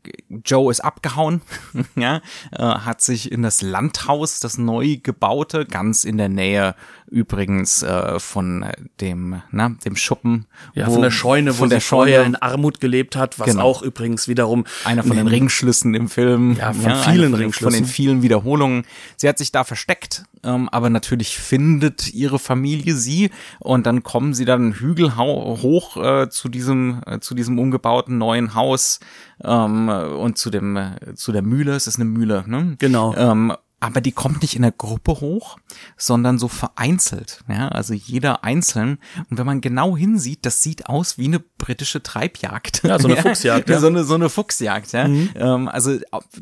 Joe 0.42 0.70
ist 0.70 0.80
abgehauen, 0.80 1.42
ja, 1.96 2.22
äh, 2.50 2.62
hat 2.62 3.02
sich 3.02 3.30
in 3.30 3.42
das 3.42 3.60
Landhaus, 3.60 4.40
das 4.40 4.56
neu 4.56 4.96
gebaute, 5.02 5.66
ganz 5.66 6.04
in 6.04 6.16
der 6.16 6.30
Nähe 6.30 6.74
übrigens 7.14 7.82
äh, 7.82 8.18
von 8.18 8.66
dem, 9.00 9.40
na, 9.50 9.70
dem 9.84 9.96
Schuppen. 9.96 10.46
Ja, 10.74 10.86
wo- 10.88 10.92
von 10.94 11.02
der 11.02 11.10
Scheune, 11.10 11.52
wo 11.52 11.58
von 11.58 11.70
der 11.70 11.80
sie 11.80 11.86
vorher 11.86 12.22
Scheune, 12.24 12.28
in 12.36 12.42
Armut 12.42 12.80
gelebt 12.80 13.16
hat, 13.16 13.38
was 13.38 13.46
Genau. 13.50 13.62
auch 13.62 13.82
übrigens 13.82 14.28
wiederum 14.28 14.64
einer 14.84 15.02
von 15.04 15.16
den 15.16 15.26
Ringschlüssen 15.28 15.94
im 15.94 16.08
Film. 16.08 16.56
Ja, 16.58 16.72
von 16.72 16.84
einer 16.86 16.96
vielen 17.02 17.22
von 17.30 17.32
den- 17.32 17.34
Ringschlüssen. 17.40 17.72
Von 17.74 17.82
den 17.84 17.86
vielen 17.90 18.22
Wiederholungen. 18.22 18.84
Sie 19.16 19.28
hat 19.28 19.38
sich 19.38 19.52
da 19.52 19.64
versteckt, 19.64 20.24
ähm, 20.42 20.68
aber 20.70 20.90
natürlich 20.90 21.38
findet 21.38 22.12
ihre 22.12 22.38
Familie 22.38 22.94
sie 22.94 23.30
und 23.60 23.86
dann 23.86 24.02
kommen 24.02 24.34
sie 24.34 24.44
dann 24.44 24.62
einen 24.62 24.72
Hügel 24.74 25.16
hoch 25.16 25.96
äh, 25.96 26.28
zu 26.28 26.48
diesem 26.48 27.00
äh, 27.06 27.20
zu 27.20 27.34
diesem 27.34 27.58
umgebauten 27.58 28.18
neuen 28.18 28.54
Haus 28.54 29.00
ähm, 29.42 29.88
und 29.88 30.36
zu 30.38 30.50
dem 30.50 30.76
äh, 30.76 31.14
zu 31.14 31.32
der 31.32 31.42
Mühle. 31.42 31.72
Es 31.74 31.86
ist 31.86 31.96
eine 31.96 32.04
Mühle, 32.06 32.44
ne? 32.46 32.76
Genau. 32.78 33.14
Ähm, 33.16 33.52
aber 33.84 34.00
die 34.00 34.12
kommt 34.12 34.40
nicht 34.40 34.56
in 34.56 34.62
der 34.62 34.72
Gruppe 34.72 35.20
hoch, 35.20 35.58
sondern 35.98 36.38
so 36.38 36.48
vereinzelt. 36.48 37.44
Ja, 37.50 37.68
also 37.68 37.92
jeder 37.92 38.42
einzeln. 38.42 38.96
Und 39.28 39.36
wenn 39.36 39.44
man 39.44 39.60
genau 39.60 39.94
hinsieht, 39.94 40.46
das 40.46 40.62
sieht 40.62 40.86
aus 40.86 41.18
wie 41.18 41.26
eine 41.26 41.38
britische 41.38 42.02
Treibjagd. 42.02 42.82
Ja, 42.82 42.98
so 42.98 43.08
eine 43.08 43.16
Fuchsjagd, 43.22 43.68
Ja, 43.68 43.80
so 43.80 43.88
eine, 43.88 44.04
so 44.04 44.14
eine 44.14 44.30
Fuchsjagd, 44.30 44.92
ja. 44.92 45.04
Ähm, 45.04 45.68
also 45.68 45.98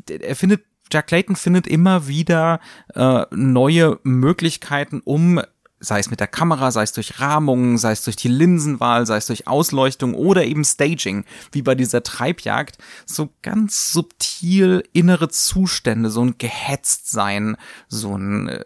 er 0.07 0.35
findet, 0.37 0.63
Jack 0.89 1.07
Clayton 1.07 1.35
findet 1.35 1.67
immer 1.67 2.07
wieder 2.07 2.61
äh, 2.95 3.25
neue 3.31 3.99
Möglichkeiten, 4.03 5.01
um 5.03 5.41
sei 5.83 5.99
es 5.99 6.09
mit 6.09 6.19
der 6.19 6.27
Kamera, 6.27 6.71
sei 6.71 6.83
es 6.83 6.93
durch 6.93 7.19
Rahmungen, 7.19 7.77
sei 7.77 7.91
es 7.91 8.03
durch 8.03 8.15
die 8.15 8.29
Linsenwahl, 8.29 9.05
sei 9.05 9.17
es 9.17 9.27
durch 9.27 9.47
Ausleuchtung 9.47 10.13
oder 10.13 10.45
eben 10.45 10.63
Staging, 10.63 11.25
wie 11.51 11.61
bei 11.61 11.75
dieser 11.75 12.03
Treibjagd, 12.03 12.77
so 13.05 13.29
ganz 13.41 13.91
subtil 13.91 14.83
innere 14.93 15.27
Zustände, 15.29 16.09
so 16.09 16.23
ein 16.23 16.37
gehetzt 16.37 17.11
sein, 17.11 17.57
so 17.89 18.17
ein 18.17 18.47
äh, 18.47 18.65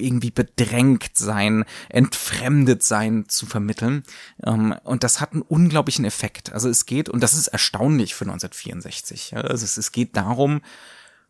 irgendwie 0.00 0.30
bedrängt 0.30 1.10
sein, 1.16 1.64
entfremdet 1.90 2.82
sein 2.82 3.28
zu 3.28 3.44
vermitteln. 3.44 4.02
Ähm, 4.42 4.74
und 4.84 5.04
das 5.04 5.20
hat 5.20 5.34
einen 5.34 5.42
unglaublichen 5.42 6.06
Effekt. 6.06 6.52
Also 6.52 6.70
es 6.70 6.86
geht, 6.86 7.10
und 7.10 7.22
das 7.22 7.34
ist 7.34 7.48
erstaunlich 7.48 8.14
für 8.14 8.24
1964, 8.24 9.32
ja, 9.32 9.40
also 9.42 9.64
es 9.64 9.92
geht 9.92 10.16
darum, 10.16 10.62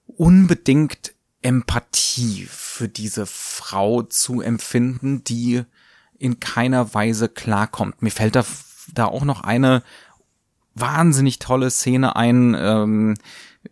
unbedingt 0.07 1.16
Empathie 1.47 2.49
für 2.51 2.89
diese 2.89 3.25
Frau 3.25 4.03
zu 4.03 4.41
empfinden, 4.41 5.23
die 5.23 5.63
in 6.19 6.41
keiner 6.41 6.93
Weise 6.93 7.29
klarkommt. 7.29 8.03
Mir 8.03 8.11
fällt 8.11 8.35
da, 8.35 8.45
da 8.93 9.05
auch 9.05 9.25
noch 9.25 9.43
eine 9.43 9.85
wahnsinnig 10.75 11.39
tolle 11.39 11.71
Szene 11.71 12.17
ein, 12.17 12.57
ähm, 12.59 13.15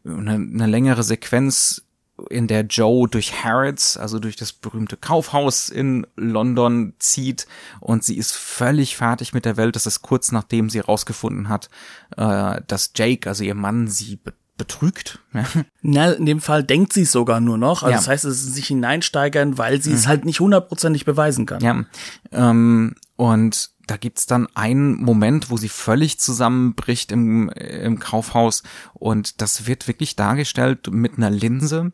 eine, 0.04 0.34
eine 0.34 0.66
längere 0.66 1.02
Sequenz, 1.02 1.82
in 2.30 2.46
der 2.46 2.62
Joe 2.62 3.08
durch 3.08 3.42
Harrods, 3.42 3.96
also 3.96 4.20
durch 4.20 4.36
das 4.36 4.52
berühmte 4.52 4.96
Kaufhaus 4.96 5.68
in 5.68 6.06
London 6.14 6.94
zieht 7.00 7.48
und 7.80 8.04
sie 8.04 8.16
ist 8.16 8.36
völlig 8.36 8.96
fertig 8.96 9.32
mit 9.32 9.44
der 9.44 9.56
Welt. 9.56 9.74
Das 9.74 9.86
ist 9.86 10.02
kurz 10.02 10.30
nachdem 10.30 10.70
sie 10.70 10.78
herausgefunden 10.78 11.48
hat, 11.48 11.70
äh, 12.16 12.62
dass 12.68 12.92
Jake, 12.94 13.28
also 13.28 13.42
ihr 13.42 13.56
Mann, 13.56 13.88
sie 13.88 14.20
betrügt. 14.56 15.18
Ja. 15.32 15.44
Na, 15.82 16.12
in 16.12 16.26
dem 16.26 16.40
Fall 16.40 16.62
denkt 16.64 16.92
sie 16.92 17.02
es 17.02 17.12
sogar 17.12 17.40
nur 17.40 17.58
noch. 17.58 17.82
Also 17.82 17.90
Ja. 17.92 17.96
das 17.98 18.08
heißt, 18.08 18.24
es 18.24 18.44
ist 18.44 18.54
sich 18.54 18.68
hineinsteigern, 18.68 19.58
weil 19.58 19.82
sie 19.82 19.92
es 19.92 20.06
halt 20.06 20.24
nicht 20.24 20.40
hundertprozentig 20.40 21.04
beweisen 21.04 21.44
kann. 21.46 21.60
Ja, 21.60 21.84
ähm, 22.32 22.94
und 23.16 23.70
da 23.86 23.96
gibt's 23.96 24.26
dann 24.26 24.48
einen 24.54 24.94
Moment, 25.02 25.50
wo 25.50 25.56
sie 25.56 25.68
völlig 25.68 26.18
zusammenbricht 26.20 27.12
im, 27.12 27.48
im 27.50 27.98
Kaufhaus 27.98 28.62
und 28.94 29.40
das 29.42 29.66
wird 29.66 29.88
wirklich 29.88 30.16
dargestellt 30.16 30.88
mit 30.90 31.16
einer 31.18 31.30
Linse, 31.30 31.92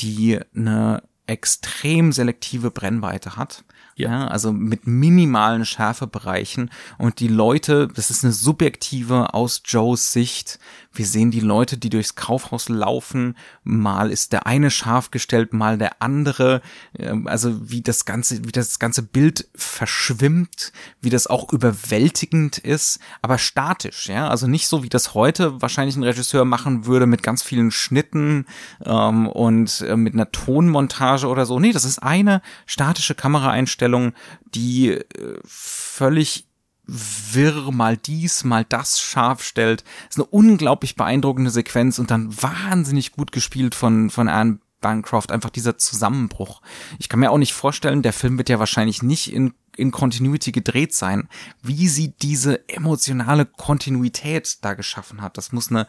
die 0.00 0.40
eine 0.56 1.02
extrem 1.26 2.10
selektive 2.12 2.70
Brennweite 2.70 3.36
hat. 3.36 3.64
Ja. 3.96 4.28
also 4.28 4.50
mit 4.50 4.86
minimalen 4.86 5.66
Schärfebereichen 5.66 6.70
und 6.96 7.20
die 7.20 7.28
Leute, 7.28 7.86
das 7.94 8.08
ist 8.10 8.24
eine 8.24 8.32
subjektive 8.32 9.34
aus 9.34 9.60
Joes 9.66 10.12
Sicht. 10.12 10.58
Wir 10.92 11.06
sehen 11.06 11.30
die 11.30 11.40
Leute, 11.40 11.78
die 11.78 11.90
durchs 11.90 12.14
Kaufhaus 12.14 12.68
laufen. 12.68 13.36
Mal 13.64 14.10
ist 14.10 14.32
der 14.32 14.46
eine 14.46 14.70
scharf 14.70 15.10
gestellt, 15.10 15.52
mal 15.52 15.78
der 15.78 16.02
andere. 16.02 16.62
Ähm, 16.98 17.26
Also 17.26 17.70
wie 17.70 17.82
das 17.82 18.04
ganze, 18.04 18.44
wie 18.46 18.52
das 18.52 18.78
ganze 18.78 19.02
Bild 19.02 19.48
verschwimmt, 19.54 20.72
wie 21.00 21.10
das 21.10 21.26
auch 21.26 21.52
überwältigend 21.52 22.58
ist, 22.58 22.98
aber 23.22 23.38
statisch. 23.38 24.08
Ja, 24.08 24.28
also 24.28 24.46
nicht 24.46 24.66
so 24.68 24.82
wie 24.82 24.88
das 24.88 25.14
heute 25.14 25.60
wahrscheinlich 25.62 25.96
ein 25.96 26.02
Regisseur 26.02 26.44
machen 26.44 26.86
würde 26.86 27.06
mit 27.06 27.22
ganz 27.22 27.42
vielen 27.42 27.70
Schnitten 27.70 28.46
ähm, 28.84 29.26
und 29.28 29.80
äh, 29.82 29.96
mit 29.96 30.14
einer 30.14 30.30
Tonmontage 30.30 30.90
Montage 30.90 31.26
oder 31.26 31.46
so. 31.46 31.58
Nee, 31.58 31.72
das 31.72 31.84
ist 31.84 31.98
eine 31.98 32.42
statische 32.66 33.14
Kameraeinstellung, 33.14 34.12
die 34.54 34.90
äh, 34.90 35.04
völlig 35.44 36.46
wirr 36.90 37.70
mal 37.70 37.96
dies, 37.96 38.44
mal 38.44 38.64
das 38.64 39.00
scharf 39.00 39.44
stellt. 39.44 39.84
Das 40.08 40.16
ist 40.16 40.18
eine 40.18 40.26
unglaublich 40.26 40.96
beeindruckende 40.96 41.50
Sequenz 41.50 41.98
und 41.98 42.10
dann 42.10 42.30
wahnsinnig 42.42 43.12
gut 43.12 43.32
gespielt 43.32 43.74
von, 43.74 44.10
von 44.10 44.28
Anne 44.28 44.58
Bancroft, 44.80 45.30
einfach 45.30 45.50
dieser 45.50 45.78
Zusammenbruch. 45.78 46.62
Ich 46.98 47.08
kann 47.08 47.20
mir 47.20 47.30
auch 47.30 47.38
nicht 47.38 47.52
vorstellen, 47.52 48.02
der 48.02 48.12
Film 48.12 48.38
wird 48.38 48.48
ja 48.48 48.58
wahrscheinlich 48.58 49.02
nicht 49.02 49.32
in, 49.32 49.52
in 49.76 49.90
Continuity 49.90 50.52
gedreht 50.52 50.94
sein, 50.94 51.28
wie 51.62 51.86
sie 51.86 52.14
diese 52.22 52.68
emotionale 52.68 53.44
Kontinuität 53.44 54.58
da 54.62 54.74
geschaffen 54.74 55.20
hat. 55.22 55.36
Das 55.36 55.52
muss 55.52 55.70
eine 55.70 55.86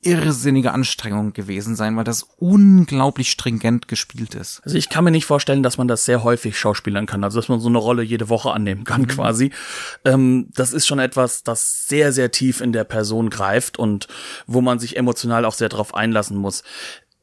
irrsinnige 0.00 0.72
Anstrengung 0.72 1.32
gewesen 1.32 1.74
sein, 1.74 1.96
weil 1.96 2.04
das 2.04 2.22
unglaublich 2.22 3.30
stringent 3.30 3.88
gespielt 3.88 4.34
ist. 4.34 4.60
Also 4.64 4.78
ich 4.78 4.88
kann 4.88 5.02
mir 5.02 5.10
nicht 5.10 5.26
vorstellen, 5.26 5.64
dass 5.64 5.76
man 5.76 5.88
das 5.88 6.04
sehr 6.04 6.22
häufig 6.22 6.56
schauspielern 6.56 7.06
kann, 7.06 7.24
also 7.24 7.38
dass 7.38 7.48
man 7.48 7.58
so 7.58 7.68
eine 7.68 7.78
Rolle 7.78 8.02
jede 8.02 8.28
Woche 8.28 8.52
annehmen 8.52 8.84
kann 8.84 9.02
mhm. 9.02 9.08
quasi. 9.08 9.50
Ähm, 10.04 10.48
das 10.54 10.72
ist 10.72 10.86
schon 10.86 11.00
etwas, 11.00 11.42
das 11.42 11.88
sehr, 11.88 12.12
sehr 12.12 12.30
tief 12.30 12.60
in 12.60 12.72
der 12.72 12.84
Person 12.84 13.28
greift 13.28 13.78
und 13.78 14.06
wo 14.46 14.60
man 14.60 14.78
sich 14.78 14.96
emotional 14.96 15.44
auch 15.44 15.54
sehr 15.54 15.68
drauf 15.68 15.94
einlassen 15.94 16.36
muss. 16.36 16.62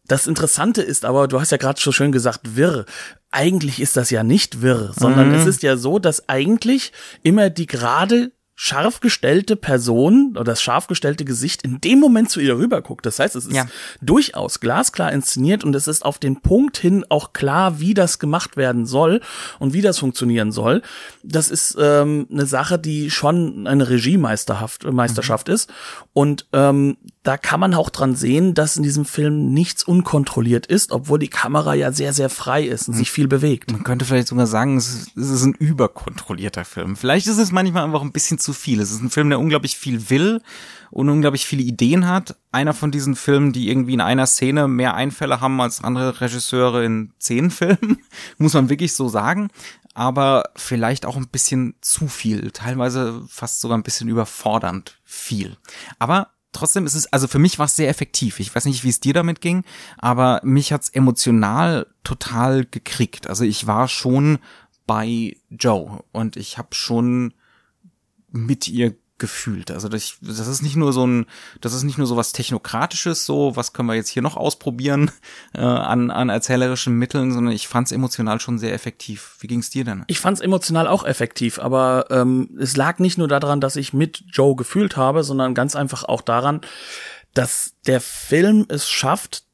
Das 0.07 0.27
Interessante 0.27 0.81
ist 0.81 1.05
aber, 1.05 1.27
du 1.27 1.39
hast 1.39 1.51
ja 1.51 1.57
gerade 1.57 1.81
so 1.81 1.91
schön 1.91 2.11
gesagt, 2.11 2.55
wirr. 2.55 2.85
Eigentlich 3.31 3.79
ist 3.79 3.97
das 3.97 4.11
ja 4.11 4.23
nicht 4.23 4.61
wirr, 4.61 4.93
sondern 4.95 5.29
mhm. 5.29 5.35
es 5.35 5.45
ist 5.45 5.63
ja 5.63 5.77
so, 5.77 5.97
dass 5.97 6.29
eigentlich 6.29 6.91
immer 7.23 7.49
die 7.49 7.65
gerade 7.65 8.31
scharf 8.55 9.01
gestellte 9.01 9.57
Person 9.57 10.31
oder 10.31 10.45
das 10.45 10.61
scharf 10.61 10.87
gestellte 10.87 11.25
Gesicht 11.25 11.61
in 11.63 11.81
dem 11.81 11.99
Moment 11.99 12.29
zu 12.29 12.39
ihr 12.39 12.57
rüberguckt. 12.57 13.05
Das 13.05 13.19
heißt, 13.19 13.35
es 13.35 13.45
ist 13.45 13.55
ja. 13.55 13.67
durchaus 14.01 14.61
glasklar 14.61 15.11
inszeniert 15.11 15.65
und 15.65 15.75
es 15.75 15.87
ist 15.87 16.05
auf 16.05 16.19
den 16.19 16.39
Punkt 16.39 16.77
hin 16.77 17.05
auch 17.09 17.33
klar, 17.33 17.79
wie 17.81 17.93
das 17.93 18.17
gemacht 18.17 18.55
werden 18.55 18.85
soll 18.85 19.19
und 19.59 19.73
wie 19.73 19.81
das 19.81 19.99
funktionieren 19.99 20.53
soll. 20.53 20.81
Das 21.21 21.51
ist 21.51 21.77
ähm, 21.79 22.27
eine 22.31 22.45
Sache, 22.45 22.79
die 22.79 23.11
schon 23.11 23.67
eine 23.67 23.89
Regiemeisterschaft 23.89 24.85
Meisterschaft 24.85 25.49
mhm. 25.49 25.53
ist 25.53 25.73
und 26.13 26.47
ähm, 26.53 26.97
da 27.23 27.37
kann 27.37 27.59
man 27.59 27.73
auch 27.73 27.89
dran 27.89 28.15
sehen, 28.15 28.53
dass 28.53 28.77
in 28.77 28.83
diesem 28.83 29.03
Film 29.03 29.51
nichts 29.51 29.83
unkontrolliert 29.83 30.67
ist, 30.67 30.91
obwohl 30.91 31.19
die 31.19 31.27
Kamera 31.27 31.73
ja 31.73 31.91
sehr, 31.91 32.13
sehr 32.13 32.29
frei 32.29 32.63
ist 32.63 32.87
und 32.87 32.93
sich 32.93 33.09
viel 33.11 33.27
bewegt. 33.27 33.71
Man 33.71 33.83
könnte 33.83 34.05
vielleicht 34.05 34.27
sogar 34.27 34.45
sagen, 34.45 34.77
es 34.77 34.87
ist, 34.87 35.17
es 35.17 35.29
ist 35.29 35.43
ein 35.43 35.55
überkontrollierter 35.55 36.63
Film. 36.65 36.95
Vielleicht 36.95 37.27
ist 37.27 37.39
es 37.39 37.51
manchmal 37.51 37.83
einfach 37.83 38.01
ein 38.01 38.11
bisschen 38.11 38.37
zu 38.45 38.53
viel. 38.53 38.79
Es 38.79 38.91
ist 38.91 39.01
ein 39.01 39.09
Film, 39.09 39.29
der 39.29 39.39
unglaublich 39.39 39.77
viel 39.77 40.09
will 40.09 40.41
und 40.91 41.09
unglaublich 41.09 41.45
viele 41.45 41.63
Ideen 41.63 42.07
hat. 42.07 42.37
Einer 42.51 42.73
von 42.73 42.91
diesen 42.91 43.15
Filmen, 43.15 43.51
die 43.51 43.69
irgendwie 43.69 43.93
in 43.93 44.01
einer 44.01 44.27
Szene 44.27 44.67
mehr 44.67 44.93
Einfälle 44.93 45.41
haben 45.41 45.59
als 45.59 45.83
andere 45.83 46.21
Regisseure 46.21 46.85
in 46.85 47.11
zehn 47.19 47.51
Filmen, 47.51 48.01
muss 48.37 48.53
man 48.53 48.69
wirklich 48.69 48.93
so 48.93 49.09
sagen. 49.09 49.49
Aber 49.93 50.51
vielleicht 50.55 51.05
auch 51.05 51.17
ein 51.17 51.27
bisschen 51.27 51.75
zu 51.81 52.07
viel, 52.07 52.51
teilweise 52.51 53.23
fast 53.29 53.61
sogar 53.61 53.77
ein 53.77 53.83
bisschen 53.83 54.09
überfordernd 54.09 54.99
viel. 55.03 55.57
Aber 55.99 56.31
trotzdem 56.51 56.85
ist 56.85 56.95
es, 56.95 57.11
also 57.11 57.27
für 57.27 57.39
mich 57.39 57.59
war 57.59 57.65
es 57.65 57.75
sehr 57.75 57.89
effektiv. 57.89 58.39
Ich 58.39 58.53
weiß 58.53 58.65
nicht, 58.65 58.83
wie 58.83 58.89
es 58.89 58.99
dir 58.99 59.13
damit 59.13 59.41
ging, 59.41 59.63
aber 59.97 60.41
mich 60.43 60.73
hat's 60.73 60.89
emotional 60.89 61.87
total 62.03 62.65
gekriegt. 62.65 63.27
Also 63.27 63.43
ich 63.43 63.67
war 63.67 63.87
schon 63.87 64.39
bei 64.85 65.37
Joe 65.49 66.03
und 66.11 66.35
ich 66.35 66.57
habe 66.57 66.75
schon 66.75 67.33
mit 68.35 68.67
ihr 68.67 68.95
gefühlt. 69.17 69.71
Also 69.71 69.87
das, 69.87 70.17
das 70.21 70.47
ist 70.47 70.61
nicht 70.61 70.75
nur 70.75 70.91
so 70.91 71.07
ein, 71.07 71.25
das 71.61 71.73
ist 71.73 71.83
nicht 71.83 71.97
nur 71.97 72.05
so 72.05 72.17
was 72.17 72.33
Technokratisches, 72.33 73.25
so 73.25 73.55
was 73.55 73.71
können 73.71 73.87
wir 73.87 73.95
jetzt 73.95 74.09
hier 74.09 74.21
noch 74.21 74.35
ausprobieren 74.35 75.09
äh, 75.53 75.61
an, 75.61 76.11
an 76.11 76.27
erzählerischen 76.27 76.95
Mitteln, 76.95 77.31
sondern 77.31 77.53
ich 77.53 77.69
fand 77.69 77.87
es 77.87 77.91
emotional 77.93 78.41
schon 78.41 78.59
sehr 78.59 78.73
effektiv. 78.73 79.37
Wie 79.39 79.47
ging 79.47 79.59
es 79.59 79.69
dir 79.69 79.85
denn? 79.85 80.03
Ich 80.07 80.19
fand 80.19 80.37
es 80.37 80.43
emotional 80.43 80.87
auch 80.87 81.05
effektiv, 81.05 81.59
aber 81.59 82.07
ähm, 82.09 82.57
es 82.59 82.75
lag 82.75 82.99
nicht 82.99 83.17
nur 83.17 83.29
daran, 83.29 83.61
dass 83.61 83.77
ich 83.77 83.93
mit 83.93 84.21
Joe 84.33 84.55
gefühlt 84.55 84.97
habe, 84.97 85.23
sondern 85.23 85.53
ganz 85.53 85.77
einfach 85.77 86.03
auch 86.03 86.21
daran, 86.21 86.59
dass 87.33 87.75
der 87.87 88.01
Film 88.01 88.65
es 88.67 88.89
schafft, 88.89 89.45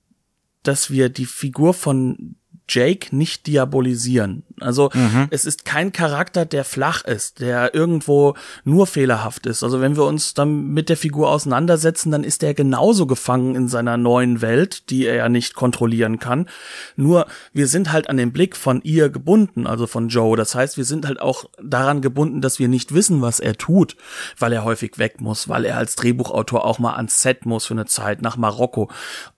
dass 0.64 0.90
wir 0.90 1.10
die 1.10 1.26
Figur 1.26 1.76
von 1.76 2.36
Jake 2.68 3.16
nicht 3.16 3.46
diabolisieren. 3.46 4.44
Also 4.62 4.90
mhm. 4.94 5.28
es 5.30 5.46
ist 5.46 5.66
kein 5.66 5.92
Charakter, 5.92 6.46
der 6.46 6.64
flach 6.64 7.04
ist, 7.04 7.40
der 7.40 7.74
irgendwo 7.74 8.36
nur 8.64 8.88
fehlerhaft 8.88 9.46
ist. 9.46 9.64
Also 9.64 9.82
wenn 9.82 9.96
wir 9.96 10.06
uns 10.06 10.34
dann 10.34 10.68
mit 10.68 10.90
der 10.90 10.98
Figur 10.98 11.30
auseinandersetzen, 11.30 12.12
dann 12.12 12.24
ist 12.24 12.44
er 12.44 12.54
genauso 12.54 13.06
gefangen 13.06 13.56
in 13.56 13.68
seiner 13.68 13.98
neuen 13.98 14.42
Welt, 14.42 14.90
die 14.90 15.06
er 15.06 15.16
ja 15.16 15.30
nicht 15.30 15.56
kontrollieren 15.56 16.20
kann. 16.20 16.48
Nur 16.96 17.28
wir 17.54 17.68
sind 17.68 17.92
halt 17.92 18.10
an 18.10 18.18
den 18.18 18.32
Blick 18.32 18.56
von 18.56 18.82
ihr 18.84 19.10
gebunden, 19.10 19.68
also 19.68 19.88
von 19.88 20.10
Joe. 20.10 20.38
Das 20.38 20.56
heißt, 20.56 20.78
wir 20.78 20.86
sind 20.86 21.06
halt 21.08 21.22
auch 21.22 21.46
daran 21.62 22.02
gebunden, 22.02 22.42
dass 22.42 22.60
wir 22.60 22.68
nicht 22.68 22.94
wissen, 22.94 23.22
was 23.22 23.40
er 23.40 23.56
tut, 23.56 23.96
weil 24.38 24.54
er 24.54 24.64
häufig 24.64 24.98
weg 24.98 25.22
muss, 25.22 25.50
weil 25.50 25.66
er 25.66 25.78
als 25.78 25.96
Drehbuchautor 25.96 26.66
auch 26.66 26.80
mal 26.80 26.96
ans 26.96 27.22
Set 27.22 27.46
muss 27.46 27.66
für 27.66 27.74
eine 27.74 27.86
Zeit 27.86 28.22
nach 28.22 28.38
Marokko. 28.38 28.90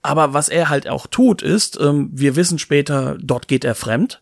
Aber 0.02 0.34
was 0.34 0.48
er 0.48 0.68
halt 0.68 0.88
auch 0.88 1.06
tut, 1.06 1.42
ist, 1.42 1.78
ähm, 1.80 2.10
wir 2.12 2.36
wissen 2.36 2.58
später, 2.58 3.16
dort 3.20 3.48
geht 3.48 3.64
er 3.64 3.74
fremd. 3.74 4.20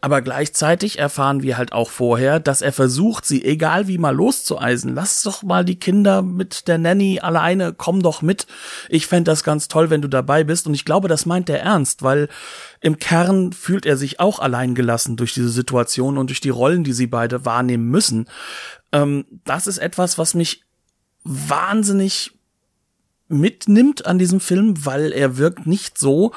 Aber 0.00 0.20
gleichzeitig 0.20 0.98
erfahren 0.98 1.42
wir 1.42 1.56
halt 1.56 1.72
auch 1.72 1.90
vorher, 1.90 2.40
dass 2.40 2.62
er 2.62 2.72
versucht, 2.72 3.24
sie 3.24 3.44
egal 3.44 3.86
wie 3.86 3.98
mal 3.98 4.14
loszueisen. 4.14 4.94
Lass 4.94 5.22
doch 5.22 5.42
mal 5.42 5.64
die 5.64 5.78
Kinder 5.78 6.22
mit 6.22 6.66
der 6.68 6.78
Nanny 6.78 7.20
alleine, 7.20 7.72
komm 7.72 8.02
doch 8.02 8.22
mit. 8.22 8.46
Ich 8.88 9.06
fände 9.06 9.30
das 9.30 9.44
ganz 9.44 9.68
toll, 9.68 9.90
wenn 9.90 10.02
du 10.02 10.08
dabei 10.08 10.44
bist. 10.44 10.66
Und 10.66 10.74
ich 10.74 10.84
glaube, 10.84 11.08
das 11.08 11.26
meint 11.26 11.48
er 11.48 11.60
ernst, 11.60 12.02
weil 12.02 12.28
im 12.80 12.98
Kern 12.98 13.52
fühlt 13.52 13.86
er 13.86 13.96
sich 13.96 14.18
auch 14.18 14.40
alleingelassen 14.40 15.16
durch 15.16 15.34
diese 15.34 15.50
Situation 15.50 16.18
und 16.18 16.30
durch 16.30 16.40
die 16.40 16.50
Rollen, 16.50 16.84
die 16.84 16.92
sie 16.92 17.06
beide 17.06 17.44
wahrnehmen 17.44 17.88
müssen. 17.88 18.26
Ähm, 18.90 19.24
das 19.44 19.66
ist 19.66 19.78
etwas, 19.78 20.18
was 20.18 20.34
mich 20.34 20.64
wahnsinnig 21.24 22.32
mitnimmt 23.28 24.06
an 24.06 24.18
diesem 24.18 24.40
Film, 24.40 24.84
weil 24.84 25.12
er 25.12 25.38
wirkt 25.38 25.66
nicht 25.66 25.98
so, 25.98 26.32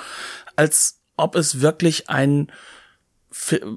als 0.55 1.01
ob 1.17 1.35
es 1.35 1.61
wirklich 1.61 2.09
ein 2.09 2.51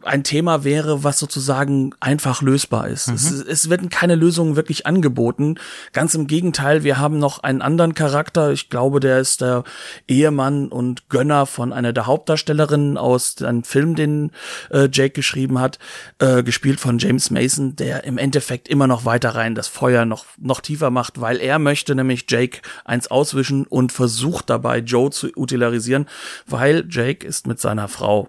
ein 0.02 0.24
Thema 0.24 0.64
wäre, 0.64 1.04
was 1.04 1.18
sozusagen 1.18 1.94
einfach 2.00 2.42
lösbar 2.42 2.88
ist. 2.88 3.08
Mhm. 3.08 3.14
Es, 3.14 3.30
es, 3.30 3.70
werden 3.70 3.90
keine 3.90 4.14
Lösungen 4.14 4.56
wirklich 4.56 4.86
angeboten. 4.86 5.56
Ganz 5.92 6.14
im 6.14 6.26
Gegenteil, 6.26 6.84
wir 6.84 6.98
haben 6.98 7.18
noch 7.18 7.40
einen 7.40 7.60
anderen 7.60 7.94
Charakter. 7.94 8.52
Ich 8.52 8.70
glaube, 8.70 9.00
der 9.00 9.18
ist 9.18 9.40
der 9.40 9.64
Ehemann 10.06 10.68
und 10.68 11.08
Gönner 11.08 11.44
von 11.46 11.72
einer 11.72 11.92
der 11.92 12.06
Hauptdarstellerinnen 12.06 12.96
aus 12.96 13.42
einem 13.42 13.64
Film, 13.64 13.94
den 13.94 14.32
äh, 14.70 14.88
Jake 14.90 15.10
geschrieben 15.10 15.58
hat, 15.58 15.78
äh, 16.18 16.42
gespielt 16.42 16.80
von 16.80 16.98
James 16.98 17.30
Mason, 17.30 17.76
der 17.76 18.04
im 18.04 18.16
Endeffekt 18.16 18.68
immer 18.68 18.86
noch 18.86 19.04
weiter 19.04 19.30
rein 19.30 19.54
das 19.54 19.68
Feuer 19.68 20.04
noch, 20.04 20.24
noch 20.38 20.60
tiefer 20.60 20.90
macht, 20.90 21.20
weil 21.20 21.40
er 21.40 21.58
möchte 21.58 21.94
nämlich 21.94 22.26
Jake 22.28 22.60
eins 22.84 23.08
auswischen 23.08 23.66
und 23.66 23.92
versucht 23.92 24.48
dabei 24.50 24.78
Joe 24.78 25.10
zu 25.10 25.28
utilisieren, 25.36 26.06
weil 26.46 26.86
Jake 26.88 27.26
ist 27.26 27.46
mit 27.46 27.60
seiner 27.60 27.88
Frau 27.88 28.28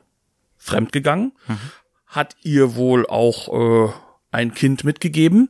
fremdgegangen, 0.69 1.33
mhm. 1.47 1.57
hat 2.07 2.35
ihr 2.43 2.75
wohl 2.75 3.05
auch 3.07 3.87
äh, 3.87 3.93
ein 4.31 4.53
Kind 4.53 4.83
mitgegeben. 4.83 5.49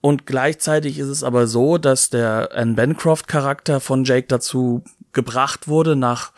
Und 0.00 0.26
gleichzeitig 0.26 0.98
ist 0.98 1.08
es 1.08 1.22
aber 1.22 1.46
so, 1.46 1.78
dass 1.78 2.10
der 2.10 2.50
Anne 2.54 2.74
Bancroft 2.74 3.28
Charakter 3.28 3.78
von 3.80 4.04
Jake 4.04 4.26
dazu 4.26 4.82
gebracht 5.12 5.68
wurde, 5.68 5.94
nach 5.94 6.32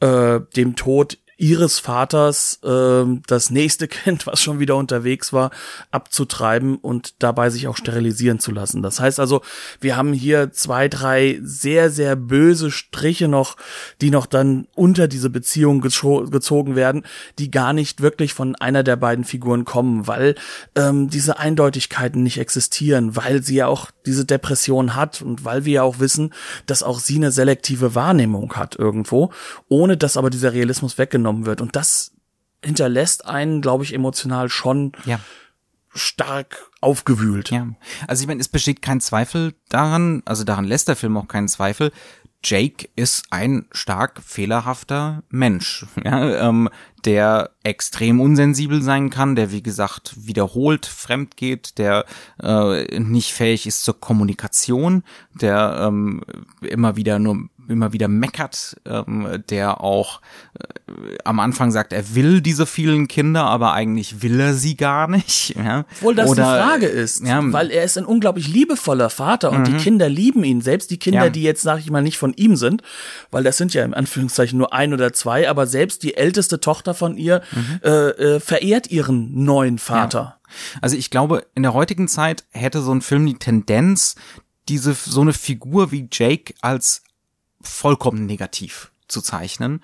äh, 0.00 0.40
dem 0.54 0.76
Tod 0.76 1.18
ihres 1.44 1.78
Vaters 1.78 2.58
äh, 2.64 3.04
das 3.26 3.50
nächste 3.50 3.86
Kind, 4.04 4.26
was 4.26 4.40
schon 4.40 4.60
wieder 4.60 4.76
unterwegs 4.76 5.34
war, 5.34 5.50
abzutreiben 5.90 6.76
und 6.76 7.22
dabei 7.22 7.50
sich 7.50 7.68
auch 7.68 7.76
sterilisieren 7.76 8.38
zu 8.38 8.50
lassen. 8.50 8.80
Das 8.80 8.98
heißt 8.98 9.20
also, 9.20 9.42
wir 9.78 9.94
haben 9.94 10.14
hier 10.14 10.52
zwei, 10.52 10.88
drei 10.88 11.38
sehr, 11.42 11.90
sehr 11.90 12.16
böse 12.16 12.70
Striche 12.70 13.28
noch, 13.28 13.58
die 14.00 14.10
noch 14.10 14.24
dann 14.24 14.68
unter 14.74 15.06
diese 15.06 15.28
Beziehung 15.28 15.82
gezogen 15.82 16.76
werden, 16.76 17.04
die 17.38 17.50
gar 17.50 17.74
nicht 17.74 18.00
wirklich 18.00 18.32
von 18.32 18.56
einer 18.56 18.82
der 18.82 18.96
beiden 18.96 19.26
Figuren 19.26 19.66
kommen, 19.66 20.06
weil 20.06 20.36
ähm, 20.76 21.10
diese 21.10 21.38
Eindeutigkeiten 21.38 22.22
nicht 22.22 22.38
existieren, 22.38 23.16
weil 23.16 23.42
sie 23.42 23.56
ja 23.56 23.66
auch 23.66 23.90
diese 24.06 24.24
Depression 24.24 24.96
hat 24.96 25.20
und 25.20 25.44
weil 25.44 25.66
wir 25.66 25.74
ja 25.74 25.82
auch 25.82 25.98
wissen, 25.98 26.32
dass 26.64 26.82
auch 26.82 27.00
sie 27.00 27.16
eine 27.16 27.32
selektive 27.32 27.94
Wahrnehmung 27.94 28.54
hat 28.54 28.76
irgendwo, 28.78 29.30
ohne 29.68 29.98
dass 29.98 30.16
aber 30.16 30.30
dieser 30.30 30.54
Realismus 30.54 30.96
weggenommen 30.96 31.33
genommen 31.34 31.46
wird. 31.46 31.60
Und 31.60 31.76
das 31.76 32.12
hinterlässt 32.64 33.26
einen, 33.26 33.60
glaube 33.60 33.84
ich, 33.84 33.92
emotional 33.92 34.48
schon 34.48 34.92
ja. 35.04 35.20
stark 35.94 36.70
aufgewühlt. 36.80 37.50
Ja, 37.50 37.68
also 38.06 38.22
ich 38.22 38.28
meine, 38.28 38.40
es 38.40 38.48
besteht 38.48 38.82
kein 38.82 39.00
Zweifel 39.00 39.54
daran, 39.68 40.22
also 40.24 40.44
daran 40.44 40.64
lässt 40.64 40.88
der 40.88 40.96
Film 40.96 41.16
auch 41.16 41.28
keinen 41.28 41.48
Zweifel. 41.48 41.92
Jake 42.46 42.88
ist 42.94 43.24
ein 43.30 43.66
stark 43.72 44.20
fehlerhafter 44.22 45.22
Mensch, 45.30 45.86
ja, 46.04 46.48
ähm, 46.48 46.68
der 47.06 47.50
extrem 47.62 48.20
unsensibel 48.20 48.82
sein 48.82 49.08
kann, 49.10 49.34
der 49.34 49.50
wie 49.50 49.62
gesagt 49.62 50.14
wiederholt 50.16 50.84
fremd 50.84 51.36
geht, 51.36 51.78
der 51.78 52.04
äh, 52.42 52.98
nicht 52.98 53.32
fähig 53.32 53.66
ist 53.66 53.82
zur 53.82 53.98
Kommunikation, 53.98 55.04
der 55.34 55.86
ähm, 55.86 56.22
immer 56.60 56.96
wieder 56.96 57.18
nur 57.18 57.48
immer 57.68 57.92
wieder 57.92 58.08
meckert, 58.08 58.76
ähm, 58.86 59.42
der 59.48 59.80
auch 59.80 60.20
äh, 60.58 61.16
am 61.24 61.40
Anfang 61.40 61.70
sagt, 61.70 61.92
er 61.92 62.14
will 62.14 62.40
diese 62.40 62.66
vielen 62.66 63.08
Kinder, 63.08 63.44
aber 63.44 63.72
eigentlich 63.72 64.22
will 64.22 64.38
er 64.40 64.54
sie 64.54 64.76
gar 64.76 65.08
nicht. 65.08 65.54
Ja? 65.64 65.86
Obwohl 65.96 66.14
das 66.14 66.30
Oder, 66.30 66.42
die 66.42 66.62
Frage 66.62 66.86
ist, 66.86 67.24
ja, 67.24 67.40
weil 67.52 67.70
er 67.70 67.84
ist 67.84 67.96
ein 67.96 68.04
unglaublich 68.04 68.48
liebevoller 68.48 69.08
Vater 69.08 69.50
und 69.50 69.60
mhm. 69.60 69.64
die 69.64 69.76
Kinder 69.76 70.08
lieben 70.08 70.44
ihn, 70.44 70.60
selbst 70.60 70.90
die 70.90 70.98
Kinder, 70.98 71.24
ja. 71.24 71.30
die 71.30 71.42
jetzt, 71.42 71.62
sag 71.62 71.78
ich 71.78 71.90
mal, 71.90 72.02
nicht 72.02 72.18
von 72.18 72.34
ihm 72.34 72.56
sind, 72.56 72.82
weil 73.30 73.44
das 73.44 73.56
sind 73.56 73.72
ja 73.72 73.82
im 73.84 73.94
Anführungszeichen 73.94 74.58
nur 74.58 74.74
ein 74.74 74.92
oder 74.92 75.12
zwei, 75.12 75.48
aber 75.48 75.66
selbst 75.66 76.02
die 76.02 76.16
älteste 76.16 76.60
Tochter 76.60 76.92
von 76.92 77.16
ihr 77.16 77.40
mhm. 77.52 77.80
äh, 77.82 77.88
äh, 77.88 78.40
verehrt 78.40 78.90
ihren 78.90 79.44
neuen 79.44 79.78
Vater. 79.78 80.38
Also 80.80 80.96
ich 80.96 81.10
glaube, 81.10 81.46
in 81.54 81.62
der 81.62 81.74
heutigen 81.74 82.08
Zeit 82.08 82.44
hätte 82.50 82.80
so 82.82 82.92
ein 82.92 83.00
Film 83.00 83.26
die 83.26 83.38
Tendenz, 83.38 84.16
diese 84.68 84.94
so 84.94 85.20
eine 85.20 85.32
Figur 85.32 85.92
wie 85.92 86.08
Jake 86.10 86.54
als 86.60 87.03
vollkommen 87.64 88.26
negativ 88.26 88.92
zu 89.08 89.20
zeichnen. 89.20 89.82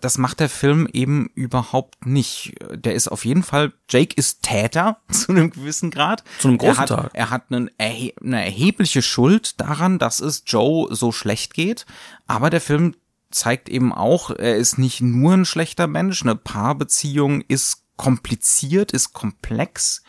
Das 0.00 0.18
macht 0.18 0.40
der 0.40 0.48
Film 0.48 0.88
eben 0.92 1.30
überhaupt 1.34 2.06
nicht. 2.06 2.54
Der 2.70 2.94
ist 2.94 3.08
auf 3.08 3.24
jeden 3.24 3.42
Fall, 3.42 3.72
Jake 3.88 4.14
ist 4.16 4.42
Täter 4.42 4.98
zu 5.10 5.32
einem 5.32 5.50
gewissen 5.50 5.90
Grad. 5.90 6.24
Zu 6.38 6.48
einem 6.48 6.58
großen 6.58 6.74
er 6.74 6.78
hat, 6.78 6.88
Tag. 6.88 7.10
Er 7.14 7.30
hat 7.30 7.44
einen 7.50 7.70
eine 7.78 8.44
erhebliche 8.44 9.02
Schuld 9.02 9.60
daran, 9.60 9.98
dass 9.98 10.20
es 10.20 10.44
Joe 10.46 10.94
so 10.94 11.12
schlecht 11.12 11.54
geht. 11.54 11.86
Aber 12.26 12.50
der 12.50 12.60
Film 12.60 12.94
zeigt 13.30 13.68
eben 13.68 13.92
auch, 13.92 14.30
er 14.30 14.56
ist 14.56 14.78
nicht 14.78 15.00
nur 15.00 15.34
ein 15.34 15.44
schlechter 15.44 15.86
Mensch. 15.86 16.22
Eine 16.22 16.36
Paarbeziehung 16.36 17.42
ist 17.42 17.84
kompliziert, 17.96 18.92
ist 18.92 19.12
komplex. 19.12 20.02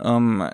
Ähm, 0.00 0.48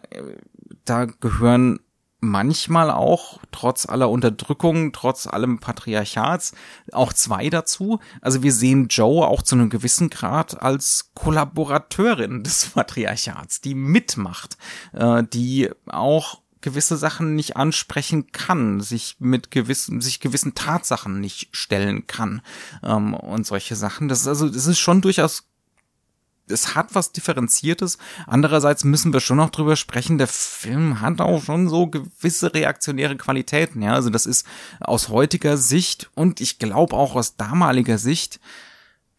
da 0.85 1.05
gehören 1.07 1.81
manchmal 2.21 2.91
auch, 2.91 3.39
trotz 3.51 3.87
aller 3.87 4.11
Unterdrückung, 4.11 4.93
trotz 4.93 5.27
allem 5.27 5.59
Patriarchats, 5.59 6.53
auch 6.93 7.13
zwei 7.13 7.51
dazu. 7.51 7.99
Also 8.21 8.43
wir 8.43 8.53
sehen 8.53 8.89
Joe 8.89 9.27
auch 9.27 9.43
zu 9.43 9.55
einem 9.55 9.71
gewissen 9.71 10.11
Grad 10.11 10.61
als 10.61 11.11
Kollaborateurin 11.15 12.43
des 12.43 12.71
Patriarchats, 12.75 13.61
die 13.61 13.75
mitmacht, 13.75 14.57
äh, 14.93 15.23
die 15.33 15.71
auch 15.87 16.41
gewisse 16.61 16.97
Sachen 16.97 17.35
nicht 17.35 17.57
ansprechen 17.57 18.33
kann, 18.33 18.81
sich 18.81 19.17
mit 19.19 19.51
gewissen, 19.51 20.01
sich 20.01 20.21
gewissen 20.21 20.55
Tatsachen 20.55 21.21
nicht 21.21 21.49
stellen 21.53 22.07
kann 22.07 22.43
ähm, 22.83 23.15
und 23.15 23.47
solche 23.47 23.77
Sachen. 23.77 24.09
Das 24.09 24.21
ist 24.21 24.27
also, 24.27 24.49
das 24.49 24.67
ist 24.67 24.79
schon 24.79 25.01
durchaus 25.01 25.50
es 26.51 26.75
hat 26.75 26.95
was 26.95 27.13
Differenziertes. 27.13 27.99
Andererseits 28.27 28.85
müssen 28.85 29.13
wir 29.13 29.21
schon 29.21 29.39
noch 29.39 29.51
drüber 29.51 29.77
sprechen, 29.77 30.19
der 30.19 30.27
Film 30.27 31.01
hat 31.01 31.21
auch 31.21 31.43
schon 31.43 31.69
so 31.69 31.87
gewisse 31.87 32.53
reaktionäre 32.55 33.17
Qualitäten, 33.17 33.83
ja. 33.83 33.95
Also 33.95 34.11
das 34.11 34.27
ist 34.27 34.47
aus 34.81 35.09
heutiger 35.09 35.57
Sicht 35.57 36.11
und 36.15 36.41
ich 36.41 36.59
glaube 36.59 36.97
auch 36.97 37.15
aus 37.15 37.37
damaliger 37.37 37.99
Sicht 37.99 38.41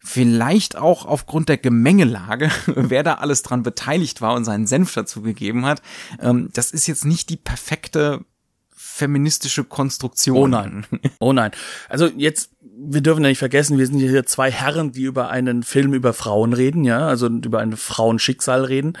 vielleicht 0.04 0.76
auch 0.76 1.06
aufgrund 1.06 1.48
der 1.48 1.58
Gemengelage, 1.58 2.50
wer 2.66 3.02
da 3.02 3.14
alles 3.14 3.42
dran 3.42 3.62
beteiligt 3.62 4.20
war 4.20 4.34
und 4.34 4.44
seinen 4.44 4.66
Senf 4.66 4.92
dazu 4.94 5.22
gegeben 5.22 5.64
hat. 5.64 5.80
Ähm, 6.20 6.50
das 6.52 6.72
ist 6.72 6.86
jetzt 6.86 7.04
nicht 7.04 7.30
die 7.30 7.36
perfekte 7.36 8.24
feministische 8.74 9.64
Konstruktion. 9.64 10.36
Oh 10.36 10.46
nein. 10.46 10.86
Oh 11.18 11.32
nein. 11.32 11.52
Also 11.88 12.06
jetzt 12.06 12.51
wir 12.74 13.00
dürfen 13.00 13.22
ja 13.22 13.28
nicht 13.28 13.38
vergessen, 13.38 13.78
wir 13.78 13.86
sind 13.86 13.98
hier 13.98 14.24
zwei 14.24 14.50
Herren, 14.50 14.92
die 14.92 15.02
über 15.02 15.28
einen 15.28 15.62
Film 15.62 15.94
über 15.94 16.12
Frauen 16.12 16.52
reden, 16.52 16.84
ja, 16.84 17.06
also 17.06 17.26
über 17.26 17.60
ein 17.60 17.76
Frauenschicksal 17.76 18.64
reden. 18.64 18.94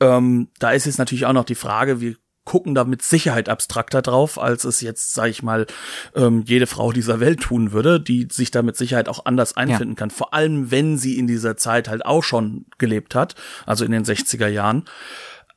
Ähm, 0.00 0.48
da 0.58 0.72
ist 0.72 0.86
jetzt 0.86 0.98
natürlich 0.98 1.26
auch 1.26 1.32
noch 1.32 1.44
die 1.44 1.54
Frage, 1.54 2.00
wir 2.00 2.16
gucken 2.44 2.74
da 2.74 2.84
mit 2.84 3.02
Sicherheit 3.02 3.48
abstrakter 3.48 4.02
drauf, 4.02 4.40
als 4.40 4.64
es 4.64 4.80
jetzt, 4.80 5.14
sag 5.14 5.28
ich 5.28 5.42
mal, 5.42 5.66
ähm, 6.14 6.44
jede 6.46 6.66
Frau 6.66 6.92
dieser 6.92 7.18
Welt 7.18 7.40
tun 7.40 7.72
würde, 7.72 8.00
die 8.00 8.28
sich 8.30 8.50
da 8.52 8.62
mit 8.62 8.76
Sicherheit 8.76 9.08
auch 9.08 9.26
anders 9.26 9.56
einfinden 9.56 9.94
ja. 9.94 9.98
kann. 9.98 10.10
Vor 10.10 10.32
allem, 10.32 10.70
wenn 10.70 10.96
sie 10.96 11.18
in 11.18 11.26
dieser 11.26 11.56
Zeit 11.56 11.88
halt 11.88 12.06
auch 12.06 12.22
schon 12.22 12.66
gelebt 12.78 13.14
hat, 13.14 13.34
also 13.66 13.84
in 13.84 13.90
den 13.90 14.04
60er 14.04 14.46
Jahren. 14.46 14.84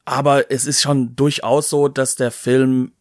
Aber 0.03 0.49
es 0.49 0.65
ist 0.65 0.81
schon 0.81 1.15
durchaus 1.15 1.69
so, 1.69 1.87
dass 1.87 2.15
der 2.15 2.31
Film 2.31 2.93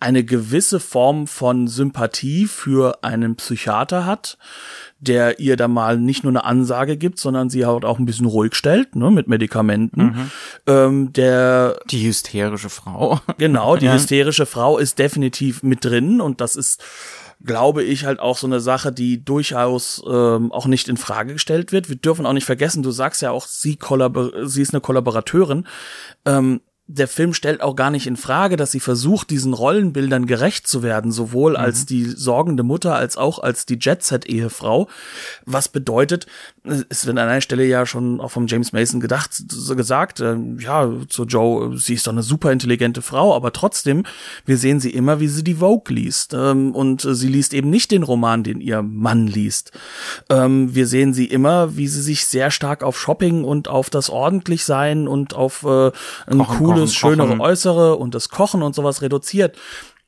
eine 0.00 0.24
gewisse 0.24 0.78
Form 0.78 1.26
von 1.26 1.66
Sympathie 1.66 2.46
für 2.46 2.98
einen 3.02 3.34
Psychiater 3.36 4.06
hat, 4.06 4.38
der 5.00 5.40
ihr 5.40 5.56
da 5.56 5.66
mal 5.66 5.98
nicht 5.98 6.22
nur 6.22 6.30
eine 6.30 6.44
Ansage 6.44 6.96
gibt, 6.96 7.18
sondern 7.18 7.50
sie 7.50 7.66
halt 7.66 7.84
auch 7.84 7.98
ein 7.98 8.06
bisschen 8.06 8.26
ruhig 8.26 8.54
stellt, 8.54 8.94
ne, 8.94 9.10
mit 9.10 9.28
Medikamenten. 9.28 10.02
Mhm. 10.02 10.30
Ähm, 10.66 11.12
der 11.12 11.80
die 11.90 12.06
hysterische 12.06 12.70
Frau. 12.70 13.20
Genau, 13.38 13.76
die 13.76 13.86
ja. 13.86 13.94
hysterische 13.94 14.46
Frau 14.46 14.78
ist 14.78 14.98
definitiv 14.98 15.62
mit 15.62 15.84
drin 15.84 16.20
und 16.20 16.40
das 16.40 16.56
ist 16.56 16.82
glaube 17.44 17.84
ich, 17.84 18.04
halt 18.04 18.18
auch 18.18 18.36
so 18.36 18.48
eine 18.48 18.58
Sache, 18.58 18.90
die 18.90 19.24
durchaus 19.24 20.02
ähm, 20.08 20.50
auch 20.50 20.66
nicht 20.66 20.88
in 20.88 20.96
Frage 20.96 21.34
gestellt 21.34 21.70
wird. 21.70 21.88
Wir 21.88 21.96
dürfen 21.96 22.26
auch 22.26 22.32
nicht 22.32 22.46
vergessen, 22.46 22.82
du 22.82 22.90
sagst 22.90 23.22
ja 23.22 23.30
auch, 23.30 23.46
sie, 23.46 23.76
kollabor 23.76 24.32
sie 24.48 24.62
ist 24.62 24.74
eine 24.74 24.80
Kollaborateurin. 24.80 25.64
Ähm, 26.24 26.60
der 26.90 27.06
Film 27.06 27.34
stellt 27.34 27.60
auch 27.60 27.76
gar 27.76 27.90
nicht 27.90 28.06
in 28.06 28.16
Frage, 28.16 28.56
dass 28.56 28.70
sie 28.70 28.80
versucht, 28.80 29.28
diesen 29.28 29.52
Rollenbildern 29.52 30.26
gerecht 30.26 30.66
zu 30.66 30.82
werden, 30.82 31.12
sowohl 31.12 31.50
mhm. 31.52 31.58
als 31.58 31.84
die 31.84 32.04
sorgende 32.04 32.62
Mutter 32.62 32.96
als 32.96 33.18
auch 33.18 33.38
als 33.38 33.66
die 33.66 33.78
Jet-Set-Ehefrau. 33.78 34.88
Was 35.44 35.68
bedeutet, 35.68 36.26
es 36.88 37.06
wird 37.06 37.18
an 37.18 37.28
einer 37.28 37.40
Stelle 37.40 37.64
ja 37.64 37.86
schon 37.86 38.20
auch 38.20 38.30
vom 38.30 38.46
James 38.46 38.72
Mason 38.72 39.00
gedacht, 39.00 39.30
so 39.32 39.76
gesagt, 39.76 40.20
äh, 40.20 40.36
ja, 40.58 40.90
zu 41.08 41.24
Joe, 41.24 41.76
sie 41.76 41.94
ist 41.94 42.06
doch 42.06 42.12
eine 42.12 42.22
super 42.22 42.50
intelligente 42.52 43.02
Frau, 43.02 43.34
aber 43.34 43.52
trotzdem, 43.52 44.04
wir 44.44 44.58
sehen 44.58 44.80
sie 44.80 44.90
immer, 44.90 45.20
wie 45.20 45.28
sie 45.28 45.44
die 45.44 45.56
Vogue 45.56 45.94
liest. 45.94 46.34
Ähm, 46.34 46.74
und 46.74 47.02
sie 47.02 47.28
liest 47.28 47.54
eben 47.54 47.70
nicht 47.70 47.90
den 47.90 48.02
Roman, 48.02 48.42
den 48.42 48.60
ihr 48.60 48.82
Mann 48.82 49.26
liest. 49.26 49.72
Ähm, 50.30 50.74
wir 50.74 50.86
sehen 50.86 51.12
sie 51.12 51.26
immer, 51.26 51.76
wie 51.76 51.88
sie 51.88 52.02
sich 52.02 52.26
sehr 52.26 52.50
stark 52.50 52.82
auf 52.82 52.98
Shopping 52.98 53.44
und 53.44 53.68
auf 53.68 53.90
das 53.90 54.10
Ordentlichsein 54.10 55.08
und 55.08 55.34
auf 55.34 55.64
äh, 55.64 55.90
ein 56.26 56.38
Kochen, 56.38 56.58
cooles 56.58 56.78
cooles, 56.78 56.94
schönere 56.94 57.28
Kochen. 57.28 57.40
Äußere 57.40 57.96
und 57.96 58.14
das 58.14 58.28
Kochen 58.28 58.62
und 58.62 58.74
sowas 58.74 59.02
reduziert. 59.02 59.56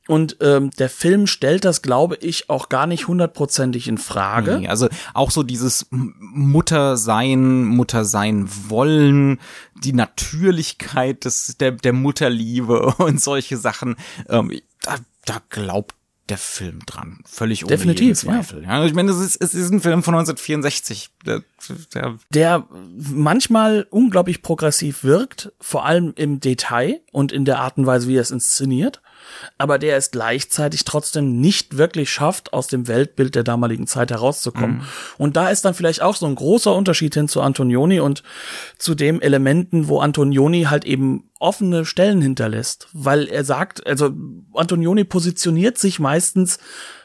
Und 0.07 0.37
ähm, 0.41 0.71
der 0.71 0.89
Film 0.89 1.27
stellt 1.27 1.63
das, 1.63 1.83
glaube 1.83 2.15
ich, 2.17 2.49
auch 2.49 2.69
gar 2.69 2.87
nicht 2.87 3.07
hundertprozentig 3.07 3.87
in 3.87 3.99
Frage. 3.99 4.59
Nee, 4.59 4.67
also 4.67 4.89
auch 5.13 5.29
so 5.29 5.43
dieses 5.43 5.85
Muttersein, 5.91 7.65
Muttersein 7.65 8.49
wollen, 8.67 9.39
die 9.75 9.93
Natürlichkeit 9.93 11.25
des, 11.25 11.55
der, 11.59 11.71
der 11.71 11.93
Mutterliebe 11.93 12.95
und 12.97 13.21
solche 13.21 13.57
Sachen. 13.57 13.95
Ähm, 14.27 14.59
da, 14.81 14.95
da 15.25 15.41
glaubt 15.49 15.95
der 16.29 16.39
Film 16.39 16.79
dran. 16.85 17.19
Völlig 17.25 17.63
ohne 17.63 17.75
Definitiv, 17.75 18.19
Zweifel. 18.19 18.63
Ja. 18.63 18.79
ja. 18.79 18.85
Ich 18.85 18.93
meine, 18.93 19.11
es 19.11 19.19
ist, 19.19 19.35
es 19.41 19.53
ist 19.53 19.69
ein 19.71 19.81
Film 19.81 20.01
von 20.01 20.15
1964. 20.15 21.09
Der, 21.25 21.43
der, 21.93 22.17
der 22.31 22.67
manchmal 22.95 23.85
unglaublich 23.91 24.41
progressiv 24.41 25.03
wirkt, 25.03 25.51
vor 25.59 25.85
allem 25.85 26.13
im 26.15 26.39
Detail 26.39 27.01
und 27.11 27.31
in 27.31 27.45
der 27.45 27.59
Art 27.59 27.77
und 27.77 27.85
Weise, 27.85 28.07
wie 28.07 28.15
er 28.15 28.21
es 28.21 28.31
inszeniert 28.31 29.01
aber 29.57 29.79
der 29.79 29.97
es 29.97 30.11
gleichzeitig 30.11 30.85
trotzdem 30.85 31.39
nicht 31.39 31.77
wirklich 31.77 32.09
schafft, 32.11 32.53
aus 32.53 32.67
dem 32.67 32.87
Weltbild 32.87 33.35
der 33.35 33.43
damaligen 33.43 33.87
Zeit 33.87 34.11
herauszukommen. 34.11 34.77
Mhm. 34.77 34.83
Und 35.17 35.37
da 35.37 35.49
ist 35.49 35.65
dann 35.65 35.73
vielleicht 35.73 36.01
auch 36.01 36.15
so 36.15 36.25
ein 36.25 36.35
großer 36.35 36.73
Unterschied 36.75 37.13
hin 37.13 37.27
zu 37.27 37.41
Antonioni 37.41 37.99
und 37.99 38.23
zu 38.77 38.95
dem 38.95 39.21
Elementen, 39.21 39.87
wo 39.87 39.99
Antonioni 39.99 40.63
halt 40.63 40.85
eben 40.85 41.29
offene 41.39 41.85
Stellen 41.85 42.21
hinterlässt, 42.21 42.87
weil 42.93 43.27
er 43.27 43.43
sagt, 43.43 43.85
also 43.87 44.11
Antonioni 44.53 45.03
positioniert 45.03 45.77
sich 45.77 45.99
meistens 45.99 46.59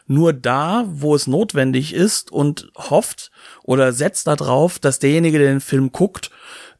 nur 0.06 0.32
da, 0.32 0.84
wo 0.88 1.14
es 1.14 1.26
notwendig 1.26 1.92
ist 1.92 2.30
und 2.30 2.70
hofft 2.76 3.30
oder 3.64 3.92
setzt 3.92 4.26
darauf, 4.26 4.78
dass 4.78 4.98
derjenige, 4.98 5.38
der 5.38 5.48
den 5.48 5.60
Film 5.60 5.90
guckt, 5.90 6.30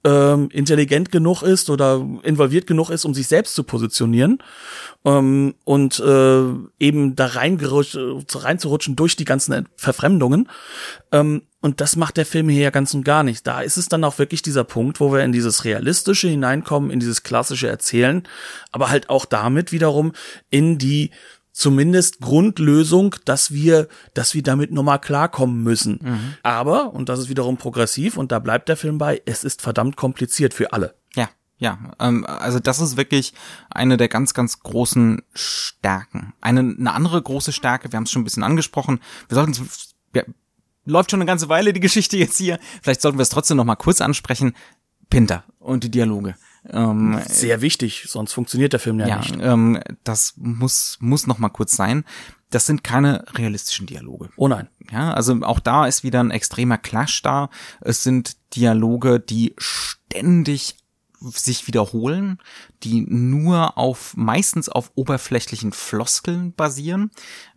ähm, 0.07 0.49
intelligent 0.53 1.11
genug 1.11 1.43
ist 1.43 1.69
oder 1.69 2.07
involviert 2.23 2.69
genug 2.69 2.91
ist, 2.91 3.05
um 3.05 3.13
sich 3.13 3.27
selbst 3.27 3.57
zu 3.57 3.65
positionieren 3.65 4.39
ähm, 5.05 5.57
und 5.65 5.99
äh, 5.99 6.45
eben 6.79 7.17
da 7.17 7.27
reinzurutschen 7.27 8.95
durch 8.95 9.17
die 9.17 9.25
ganzen 9.25 9.67
Verfremdungen. 9.77 10.49
Ähm, 11.11 11.43
und 11.61 11.81
das 11.81 11.97
macht 11.97 12.19
der 12.19 12.27
Film 12.27 12.49
hier 12.49 12.63
ja 12.63 12.71
ganz 12.71 12.95
und 12.95 13.03
gar 13.05 13.25
nicht. 13.25 13.45
Da 13.49 13.63
ist 13.63 13.77
es 13.77 13.89
dann 13.89 14.05
auch 14.05 14.21
wirklich 14.21 14.43
dieser 14.43 14.63
Punkt, 14.63 15.01
wo 15.01 15.13
wir 15.13 15.25
in 15.25 15.33
dieses 15.33 15.65
Realistische 15.65 16.29
hineinkommen, 16.29 16.93
in 16.93 17.01
dieses 17.01 17.25
klassische 17.25 17.67
Erzählen, 17.67 18.23
aber 18.71 18.91
halt 18.91 19.11
auch 19.11 19.25
damit 19.25 19.73
wiederum 19.73 20.13
in 20.51 20.79
die 20.79 21.11
zumindest 21.57 22.21
Grundlösung, 22.21 23.17
dass 23.25 23.51
wir, 23.51 23.89
dass 24.13 24.35
wir 24.35 24.43
damit 24.43 24.73
nochmal 24.73 25.01
klarkommen 25.01 25.63
müssen. 25.63 25.99
Mhm. 26.03 26.35
Aber, 26.43 26.93
und 26.93 27.09
das 27.09 27.19
ist 27.19 27.29
wiederum 27.31 27.57
progressiv, 27.57 28.19
und 28.19 28.31
da 28.31 28.39
bleibt 28.41 28.69
der 28.69 28.77
Film 28.77 28.99
bei, 28.99 29.23
es 29.25 29.43
ist 29.43 29.63
verdammt 29.63 29.97
kompliziert 29.97 30.53
für 30.53 30.75
alle. 30.75 30.95
Ja, 31.15 31.31
ja, 31.57 31.79
ähm, 31.99 32.27
also 32.27 32.61
das 32.61 32.79
ist 32.79 32.99
wirklich 32.99 33.33
eine 33.71 33.97
der 33.97 34.09
ganz, 34.09 34.35
ganz 34.35 34.61
großen 34.61 35.23
Stärken. 35.33 36.35
Eine, 36.43 36.61
eine 36.61 36.93
andere 36.93 37.23
große 37.23 37.53
Stärke, 37.53 37.91
wir 37.91 37.97
haben 37.97 38.05
es 38.05 38.11
schon 38.11 38.21
ein 38.21 38.27
bisschen 38.27 38.43
angesprochen, 38.43 39.01
wir 39.29 39.37
sollten 39.37 39.55
ja, 40.15 40.25
läuft 40.85 41.11
schon 41.11 41.21
eine 41.21 41.27
ganze 41.27 41.49
Weile 41.49 41.73
die 41.73 41.81
Geschichte 41.81 42.19
jetzt 42.19 42.37
hier, 42.37 42.59
vielleicht 42.83 43.01
sollten 43.01 43.17
wir 43.17 43.23
es 43.23 43.31
trotzdem 43.31 43.57
noch 43.57 43.65
mal 43.65 43.77
kurz 43.77 44.03
ansprechen, 44.03 44.55
Pinter 45.09 45.45
und 45.59 45.85
die 45.85 45.91
Dialoge. 45.91 46.35
Ähm, 46.71 47.21
Sehr 47.27 47.61
wichtig, 47.61 48.07
sonst 48.09 48.33
funktioniert 48.33 48.73
der 48.73 48.81
Film 48.81 48.99
ja, 49.01 49.07
ja 49.07 49.19
nicht. 49.19 49.37
Ähm, 49.41 49.81
das 50.05 50.35
muss 50.37 50.99
muss 51.01 51.27
noch 51.27 51.39
mal 51.39 51.49
kurz 51.49 51.77
sein. 51.77 52.05
das 52.51 52.67
sind 52.67 52.85
keine 52.85 53.25
realistischen 53.35 53.87
Dialoge. 53.87 54.31
Oh 54.37 54.49
nein. 54.49 54.69
Ja, 54.91 55.13
also 55.13 55.35
auch 55.43 55.61
da 55.61 55.87
ist 55.87 56.05
wieder 56.05 56.21
ein 56.21 56.31
extremer 56.31 56.79
Clash 56.79 57.23
da. 57.23 57.51
Es 57.81 58.03
sind 58.03 58.37
Dialoge, 58.55 59.19
die 59.21 59.55
ständig 59.59 60.77
sich 61.21 61.67
wiederholen, 61.67 62.39
die 62.83 63.01
nur 63.09 63.79
auf 63.79 64.17
meistens 64.17 64.69
auf 64.69 64.93
oberflächlichen 64.95 65.73
Floskeln 65.73 66.53
basieren, 66.53 67.11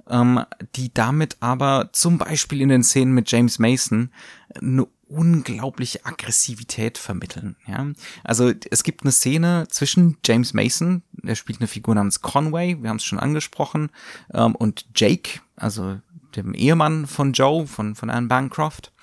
ähm, 0.09 0.43
die 0.75 0.93
damit 0.93 1.37
aber 1.39 1.89
zum 1.93 2.17
Beispiel 2.17 2.61
in 2.61 2.69
den 2.69 2.83
Szenen 2.83 3.13
mit 3.13 3.31
James 3.31 3.59
Mason 3.59 4.11
eine 4.59 4.87
unglaubliche 5.09 6.05
Aggressivität 6.05 6.97
vermitteln. 6.97 7.55
Ja? 7.67 7.87
Also 8.23 8.53
es 8.69 8.83
gibt 8.83 9.03
eine 9.03 9.11
Szene 9.11 9.67
zwischen 9.69 10.17
James 10.23 10.53
Mason, 10.53 11.03
der 11.11 11.35
spielt 11.35 11.59
eine 11.59 11.67
Figur 11.67 11.95
namens 11.95 12.21
Conway, 12.21 12.81
wir 12.81 12.89
haben 12.89 12.97
es 12.97 13.03
schon 13.03 13.19
angesprochen, 13.19 13.89
ähm, 14.33 14.55
und 14.55 14.85
Jake, 14.95 15.41
also 15.55 15.99
dem 16.35 16.53
Ehemann 16.53 17.07
von 17.07 17.33
Joe, 17.33 17.65
von, 17.67 17.95
von 17.95 18.09
Anne 18.09 18.27
Bancroft. 18.27 18.93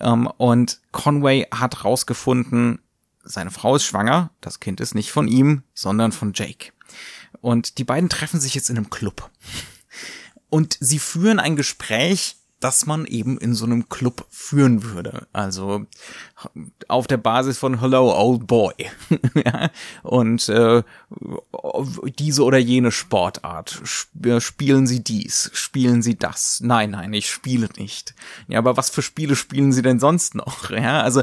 Ähm, 0.00 0.26
und 0.36 0.80
Conway 0.92 1.46
hat 1.50 1.84
rausgefunden, 1.84 2.80
seine 3.24 3.50
Frau 3.50 3.76
ist 3.76 3.84
schwanger, 3.84 4.30
das 4.40 4.60
Kind 4.60 4.80
ist 4.80 4.94
nicht 4.94 5.10
von 5.10 5.26
ihm, 5.26 5.62
sondern 5.74 6.12
von 6.12 6.32
Jake. 6.34 6.72
Und 7.40 7.78
die 7.78 7.84
beiden 7.84 8.08
treffen 8.08 8.40
sich 8.40 8.54
jetzt 8.54 8.70
in 8.70 8.76
einem 8.76 8.90
Club. 8.90 9.30
Und 10.48 10.76
sie 10.80 10.98
führen 10.98 11.40
ein 11.40 11.56
Gespräch 11.56 12.36
das 12.66 12.84
man 12.84 13.06
eben 13.06 13.38
in 13.38 13.54
so 13.54 13.64
einem 13.64 13.88
Club 13.88 14.26
führen 14.28 14.82
würde. 14.82 15.28
Also 15.32 15.86
auf 16.88 17.06
der 17.06 17.16
Basis 17.16 17.58
von 17.58 17.80
Hello 17.80 18.12
Old 18.12 18.48
Boy. 18.48 18.74
ja? 19.36 19.70
Und 20.02 20.48
äh, 20.48 20.82
diese 22.18 22.42
oder 22.42 22.58
jene 22.58 22.90
Sportart. 22.90 23.80
Spielen 23.84 24.88
Sie 24.88 25.04
dies? 25.04 25.48
Spielen 25.54 26.02
Sie 26.02 26.18
das? 26.18 26.60
Nein, 26.60 26.90
nein, 26.90 27.12
ich 27.12 27.30
spiele 27.30 27.68
nicht. 27.76 28.16
Ja, 28.48 28.58
aber 28.58 28.76
was 28.76 28.90
für 28.90 29.02
Spiele 29.02 29.36
spielen 29.36 29.70
Sie 29.70 29.82
denn 29.82 30.00
sonst 30.00 30.34
noch? 30.34 30.70
Ja, 30.76 31.02
also 31.02 31.22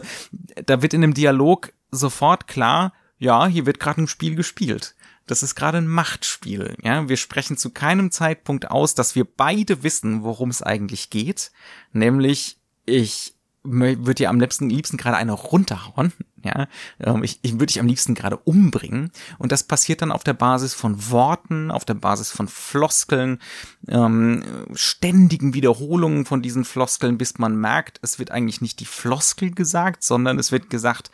da 0.65 0.81
wird 0.81 0.93
in 0.93 1.01
dem 1.01 1.13
Dialog 1.13 1.73
sofort 1.91 2.47
klar, 2.47 2.93
ja, 3.19 3.45
hier 3.47 3.65
wird 3.65 3.81
gerade 3.81 4.01
ein 4.01 4.07
Spiel 4.07 4.35
gespielt. 4.35 4.95
Das 5.26 5.43
ist 5.43 5.55
gerade 5.55 5.78
ein 5.78 5.88
Machtspiel. 5.88 6.76
Ja, 6.84 7.07
wir 7.07 7.17
sprechen 7.17 7.57
zu 7.57 7.69
keinem 7.69 8.11
Zeitpunkt 8.11 8.69
aus, 8.69 8.93
dass 8.93 9.15
wir 9.15 9.26
beide 9.26 9.84
wissen, 9.84 10.24
worum 10.24 10.49
es 10.49 10.61
eigentlich 10.61 11.09
geht. 11.09 11.51
Nämlich, 11.93 12.57
ich 12.86 13.36
würde 13.63 14.15
dir 14.15 14.30
am 14.30 14.39
liebsten, 14.39 14.69
liebsten 14.69 14.97
gerade 14.97 15.17
eine 15.17 15.32
runterhauen. 15.32 16.11
Ja, 16.43 16.67
ähm, 16.99 17.24
ich, 17.24 17.39
ich 17.41 17.53
würde 17.53 17.67
dich 17.67 17.80
am 17.80 17.88
liebsten 17.88 18.15
gerade 18.15 18.36
umbringen. 18.36 19.11
Und 19.38 19.53
das 19.53 19.63
passiert 19.63 20.01
dann 20.01 20.11
auf 20.11 20.26
der 20.26 20.34
Basis 20.34 20.74
von 20.74 21.09
Worten, 21.09 21.71
auf 21.71 21.86
der 21.86 21.93
Basis 21.93 22.32
von 22.32 22.49
Floskeln, 22.49 23.39
ähm, 23.88 24.43
ständigen 24.74 25.53
Wiederholungen 25.53 26.26
von 26.26 26.41
diesen 26.41 26.65
Floskeln, 26.65 27.17
bis 27.17 27.38
man 27.38 27.55
merkt, 27.55 27.99
es 28.01 28.19
wird 28.19 28.32
eigentlich 28.32 28.59
nicht 28.59 28.82
die 28.82 28.86
Floskel 28.86 29.51
gesagt, 29.51 30.03
sondern 30.03 30.38
es 30.38 30.51
wird 30.51 30.69
gesagt, 30.69 31.09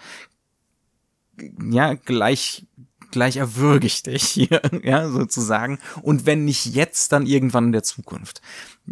ja, 1.70 1.93
gleich 1.93 2.66
gleich 3.12 3.38
erwürge 3.38 3.88
ich 3.88 4.03
dich 4.03 4.24
hier, 4.24 4.62
ja, 4.84 5.10
sozusagen. 5.10 5.80
Und 6.01 6.26
wenn 6.26 6.45
nicht 6.45 6.66
jetzt, 6.68 7.12
dann 7.12 7.26
irgendwann 7.26 7.68
in 7.68 7.72
der 7.72 7.84
Zukunft. 7.84 8.41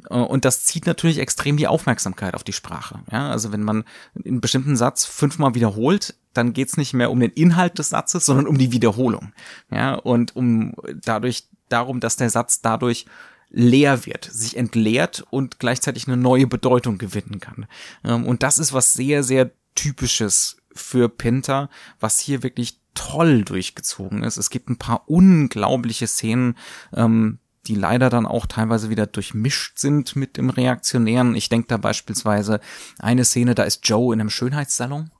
Äh, 0.09 0.15
und 0.15 0.45
das 0.45 0.65
zieht 0.65 0.85
natürlich 0.85 1.19
extrem 1.19 1.57
die 1.57 1.67
Aufmerksamkeit 1.67 2.33
auf 2.33 2.43
die 2.43 2.53
Sprache. 2.53 2.99
Ja, 3.11 3.29
also 3.29 3.51
wenn 3.51 3.63
man 3.63 3.83
einen 4.25 4.41
bestimmten 4.41 4.75
Satz 4.75 5.05
fünfmal 5.05 5.55
wiederholt, 5.55 6.15
dann 6.33 6.53
geht's 6.53 6.77
nicht 6.77 6.93
mehr 6.93 7.11
um 7.11 7.19
den 7.19 7.31
Inhalt 7.31 7.79
des 7.79 7.89
Satzes, 7.89 8.25
sondern 8.25 8.47
um 8.47 8.57
die 8.57 8.71
Wiederholung. 8.71 9.33
Ja, 9.71 9.95
und 9.95 10.35
um 10.35 10.73
dadurch 11.03 11.47
darum, 11.69 11.99
dass 11.99 12.15
der 12.15 12.29
Satz 12.29 12.61
dadurch 12.61 13.05
leer 13.49 14.05
wird, 14.05 14.25
sich 14.25 14.57
entleert 14.57 15.25
und 15.29 15.59
gleichzeitig 15.59 16.07
eine 16.07 16.17
neue 16.17 16.47
Bedeutung 16.47 16.97
gewinnen 16.97 17.39
kann. 17.39 17.65
Ähm, 18.03 18.25
und 18.25 18.43
das 18.43 18.57
ist 18.57 18.73
was 18.73 18.93
sehr, 18.93 19.23
sehr 19.23 19.51
typisches 19.75 20.57
für 20.77 21.09
Pinter, 21.09 21.69
was 21.99 22.19
hier 22.19 22.43
wirklich 22.43 22.79
toll 22.93 23.43
durchgezogen 23.43 24.23
ist. 24.23 24.37
Es 24.37 24.49
gibt 24.49 24.69
ein 24.69 24.77
paar 24.77 25.03
unglaubliche 25.07 26.07
Szenen, 26.07 26.55
ähm, 26.93 27.39
die 27.67 27.75
leider 27.75 28.09
dann 28.09 28.25
auch 28.25 28.45
teilweise 28.45 28.89
wieder 28.89 29.05
durchmischt 29.05 29.77
sind 29.77 30.15
mit 30.15 30.37
dem 30.37 30.49
Reaktionären. 30.49 31.35
Ich 31.35 31.49
denke 31.49 31.67
da 31.67 31.77
beispielsweise 31.77 32.59
eine 32.97 33.25
Szene, 33.25 33.55
da 33.55 33.63
ist 33.63 33.87
Joe 33.87 34.13
in 34.13 34.21
einem 34.21 34.29
Schönheitssalon 34.29 35.11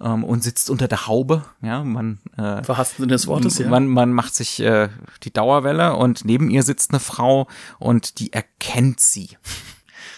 ähm, 0.00 0.24
und 0.24 0.42
sitzt 0.42 0.70
unter 0.70 0.88
der 0.88 1.06
Haube. 1.06 1.44
Ja, 1.62 1.84
man 1.84 2.18
äh, 2.36 2.62
Verhassten 2.62 3.08
des 3.08 3.26
Wortes, 3.26 3.58
ja. 3.58 3.68
Man, 3.68 3.88
man 3.88 4.12
macht 4.12 4.34
sich 4.34 4.60
äh, 4.60 4.88
die 5.22 5.32
Dauerwelle 5.32 5.94
und 5.94 6.24
neben 6.24 6.50
ihr 6.50 6.62
sitzt 6.62 6.90
eine 6.90 7.00
Frau 7.00 7.48
und 7.78 8.18
die 8.18 8.32
erkennt 8.32 9.00
sie. 9.00 9.30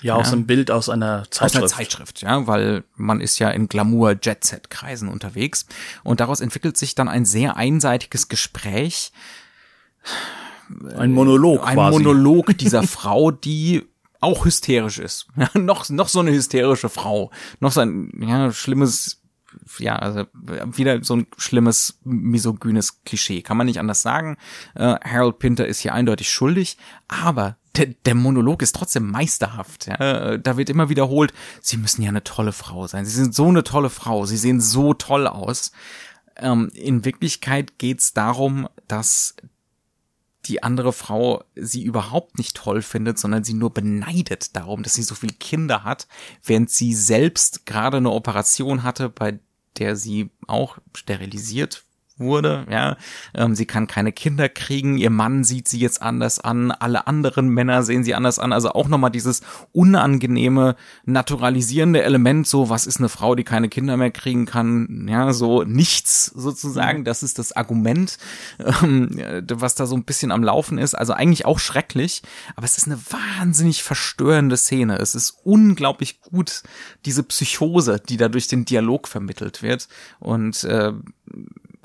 Ja, 0.07 0.15
aus 0.15 0.33
einem 0.33 0.47
Bild 0.47 0.71
aus 0.71 0.89
einer 0.89 1.25
Zeitschrift. 1.31 1.43
Aus 1.43 1.57
einer 1.57 1.67
Zeitschrift, 1.67 2.23
ja, 2.23 2.47
weil 2.47 2.85
man 2.95 3.21
ist 3.21 3.39
ja 3.39 3.51
in 3.51 3.69
Glamour-Jet-Set-Kreisen 3.69 5.09
unterwegs. 5.09 5.67
Und 6.05 6.21
daraus 6.21 6.41
entwickelt 6.41 6.77
sich 6.77 6.95
dann 6.95 7.09
ein 7.09 7.25
sehr 7.25 7.57
einseitiges 7.57 8.29
Gespräch. 8.29 9.13
Ein 10.97 11.13
Monolog 11.13 11.67
Ein 11.67 11.75
quasi. 11.75 11.99
Monolog 11.99 12.57
dieser 12.59 12.83
Frau, 12.83 13.31
die 13.31 13.85
auch 14.21 14.45
hysterisch 14.45 14.99
ist. 14.99 15.27
Ja, 15.37 15.51
noch, 15.55 15.89
noch 15.89 16.09
so 16.09 16.21
eine 16.21 16.33
hysterische 16.33 16.89
Frau. 16.89 17.31
Noch 17.61 17.73
so 17.73 17.81
ein 17.81 18.11
ja, 18.21 18.53
schlimmes 18.53 19.23
ja, 19.79 19.97
also 19.97 20.25
wieder 20.67 21.03
so 21.03 21.17
ein 21.17 21.27
schlimmes 21.39 21.99
misogynes 22.05 23.03
Klischee, 23.05 23.43
kann 23.43 23.57
man 23.57 23.67
nicht 23.67 23.79
anders 23.79 24.03
sagen. 24.03 24.37
Äh, 24.75 24.97
Harold 25.03 25.39
Pinter 25.39 25.67
ist 25.67 25.81
hier 25.81 25.95
eindeutig 25.95 26.31
schuldig, 26.31 26.77
aber 27.09 27.57
der, 27.77 27.87
der 27.87 28.15
Monolog 28.15 28.63
ist 28.63 28.75
trotzdem 28.75 29.11
meisterhaft. 29.11 29.87
Ja? 29.87 30.37
Da 30.39 30.57
wird 30.57 30.71
immer 30.71 30.89
wiederholt, 30.89 31.33
sie 31.61 31.77
müssen 31.77 32.03
ja 32.03 32.09
eine 32.09 32.25
tolle 32.25 32.53
Frau 32.53 32.87
sein. 32.87 33.05
Sie 33.05 33.13
sind 33.13 33.35
so 33.35 33.49
eine 33.49 33.65
tolle 33.65 33.91
Frau. 33.91 34.27
Sie 34.27 34.37
sehen 34.37 34.61
so 34.61 34.95
toll 34.95 35.27
aus. 35.27 35.73
Ähm, 36.37 36.71
in 36.75 37.05
Wirklichkeit 37.05 37.79
geht's 37.79 38.13
darum, 38.13 38.69
dass 38.89 39.37
die 40.47 40.63
andere 40.63 40.93
Frau 40.93 41.45
sie 41.57 41.83
überhaupt 41.83 42.39
nicht 42.39 42.57
toll 42.57 42.83
findet, 42.83 43.19
sondern 43.19 43.43
sie 43.43 43.55
nur 43.55 43.73
beneidet 43.75 44.55
darum, 44.55 44.83
dass 44.83 44.95
sie 44.95 45.03
so 45.03 45.15
viele 45.15 45.33
Kinder 45.33 45.83
hat, 45.85 46.07
während 46.45 46.71
sie 46.71 46.95
selbst 46.95 47.67
gerade 47.67 47.97
eine 47.97 48.13
Operation 48.13 48.83
hatte, 48.83 49.09
bei 49.09 49.41
der 49.79 49.97
sie 49.97 50.31
auch 50.47 50.79
sterilisiert 50.95 51.86
wurde, 52.19 52.67
ja. 52.71 52.97
Ähm, 53.35 53.55
sie 53.55 53.67
kann 53.67 53.87
keine 53.87 54.13
Kinder 54.13 54.49
kriegen, 54.49 54.97
ihr 54.99 55.11
Mann 55.11 55.45
sieht 55.45 55.69
sie 55.69 55.79
jetzt 55.79 56.01
anders 56.03 56.41
an, 56.41 56.71
alle 56.71 57.07
anderen 57.07 57.49
Männer 57.49 57.83
sehen 57.83 58.05
sie 58.05 58.15
anders 58.15 58.39
an. 58.39 58.53
Also 58.53 58.71
auch 58.71 58.89
nochmal 58.89 59.11
dieses 59.11 59.43
unangenehme, 59.73 60.77
naturalisierende 61.05 62.03
Element, 62.03 62.47
so, 62.47 62.71
was 62.71 62.87
ist 62.87 62.99
eine 62.99 63.09
Frau, 63.09 63.35
die 63.35 63.45
keine 63.45 63.69
Kinder 63.69 63.97
mehr 63.97 64.11
kriegen 64.11 64.47
kann, 64.47 65.07
ja, 65.09 65.33
so 65.33 65.63
nichts 65.63 66.27
sozusagen. 66.27 67.05
Das 67.05 67.23
ist 67.23 67.39
das 67.39 67.53
Argument, 67.53 68.19
ähm, 68.59 69.11
was 69.53 69.75
da 69.75 69.87
so 69.87 69.97
ein 69.97 70.05
bisschen 70.05 70.33
am 70.33 70.43
Laufen 70.43 70.79
ist. 70.79 70.95
Also 70.95 71.13
eigentlich 71.13 71.45
auch 71.45 71.59
schrecklich, 71.59 72.23
aber 72.55 72.65
es 72.65 72.79
ist 72.79 72.87
eine 72.87 72.99
wahnsinnig 73.11 73.83
verstörende 73.83 74.57
Szene. 74.57 74.99
Es 74.99 75.15
ist 75.15 75.39
unglaublich 75.45 76.21
gut, 76.21 76.63
diese 77.05 77.23
Psychose, 77.23 78.01
die 78.09 78.17
da 78.17 78.29
durch 78.29 78.49
den 78.49 78.65
Dialog 78.65 79.09
vermittelt 79.09 79.63
wird. 79.63 79.89
Und 80.19 80.65
äh, 80.65 80.93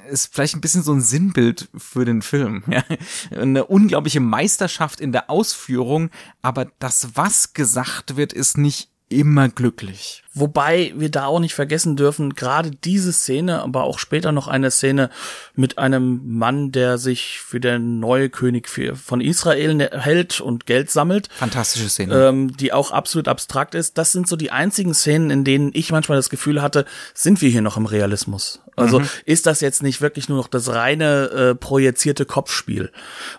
ist 0.10 0.34
vielleicht 0.34 0.56
ein 0.56 0.62
bisschen 0.62 0.84
so 0.84 0.94
ein 0.94 1.02
Sinnbild 1.02 1.70
für 1.76 2.06
den 2.06 2.22
Film. 2.22 2.64
Ja? 2.72 2.84
Eine 3.32 3.66
unglaubliche 3.66 4.22
Meisterschaft 4.22 5.02
in 5.02 5.12
der 5.12 5.30
Ausführung, 5.30 6.10
aber 6.42 6.72
das, 6.80 7.10
was 7.16 7.54
gesagt 7.54 8.16
wird, 8.16 8.32
ist 8.32 8.58
nicht 8.58 8.90
immer 9.10 9.50
glücklich. 9.50 10.24
Wobei 10.34 10.94
wir 10.96 11.12
da 11.12 11.26
auch 11.26 11.42
nicht 11.42 11.54
vergessen 11.54 11.98
dürfen, 11.98 12.36
gerade 12.36 12.72
diese 12.72 13.12
Szene, 13.12 13.62
aber 13.62 13.84
auch 13.84 14.00
später 14.00 14.32
noch 14.32 14.48
eine 14.48 14.72
Szene 14.72 15.10
mit 15.56 15.78
einem 15.78 16.22
Mann, 16.38 16.72
der 16.72 16.98
sich 16.98 17.42
für 17.42 17.60
den 17.60 18.00
neue 18.00 18.30
König 18.30 18.70
von 18.96 19.20
Israel 19.20 19.74
ne, 19.74 19.90
hält 19.92 20.40
und 20.40 20.66
Geld 20.66 20.90
sammelt. 20.90 21.28
Fantastische 21.34 21.90
Szene. 21.90 22.16
Ähm, 22.16 22.56
die 22.56 22.72
auch 22.72 22.92
absolut 22.92 23.28
abstrakt 23.28 23.76
ist. 23.76 23.98
Das 23.98 24.14
sind 24.14 24.26
so 24.26 24.38
die 24.38 24.52
einzigen 24.52 24.94
Szenen, 24.94 25.32
in 25.32 25.44
denen 25.44 25.72
ich 25.74 25.92
manchmal 25.92 26.18
das 26.18 26.30
Gefühl 26.30 26.62
hatte, 26.62 26.86
sind 27.14 27.42
wir 27.42 27.50
hier 27.50 27.62
noch 27.62 27.76
im 27.76 27.86
Realismus? 27.86 28.62
Also 28.78 29.00
mhm. 29.00 29.10
ist 29.26 29.46
das 29.48 29.60
jetzt 29.60 29.84
nicht 29.84 30.02
wirklich 30.02 30.30
nur 30.30 30.38
noch 30.38 30.48
das 30.48 30.70
reine 30.70 31.30
äh, 31.30 31.56
projizierte 31.56 32.26
Kopfspiel? 32.26 32.92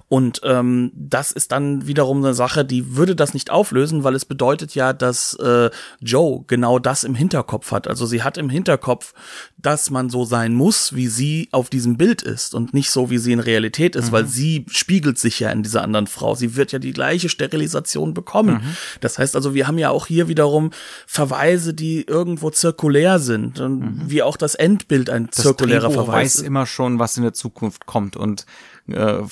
Und 0.09 0.43
ähm, 0.45 0.93
das 0.95 1.32
ist 1.32 1.53
dann 1.53 1.86
wiederum 1.86 2.18
eine 2.18 2.34
Sache, 2.34 2.66
die 2.66 2.97
würde 2.97 3.16
das 3.16 3.32
nicht 3.32 3.51
auflösen, 3.51 4.05
weil 4.05 4.14
es 4.14 4.26
bedeutet 4.26 4.74
ja, 4.74 4.93
dass 4.93 5.34
äh, 5.34 5.70
Joe 6.01 6.45
genau 6.47 6.78
das 6.82 7.04
im 7.04 7.14
Hinterkopf 7.14 7.70
hat. 7.72 7.88
Also 7.88 8.04
sie 8.04 8.22
hat 8.22 8.36
im 8.36 8.50
Hinterkopf, 8.50 9.14
dass 9.56 9.90
man 9.90 10.10
so 10.10 10.24
sein 10.24 10.54
muss, 10.54 10.94
wie 10.94 11.06
sie 11.06 11.48
auf 11.52 11.70
diesem 11.70 11.96
Bild 11.96 12.22
ist 12.22 12.54
und 12.54 12.74
nicht 12.74 12.90
so, 12.90 13.10
wie 13.10 13.18
sie 13.18 13.32
in 13.32 13.40
Realität 13.40 13.96
ist, 13.96 14.08
mhm. 14.08 14.12
weil 14.12 14.26
sie 14.26 14.66
spiegelt 14.68 15.18
sich 15.18 15.40
ja 15.40 15.50
in 15.50 15.62
dieser 15.62 15.82
anderen 15.82 16.06
Frau. 16.06 16.34
Sie 16.34 16.56
wird 16.56 16.72
ja 16.72 16.78
die 16.78 16.92
gleiche 16.92 17.28
Sterilisation 17.28 18.12
bekommen. 18.14 18.56
Mhm. 18.56 18.76
Das 19.00 19.18
heißt 19.18 19.36
also, 19.36 19.54
wir 19.54 19.66
haben 19.66 19.78
ja 19.78 19.90
auch 19.90 20.06
hier 20.06 20.28
wiederum 20.28 20.70
Verweise, 21.06 21.72
die 21.74 22.02
irgendwo 22.02 22.50
zirkulär 22.50 23.18
sind 23.18 23.60
und 23.60 23.80
mhm. 23.80 24.02
wie 24.06 24.22
auch 24.22 24.36
das 24.36 24.54
Endbild 24.54 25.08
ein 25.08 25.28
das 25.28 25.42
zirkulärer 25.42 25.88
Drehbuch 25.88 26.04
Verweis. 26.06 26.36
weiß 26.36 26.42
immer 26.42 26.66
schon, 26.66 26.98
was 26.98 27.16
in 27.16 27.22
der 27.22 27.32
Zukunft 27.32 27.86
kommt 27.86 28.16
und 28.16 28.46
äh, 28.93 29.22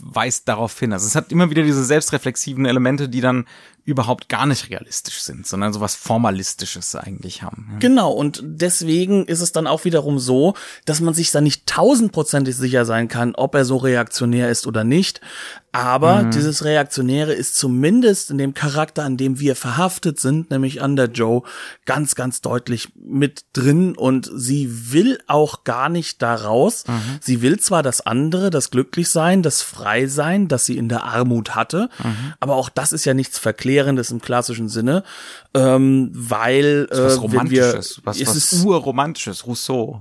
weist 0.00 0.48
darauf 0.48 0.78
hin. 0.78 0.92
Also 0.92 1.06
es 1.06 1.14
hat 1.14 1.32
immer 1.32 1.50
wieder 1.50 1.62
diese 1.62 1.84
selbstreflexiven 1.84 2.64
Elemente, 2.66 3.08
die 3.08 3.20
dann 3.20 3.46
überhaupt 3.86 4.28
gar 4.28 4.46
nicht 4.46 4.68
realistisch 4.68 5.20
sind, 5.20 5.46
sondern 5.46 5.72
sowas 5.72 5.94
Formalistisches 5.94 6.96
eigentlich 6.96 7.42
haben. 7.42 7.68
Ja. 7.72 7.78
Genau, 7.78 8.10
und 8.10 8.40
deswegen 8.44 9.26
ist 9.26 9.40
es 9.40 9.52
dann 9.52 9.68
auch 9.68 9.84
wiederum 9.84 10.18
so, 10.18 10.54
dass 10.84 11.00
man 11.00 11.14
sich 11.14 11.30
da 11.30 11.40
nicht 11.40 11.66
tausendprozentig 11.66 12.56
sicher 12.56 12.84
sein 12.84 13.06
kann, 13.06 13.36
ob 13.36 13.54
er 13.54 13.64
so 13.64 13.76
reaktionär 13.76 14.50
ist 14.50 14.66
oder 14.66 14.82
nicht. 14.82 15.20
Aber 15.70 16.22
mhm. 16.22 16.30
dieses 16.30 16.64
Reaktionäre 16.64 17.34
ist 17.34 17.54
zumindest 17.54 18.30
in 18.30 18.38
dem 18.38 18.54
Charakter, 18.54 19.04
an 19.04 19.18
dem 19.18 19.38
wir 19.38 19.54
verhaftet 19.54 20.18
sind, 20.18 20.50
nämlich 20.50 20.80
an 20.80 20.96
der 20.96 21.10
Joe, 21.10 21.42
ganz, 21.84 22.14
ganz 22.14 22.40
deutlich 22.40 22.88
mit 22.96 23.44
drin. 23.52 23.94
Und 23.94 24.28
sie 24.34 24.90
will 24.90 25.18
auch 25.26 25.64
gar 25.64 25.90
nicht 25.90 26.22
da 26.22 26.34
raus. 26.34 26.84
Mhm. 26.88 27.18
Sie 27.20 27.42
will 27.42 27.60
zwar 27.60 27.82
das 27.82 28.00
andere, 28.00 28.48
das 28.48 28.70
Glücklichsein, 28.86 29.42
das 29.42 29.62
Freisein, 29.62 30.48
das 30.48 30.66
sie 30.66 30.76
in 30.76 30.88
der 30.88 31.04
Armut 31.04 31.54
hatte, 31.54 31.88
mhm. 32.02 32.34
aber 32.40 32.54
auch 32.56 32.68
das 32.68 32.92
ist 32.92 33.04
ja 33.04 33.14
nichts 33.14 33.38
Verklärendes 33.38 34.10
im 34.10 34.20
klassischen 34.20 34.68
Sinne, 34.68 35.02
ähm, 35.54 36.10
weil 36.12 36.88
äh, 36.90 36.96
was 36.96 37.20
Romantisches, 37.20 37.98
wir, 37.98 38.06
was, 38.06 38.26
was 38.26 38.36
ist, 38.36 38.64
Urromantisches, 38.64 39.46
Rousseau. 39.46 40.00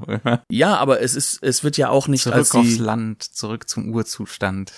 ja, 0.49 0.77
aber 0.77 1.01
es 1.01 1.15
ist, 1.15 1.41
es 1.41 1.63
wird 1.63 1.77
ja 1.77 1.89
auch 1.89 2.07
nicht 2.07 2.23
zurück 2.23 2.38
als 2.38 2.51
sie, 2.51 2.59
aufs 2.59 2.77
Land, 2.77 3.23
zurück 3.23 3.67
zum 3.67 3.93
Urzustand 3.93 4.71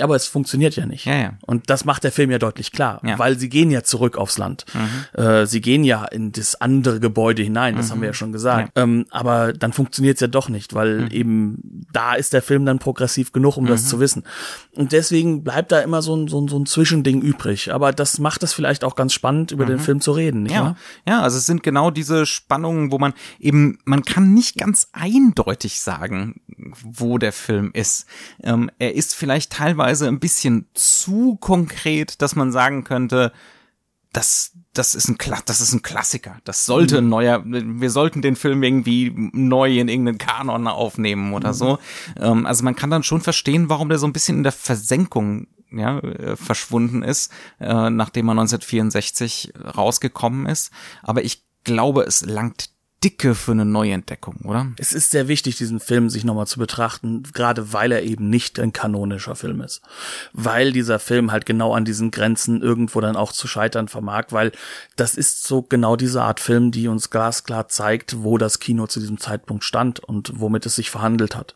aber 0.00 0.16
es 0.16 0.26
funktioniert 0.26 0.76
ja 0.76 0.86
nicht. 0.86 1.04
Ja, 1.04 1.14
ja. 1.14 1.32
Und 1.42 1.68
das 1.68 1.84
macht 1.84 2.04
der 2.04 2.12
Film 2.12 2.30
ja 2.30 2.38
deutlich 2.38 2.72
klar, 2.72 3.00
ja. 3.04 3.18
weil 3.18 3.38
sie 3.38 3.48
gehen 3.48 3.70
ja 3.70 3.82
zurück 3.82 4.16
aufs 4.16 4.38
Land. 4.38 4.64
Mhm. 4.72 5.20
Äh, 5.22 5.46
sie 5.46 5.60
gehen 5.60 5.84
ja 5.84 6.04
in 6.06 6.32
das 6.32 6.60
andere 6.60 7.00
Gebäude 7.00 7.42
hinein, 7.42 7.76
das 7.76 7.86
mhm. 7.86 7.90
haben 7.90 8.00
wir 8.00 8.08
ja 8.08 8.14
schon 8.14 8.32
gesagt. 8.32 8.76
Ja. 8.76 8.82
Ähm, 8.82 9.06
aber 9.10 9.52
dann 9.52 9.72
funktioniert 9.72 10.16
es 10.16 10.20
ja 10.20 10.28
doch 10.28 10.48
nicht, 10.48 10.74
weil 10.74 11.02
mhm. 11.02 11.10
eben 11.10 11.84
da 11.92 12.14
ist 12.14 12.32
der 12.32 12.42
Film 12.42 12.64
dann 12.64 12.78
progressiv 12.78 13.32
genug, 13.32 13.56
um 13.56 13.66
das 13.66 13.82
mhm. 13.82 13.86
zu 13.86 14.00
wissen. 14.00 14.24
Und 14.74 14.92
deswegen 14.92 15.44
bleibt 15.44 15.72
da 15.72 15.80
immer 15.80 16.00
so 16.00 16.16
ein, 16.16 16.28
so 16.28 16.40
ein, 16.40 16.48
so 16.48 16.58
ein 16.58 16.66
Zwischending 16.66 17.20
übrig. 17.20 17.72
Aber 17.72 17.92
das 17.92 18.18
macht 18.18 18.42
es 18.42 18.52
vielleicht 18.52 18.84
auch 18.84 18.96
ganz 18.96 19.12
spannend, 19.12 19.52
über 19.52 19.66
den 19.66 19.76
mhm. 19.76 19.82
Film 19.82 20.00
zu 20.00 20.12
reden, 20.12 20.44
nicht 20.44 20.54
ja. 20.54 20.62
Wahr? 20.62 20.76
Ja, 21.06 21.20
also 21.20 21.36
es 21.36 21.46
sind 21.46 21.62
genau 21.62 21.90
diese 21.90 22.24
Spannungen, 22.24 22.90
wo 22.92 22.98
man 22.98 23.12
eben, 23.38 23.78
man 23.84 24.02
kann 24.02 24.32
nicht 24.32 24.56
ganz 24.56 24.88
eindeutig 24.92 25.80
sagen, 25.80 26.40
wo 26.82 27.18
der 27.18 27.32
Film 27.32 27.70
ist. 27.74 28.06
Ähm, 28.42 28.70
er 28.78 28.94
ist 28.94 29.14
vielleicht 29.14 29.52
teilweise 29.52 29.81
ein 29.82 30.20
bisschen 30.20 30.66
zu 30.74 31.36
konkret, 31.36 32.20
dass 32.22 32.36
man 32.36 32.52
sagen 32.52 32.84
könnte, 32.84 33.32
das, 34.12 34.52
das 34.74 34.94
ist 34.94 35.08
ein 35.08 35.16
Kla 35.16 35.38
das 35.46 35.60
ist 35.60 35.72
ein 35.72 35.82
Klassiker. 35.82 36.36
Das 36.44 36.66
sollte 36.66 36.98
ein 36.98 37.04
mhm. 37.04 37.10
neuer, 37.10 37.42
wir 37.44 37.90
sollten 37.90 38.20
den 38.20 38.36
Film 38.36 38.62
irgendwie 38.62 39.12
neu 39.32 39.78
in 39.78 39.88
irgendeinen 39.88 40.18
Kanon 40.18 40.68
aufnehmen 40.68 41.32
oder 41.32 41.48
mhm. 41.48 41.54
so. 41.54 41.78
Ähm, 42.20 42.46
also 42.46 42.62
man 42.62 42.76
kann 42.76 42.90
dann 42.90 43.02
schon 43.02 43.22
verstehen, 43.22 43.68
warum 43.68 43.88
der 43.88 43.98
so 43.98 44.06
ein 44.06 44.12
bisschen 44.12 44.38
in 44.38 44.42
der 44.42 44.52
Versenkung 44.52 45.46
ja, 45.70 45.98
äh, 45.98 46.36
verschwunden 46.36 47.02
ist, 47.02 47.32
äh, 47.58 47.90
nachdem 47.90 48.28
er 48.28 48.32
1964 48.32 49.54
rausgekommen 49.76 50.46
ist. 50.46 50.70
Aber 51.02 51.24
ich 51.24 51.44
glaube, 51.64 52.02
es 52.02 52.22
langt 52.22 52.70
dicke 53.02 53.34
für 53.34 53.52
eine 53.52 53.64
Neuentdeckung, 53.64 54.36
oder? 54.44 54.68
Es 54.76 54.92
ist 54.92 55.10
sehr 55.10 55.28
wichtig, 55.28 55.56
diesen 55.56 55.80
Film 55.80 56.10
sich 56.10 56.24
nochmal 56.24 56.46
zu 56.46 56.58
betrachten, 56.58 57.22
gerade 57.32 57.72
weil 57.72 57.92
er 57.92 58.02
eben 58.02 58.30
nicht 58.30 58.60
ein 58.60 58.72
kanonischer 58.72 59.34
Film 59.34 59.60
ist. 59.60 59.82
Weil 60.32 60.72
dieser 60.72 60.98
Film 60.98 61.32
halt 61.32 61.46
genau 61.46 61.74
an 61.74 61.84
diesen 61.84 62.10
Grenzen 62.10 62.62
irgendwo 62.62 63.00
dann 63.00 63.16
auch 63.16 63.32
zu 63.32 63.48
scheitern 63.48 63.88
vermag, 63.88 64.26
weil 64.30 64.52
das 64.96 65.14
ist 65.14 65.44
so 65.44 65.62
genau 65.62 65.96
diese 65.96 66.22
Art 66.22 66.40
Film, 66.40 66.70
die 66.70 66.88
uns 66.88 67.10
glasklar 67.10 67.68
zeigt, 67.68 68.22
wo 68.22 68.38
das 68.38 68.60
Kino 68.60 68.86
zu 68.86 69.00
diesem 69.00 69.18
Zeitpunkt 69.18 69.64
stand 69.64 70.00
und 70.00 70.32
womit 70.40 70.66
es 70.66 70.76
sich 70.76 70.90
verhandelt 70.90 71.36
hat. 71.36 71.54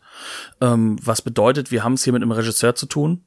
Ähm, 0.61 0.97
was 1.01 1.21
bedeutet, 1.21 1.71
wir 1.71 1.83
haben 1.83 1.93
es 1.93 2.03
hier 2.03 2.13
mit 2.13 2.21
einem 2.21 2.31
Regisseur 2.31 2.75
zu 2.75 2.85
tun 2.85 3.23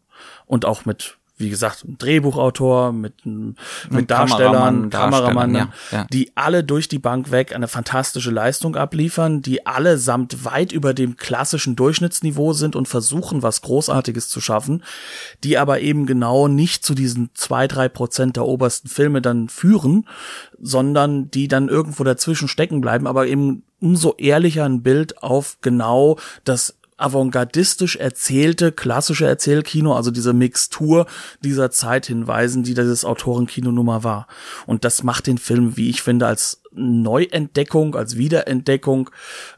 und 0.47 0.65
auch 0.65 0.85
mit 0.85 1.17
wie 1.41 1.51
gesagt, 1.51 1.85
ein 1.85 1.99
Drehbuchautor, 1.99 2.93
mit, 2.93 3.15
mit 3.25 4.11
Darstellern, 4.11 4.91
Kameramann, 4.91 5.55
ja, 5.55 5.69
ja. 5.91 6.07
die 6.13 6.33
alle 6.35 6.63
durch 6.63 6.89
die 6.89 6.99
Bank 6.99 7.31
weg 7.31 7.55
eine 7.55 7.69
fantastische 7.69 8.31
Leistung 8.31 8.77
abliefern, 8.77 9.43
die 9.43 9.67
allesamt 9.67 10.45
weit 10.45 10.73
über 10.73 10.95
dem 10.95 11.17
klassischen 11.17 11.77
Durchschnittsniveau 11.77 12.53
sind 12.53 12.77
und 12.77 12.89
versuchen, 12.89 13.43
was 13.43 13.63
Großartiges 13.63 14.29
zu 14.29 14.41
schaffen, 14.41 14.85
die 15.43 15.59
aber 15.59 15.81
eben 15.81 16.07
genau 16.07 16.49
nicht 16.49 16.85
zu 16.85 16.95
diesen 16.95 17.31
zwei, 17.35 17.67
drei 17.67 17.89
Prozent 17.89 18.37
der 18.37 18.47
obersten 18.47 18.89
Filme 18.89 19.23
dann 19.23 19.49
führen, 19.49 20.07
sondern 20.61 21.31
die 21.31 21.49
dann 21.49 21.69
irgendwo 21.69 22.05
dazwischen 22.05 22.49
stecken 22.49 22.81
bleiben, 22.81 23.07
aber 23.07 23.27
eben 23.27 23.63
umso 23.81 24.15
ehrlicher 24.19 24.65
ein 24.65 24.83
Bild 24.83 25.23
auf 25.23 25.57
genau 25.63 26.19
das 26.45 26.77
avantgardistisch 27.01 27.97
erzählte 27.97 28.73
klassische 28.73 29.27
Erzählkino, 29.27 29.95
also 29.95 30.11
diese 30.11 30.33
Mixtur 30.33 31.07
dieser 31.43 31.71
Zeit 31.71 32.07
hinweisen, 32.07 32.63
die 32.63 32.75
dieses 32.75 33.05
Autorenkino 33.05 33.73
Nummer 33.73 34.05
war. 34.05 34.27
Und 34.67 34.85
das 34.85 35.03
macht 35.03 35.27
den 35.27 35.39
Film, 35.39 35.77
wie 35.77 35.91
ich 35.91 36.03
finde, 36.03 36.27
als 36.27 36.63
Neuentdeckung, 36.73 37.97
als 37.97 38.17
Wiederentdeckung 38.17 39.11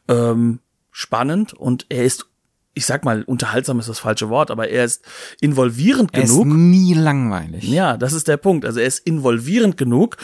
ähm, 0.08 0.60
spannend 0.90 1.52
und 1.54 1.86
er 1.88 2.04
ist 2.04 2.26
ich 2.74 2.86
sag 2.86 3.04
mal, 3.04 3.22
unterhaltsam 3.24 3.78
ist 3.78 3.88
das 3.88 3.98
falsche 3.98 4.30
Wort, 4.30 4.50
aber 4.50 4.68
er 4.68 4.84
ist 4.84 5.04
involvierend 5.40 6.14
er 6.14 6.22
genug. 6.22 6.46
Er 6.46 6.48
ist 6.48 6.54
nie 6.54 6.94
langweilig. 6.94 7.64
Ja, 7.64 7.96
das 7.96 8.14
ist 8.14 8.28
der 8.28 8.38
Punkt. 8.38 8.64
Also 8.64 8.80
er 8.80 8.86
ist 8.86 9.00
involvierend 9.00 9.76
genug 9.76 10.16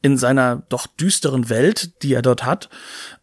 in 0.00 0.16
seiner 0.16 0.62
doch 0.68 0.86
düsteren 0.86 1.50
Welt, 1.50 2.02
die 2.02 2.14
er 2.14 2.22
dort 2.22 2.46
hat, 2.46 2.70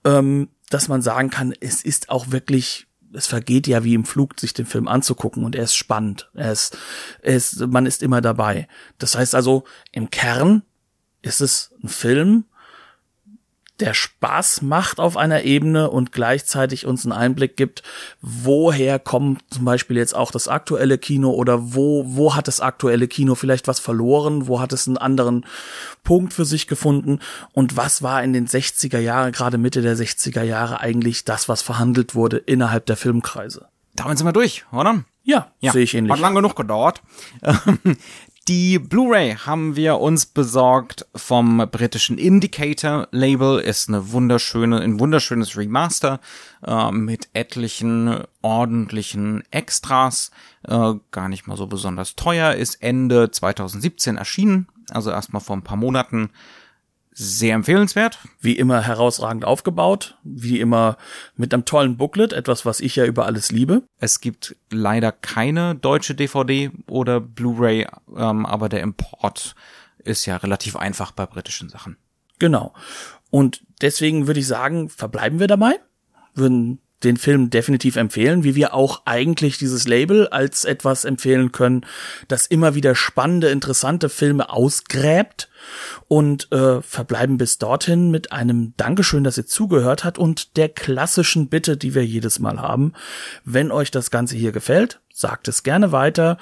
ähm, 0.03 0.49
dass 0.69 0.89
man 0.89 1.01
sagen 1.01 1.29
kann, 1.29 1.53
es 1.59 1.81
ist 1.83 2.09
auch 2.09 2.31
wirklich 2.31 2.86
es 3.13 3.27
vergeht 3.27 3.67
ja 3.67 3.83
wie 3.83 3.93
im 3.93 4.05
Flug, 4.05 4.39
sich 4.39 4.53
den 4.53 4.65
Film 4.65 4.87
anzugucken 4.87 5.43
und 5.43 5.55
er 5.55 5.63
ist 5.63 5.75
spannend. 5.75 6.29
Er 6.33 6.51
ist, 6.51 6.77
er 7.21 7.35
ist, 7.35 7.59
man 7.67 7.85
ist 7.85 8.03
immer 8.03 8.21
dabei. 8.21 8.67
Das 8.97 9.15
heißt 9.15 9.35
also, 9.35 9.63
im 9.91 10.09
Kern 10.09 10.63
ist 11.21 11.41
es 11.41 11.73
ein 11.83 11.89
Film, 11.89 12.45
der 13.79 13.93
Spaß 13.93 14.63
macht 14.63 14.99
auf 14.99 15.17
einer 15.17 15.43
Ebene 15.43 15.89
und 15.89 16.11
gleichzeitig 16.11 16.85
uns 16.85 17.05
einen 17.05 17.11
Einblick 17.11 17.57
gibt, 17.57 17.83
woher 18.21 18.97
kommt 18.97 19.43
zum 19.51 19.65
Beispiel 19.65 19.97
jetzt 19.97 20.15
auch 20.15 20.31
das 20.31 20.47
aktuelle 20.47 20.97
Kino 20.97 21.31
oder 21.31 21.73
wo, 21.75 22.03
wo 22.07 22.35
hat 22.35 22.47
das 22.47 22.59
aktuelle 22.59 23.07
Kino 23.07 23.35
vielleicht 23.35 23.67
was 23.67 23.79
verloren, 23.79 24.47
wo 24.47 24.59
hat 24.59 24.73
es 24.73 24.87
einen 24.87 24.97
anderen 24.97 25.45
Punkt 26.03 26.33
für 26.33 26.45
sich 26.45 26.67
gefunden 26.67 27.19
und 27.53 27.77
was 27.77 28.01
war 28.01 28.23
in 28.23 28.33
den 28.33 28.47
60er 28.47 28.99
Jahren, 28.99 29.31
gerade 29.31 29.57
Mitte 29.57 29.81
der 29.81 29.95
60er 29.95 30.43
Jahre 30.43 30.79
eigentlich 30.79 31.23
das, 31.23 31.47
was 31.47 31.61
verhandelt 31.61 32.15
wurde 32.15 32.37
innerhalb 32.37 32.85
der 32.87 32.97
Filmkreise. 32.97 33.67
Damit 33.95 34.17
sind 34.17 34.27
wir 34.27 34.33
durch, 34.33 34.65
oder? 34.71 35.03
Ja, 35.23 35.51
ja. 35.59 35.73
sehe 35.73 35.83
ich 35.83 35.93
ähnlich. 35.93 36.13
Hat 36.13 36.21
lang 36.21 36.35
genug 36.35 36.55
gedauert. 36.55 37.01
Die 38.47 38.79
Blu-ray 38.79 39.35
haben 39.35 39.75
wir 39.75 39.99
uns 39.99 40.25
besorgt 40.25 41.05
vom 41.13 41.67
britischen 41.69 42.17
Indicator 42.17 43.09
Label. 43.11 43.59
Ist 43.59 43.89
eine 43.89 44.13
wunderschöne, 44.13 44.79
ein 44.79 45.01
wunderschönes 45.01 45.57
Remaster 45.57 46.21
äh, 46.65 46.89
mit 46.93 47.27
etlichen 47.33 48.23
ordentlichen 48.41 49.43
Extras. 49.51 50.31
Äh, 50.65 50.93
gar 51.11 51.27
nicht 51.27 51.45
mal 51.47 51.57
so 51.57 51.67
besonders 51.67 52.15
teuer. 52.15 52.53
Ist 52.53 52.81
Ende 52.81 53.31
2017 53.31 54.15
erschienen. 54.15 54.69
Also 54.91 55.11
erstmal 55.11 55.41
vor 55.41 55.57
ein 55.57 55.63
paar 55.63 55.75
Monaten 55.75 56.29
sehr 57.19 57.55
empfehlenswert. 57.55 58.19
Wie 58.39 58.57
immer 58.57 58.81
herausragend 58.81 59.43
aufgebaut, 59.43 60.19
wie 60.23 60.59
immer 60.59 60.97
mit 61.35 61.51
einem 61.51 61.65
tollen 61.65 61.97
Booklet, 61.97 62.31
etwas, 62.31 62.63
was 62.63 62.79
ich 62.79 62.95
ja 62.95 63.05
über 63.05 63.25
alles 63.25 63.51
liebe. 63.51 63.81
Es 63.99 64.21
gibt 64.21 64.55
leider 64.69 65.11
keine 65.11 65.73
deutsche 65.73 66.13
DVD 66.13 66.69
oder 66.87 67.19
Blu-ray, 67.19 67.87
ähm, 68.15 68.45
aber 68.45 68.69
der 68.69 68.81
Import 68.81 69.55
ist 69.97 70.27
ja 70.27 70.37
relativ 70.37 70.75
einfach 70.75 71.11
bei 71.11 71.25
britischen 71.25 71.69
Sachen. 71.69 71.97
Genau. 72.37 72.73
Und 73.31 73.63
deswegen 73.81 74.27
würde 74.27 74.39
ich 74.39 74.47
sagen, 74.47 74.89
verbleiben 74.89 75.39
wir 75.39 75.47
dabei, 75.47 75.79
würden 76.35 76.79
den 77.03 77.17
Film 77.17 77.49
definitiv 77.49 77.95
empfehlen, 77.95 78.43
wie 78.43 78.55
wir 78.55 78.73
auch 78.73 79.03
eigentlich 79.05 79.57
dieses 79.57 79.87
Label 79.87 80.27
als 80.27 80.65
etwas 80.65 81.05
empfehlen 81.05 81.51
können, 81.51 81.85
das 82.27 82.47
immer 82.47 82.73
wieder 82.75 82.95
spannende, 82.95 83.49
interessante 83.49 84.09
Filme 84.09 84.49
ausgräbt 84.49 85.49
und 86.07 86.51
äh, 86.51 86.81
verbleiben 86.81 87.37
bis 87.37 87.59
dorthin 87.59 88.09
mit 88.09 88.31
einem 88.31 88.73
Dankeschön, 88.77 89.23
dass 89.23 89.37
ihr 89.37 89.45
zugehört 89.45 90.03
habt 90.03 90.17
und 90.17 90.57
der 90.57 90.69
klassischen 90.69 91.49
Bitte, 91.49 91.77
die 91.77 91.93
wir 91.93 92.05
jedes 92.05 92.39
Mal 92.39 92.59
haben. 92.59 92.93
Wenn 93.43 93.71
euch 93.71 93.91
das 93.91 94.09
Ganze 94.09 94.35
hier 94.35 94.51
gefällt, 94.51 94.99
sagt 95.13 95.47
es 95.47 95.63
gerne 95.63 95.91
weiter. 95.91 96.37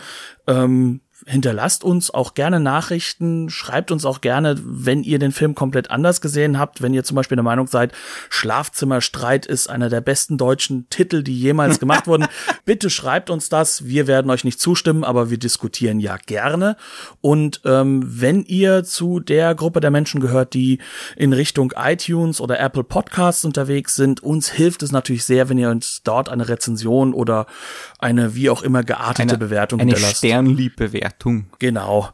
Ähm, 0.47 1.01
hinterlasst 1.25 1.83
uns 1.83 2.11
auch 2.11 2.35
gerne 2.35 2.59
Nachrichten, 2.59 3.49
schreibt 3.49 3.91
uns 3.91 4.05
auch 4.05 4.21
gerne, 4.21 4.59
wenn 4.63 5.03
ihr 5.03 5.17
den 5.17 5.31
Film 5.31 5.55
komplett 5.55 5.89
anders 5.89 6.21
gesehen 6.21 6.59
habt, 6.59 6.83
wenn 6.83 6.93
ihr 6.93 7.03
zum 7.03 7.15
Beispiel 7.15 7.35
der 7.35 7.43
Meinung 7.43 7.67
seid, 7.67 7.93
Schlafzimmerstreit 8.29 9.47
ist 9.47 9.67
einer 9.67 9.89
der 9.89 10.01
besten 10.01 10.37
deutschen 10.37 10.87
Titel, 10.89 11.23
die 11.23 11.37
jemals 11.37 11.79
gemacht 11.79 12.05
wurden. 12.05 12.27
Bitte 12.65 12.91
schreibt 12.91 13.31
uns 13.31 13.49
das. 13.49 13.85
Wir 13.85 14.05
werden 14.05 14.29
euch 14.29 14.43
nicht 14.43 14.59
zustimmen, 14.59 15.03
aber 15.03 15.31
wir 15.31 15.39
diskutieren 15.39 15.99
ja 15.99 16.17
gerne. 16.17 16.77
Und 17.21 17.61
ähm, 17.65 18.03
wenn 18.05 18.43
ihr 18.43 18.83
zu 18.83 19.19
der 19.19 19.55
Gruppe 19.55 19.79
der 19.79 19.91
Menschen 19.91 20.21
gehört, 20.21 20.53
die 20.53 20.79
in 21.15 21.33
Richtung 21.33 21.73
iTunes 21.75 22.39
oder 22.39 22.59
Apple 22.59 22.83
Podcasts 22.83 23.45
unterwegs 23.45 23.95
sind, 23.95 24.21
uns 24.21 24.51
hilft 24.51 24.83
es 24.83 24.91
natürlich 24.91 25.25
sehr, 25.25 25.49
wenn 25.49 25.57
ihr 25.57 25.69
uns 25.69 26.01
dort 26.03 26.29
eine 26.29 26.47
Rezension 26.47 27.13
oder 27.15 27.47
eine 27.97 28.35
wie 28.35 28.51
auch 28.51 28.61
immer 28.61 28.83
geartete 28.83 29.29
eine, 29.29 29.37
Bewertung 29.39 29.79
eine 29.79 29.91
hinterlasst. 29.91 30.17
Sternliebbewertung. 30.17 31.14
Genau. 31.59 32.09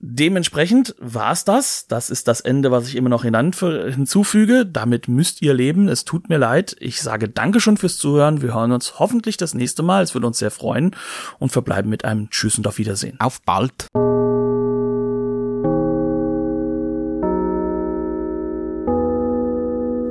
Dementsprechend 0.00 0.94
war's 1.00 1.44
das. 1.44 1.88
Das 1.88 2.08
ist 2.08 2.28
das 2.28 2.40
Ende, 2.40 2.70
was 2.70 2.86
ich 2.86 2.94
immer 2.94 3.08
noch 3.08 3.24
hinzufüge. 3.24 4.64
Damit 4.64 5.08
müsst 5.08 5.42
ihr 5.42 5.54
leben. 5.54 5.88
Es 5.88 6.04
tut 6.04 6.28
mir 6.28 6.38
leid. 6.38 6.76
Ich 6.78 7.02
sage 7.02 7.28
Dankeschön 7.28 7.76
fürs 7.76 7.98
Zuhören. 7.98 8.40
Wir 8.40 8.54
hören 8.54 8.70
uns 8.70 9.00
hoffentlich 9.00 9.36
das 9.38 9.54
nächste 9.54 9.82
Mal. 9.82 10.04
Es 10.04 10.14
würde 10.14 10.28
uns 10.28 10.38
sehr 10.38 10.52
freuen 10.52 10.94
und 11.40 11.50
verbleiben 11.50 11.90
mit 11.90 12.04
einem 12.04 12.30
Tschüss 12.30 12.58
und 12.58 12.66
auf 12.68 12.78
Wiedersehen. 12.78 13.18
Auf 13.18 13.42
bald. 13.42 13.88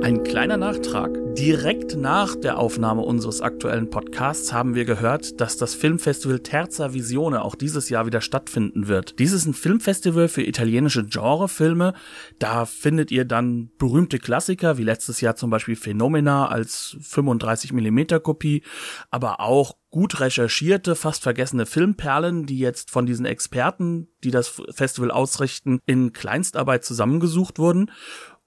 Ein 0.08 0.24
kleiner 0.24 0.56
Nachtrag. 0.56 1.18
Direkt 1.34 1.94
nach 1.94 2.34
der 2.34 2.56
Aufnahme 2.56 3.02
unseres 3.02 3.42
aktuellen 3.42 3.90
Podcasts 3.90 4.54
haben 4.54 4.74
wir 4.74 4.86
gehört, 4.86 5.38
dass 5.38 5.58
das 5.58 5.74
Filmfestival 5.74 6.40
Terza 6.40 6.94
Visione 6.94 7.44
auch 7.44 7.54
dieses 7.54 7.90
Jahr 7.90 8.06
wieder 8.06 8.22
stattfinden 8.22 8.88
wird. 8.88 9.18
Dies 9.18 9.32
ist 9.32 9.44
ein 9.44 9.52
Filmfestival 9.52 10.28
für 10.28 10.42
italienische 10.42 11.04
Genrefilme. 11.04 11.92
Da 12.38 12.64
findet 12.64 13.10
ihr 13.10 13.26
dann 13.26 13.70
berühmte 13.76 14.18
Klassiker, 14.18 14.78
wie 14.78 14.82
letztes 14.82 15.20
Jahr 15.20 15.36
zum 15.36 15.50
Beispiel 15.50 15.76
Phenomena 15.76 16.48
als 16.48 16.96
35mm 17.02 18.20
Kopie, 18.20 18.62
aber 19.10 19.40
auch 19.40 19.76
gut 19.90 20.20
recherchierte, 20.20 20.96
fast 20.96 21.22
vergessene 21.22 21.66
Filmperlen, 21.66 22.46
die 22.46 22.58
jetzt 22.58 22.90
von 22.90 23.04
diesen 23.04 23.26
Experten, 23.26 24.08
die 24.24 24.30
das 24.30 24.62
Festival 24.70 25.10
ausrichten, 25.10 25.80
in 25.84 26.14
Kleinstarbeit 26.14 26.84
zusammengesucht 26.84 27.58
wurden. 27.58 27.90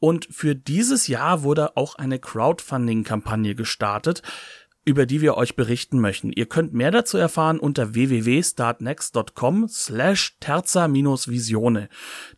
Und 0.01 0.27
für 0.31 0.55
dieses 0.55 1.05
Jahr 1.05 1.43
wurde 1.43 1.77
auch 1.77 1.93
eine 1.93 2.17
Crowdfunding-Kampagne 2.17 3.53
gestartet, 3.53 4.23
über 4.83 5.05
die 5.05 5.21
wir 5.21 5.37
euch 5.37 5.55
berichten 5.55 5.99
möchten. 5.99 6.31
Ihr 6.31 6.47
könnt 6.47 6.73
mehr 6.73 6.89
dazu 6.89 7.17
erfahren 7.17 7.59
unter 7.59 7.93
www.startnext.com 7.93 9.67
slash 9.67 10.37
terza-visione. 10.39 11.87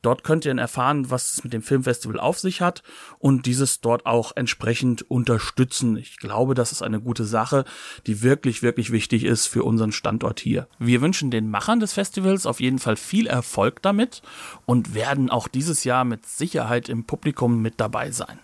Dort 0.02 0.24
könnt 0.24 0.46
ihr 0.46 0.58
erfahren, 0.58 1.10
was 1.10 1.34
es 1.34 1.44
mit 1.44 1.54
dem 1.54 1.62
Filmfestival 1.62 2.20
auf 2.20 2.40
sich 2.40 2.62
hat 2.62 2.84
und 3.18 3.46
dieses 3.46 3.80
dort 3.80 4.06
auch 4.06 4.34
entsprechend 4.36 5.10
unterstützen. 5.10 5.96
Ich 5.96 6.18
glaube, 6.18 6.54
das 6.54 6.74
ist 6.74 6.82
eine 6.82 7.00
gute 7.00 7.24
Sache, 7.24 7.64
die 8.08 8.22
wirklich, 8.22 8.62
wirklich 8.62 8.92
wichtig 8.92 9.24
ist 9.24 9.48
für 9.48 9.64
unseren 9.64 9.94
Standort 9.94 10.42
hier. 10.42 10.68
Wir 10.80 11.02
wünschen 11.02 11.32
den 11.32 11.50
Machern 11.50 11.80
des 11.80 11.94
Festivals 11.94 12.46
auf 12.46 12.60
jeden 12.60 12.80
Fall 12.80 12.98
viel 12.98 13.28
Erfolg 13.28 13.82
damit 13.82 14.22
und 14.66 14.94
werden 14.94 15.30
auch 15.30 15.48
dieses 15.48 15.86
Jahr 15.86 16.04
mit 16.04 16.26
Sicherheit 16.26 16.90
im 16.90 17.06
Publikum 17.06 17.62
mit 17.62 17.80
dabei 17.80 18.12
sein. 18.12 18.40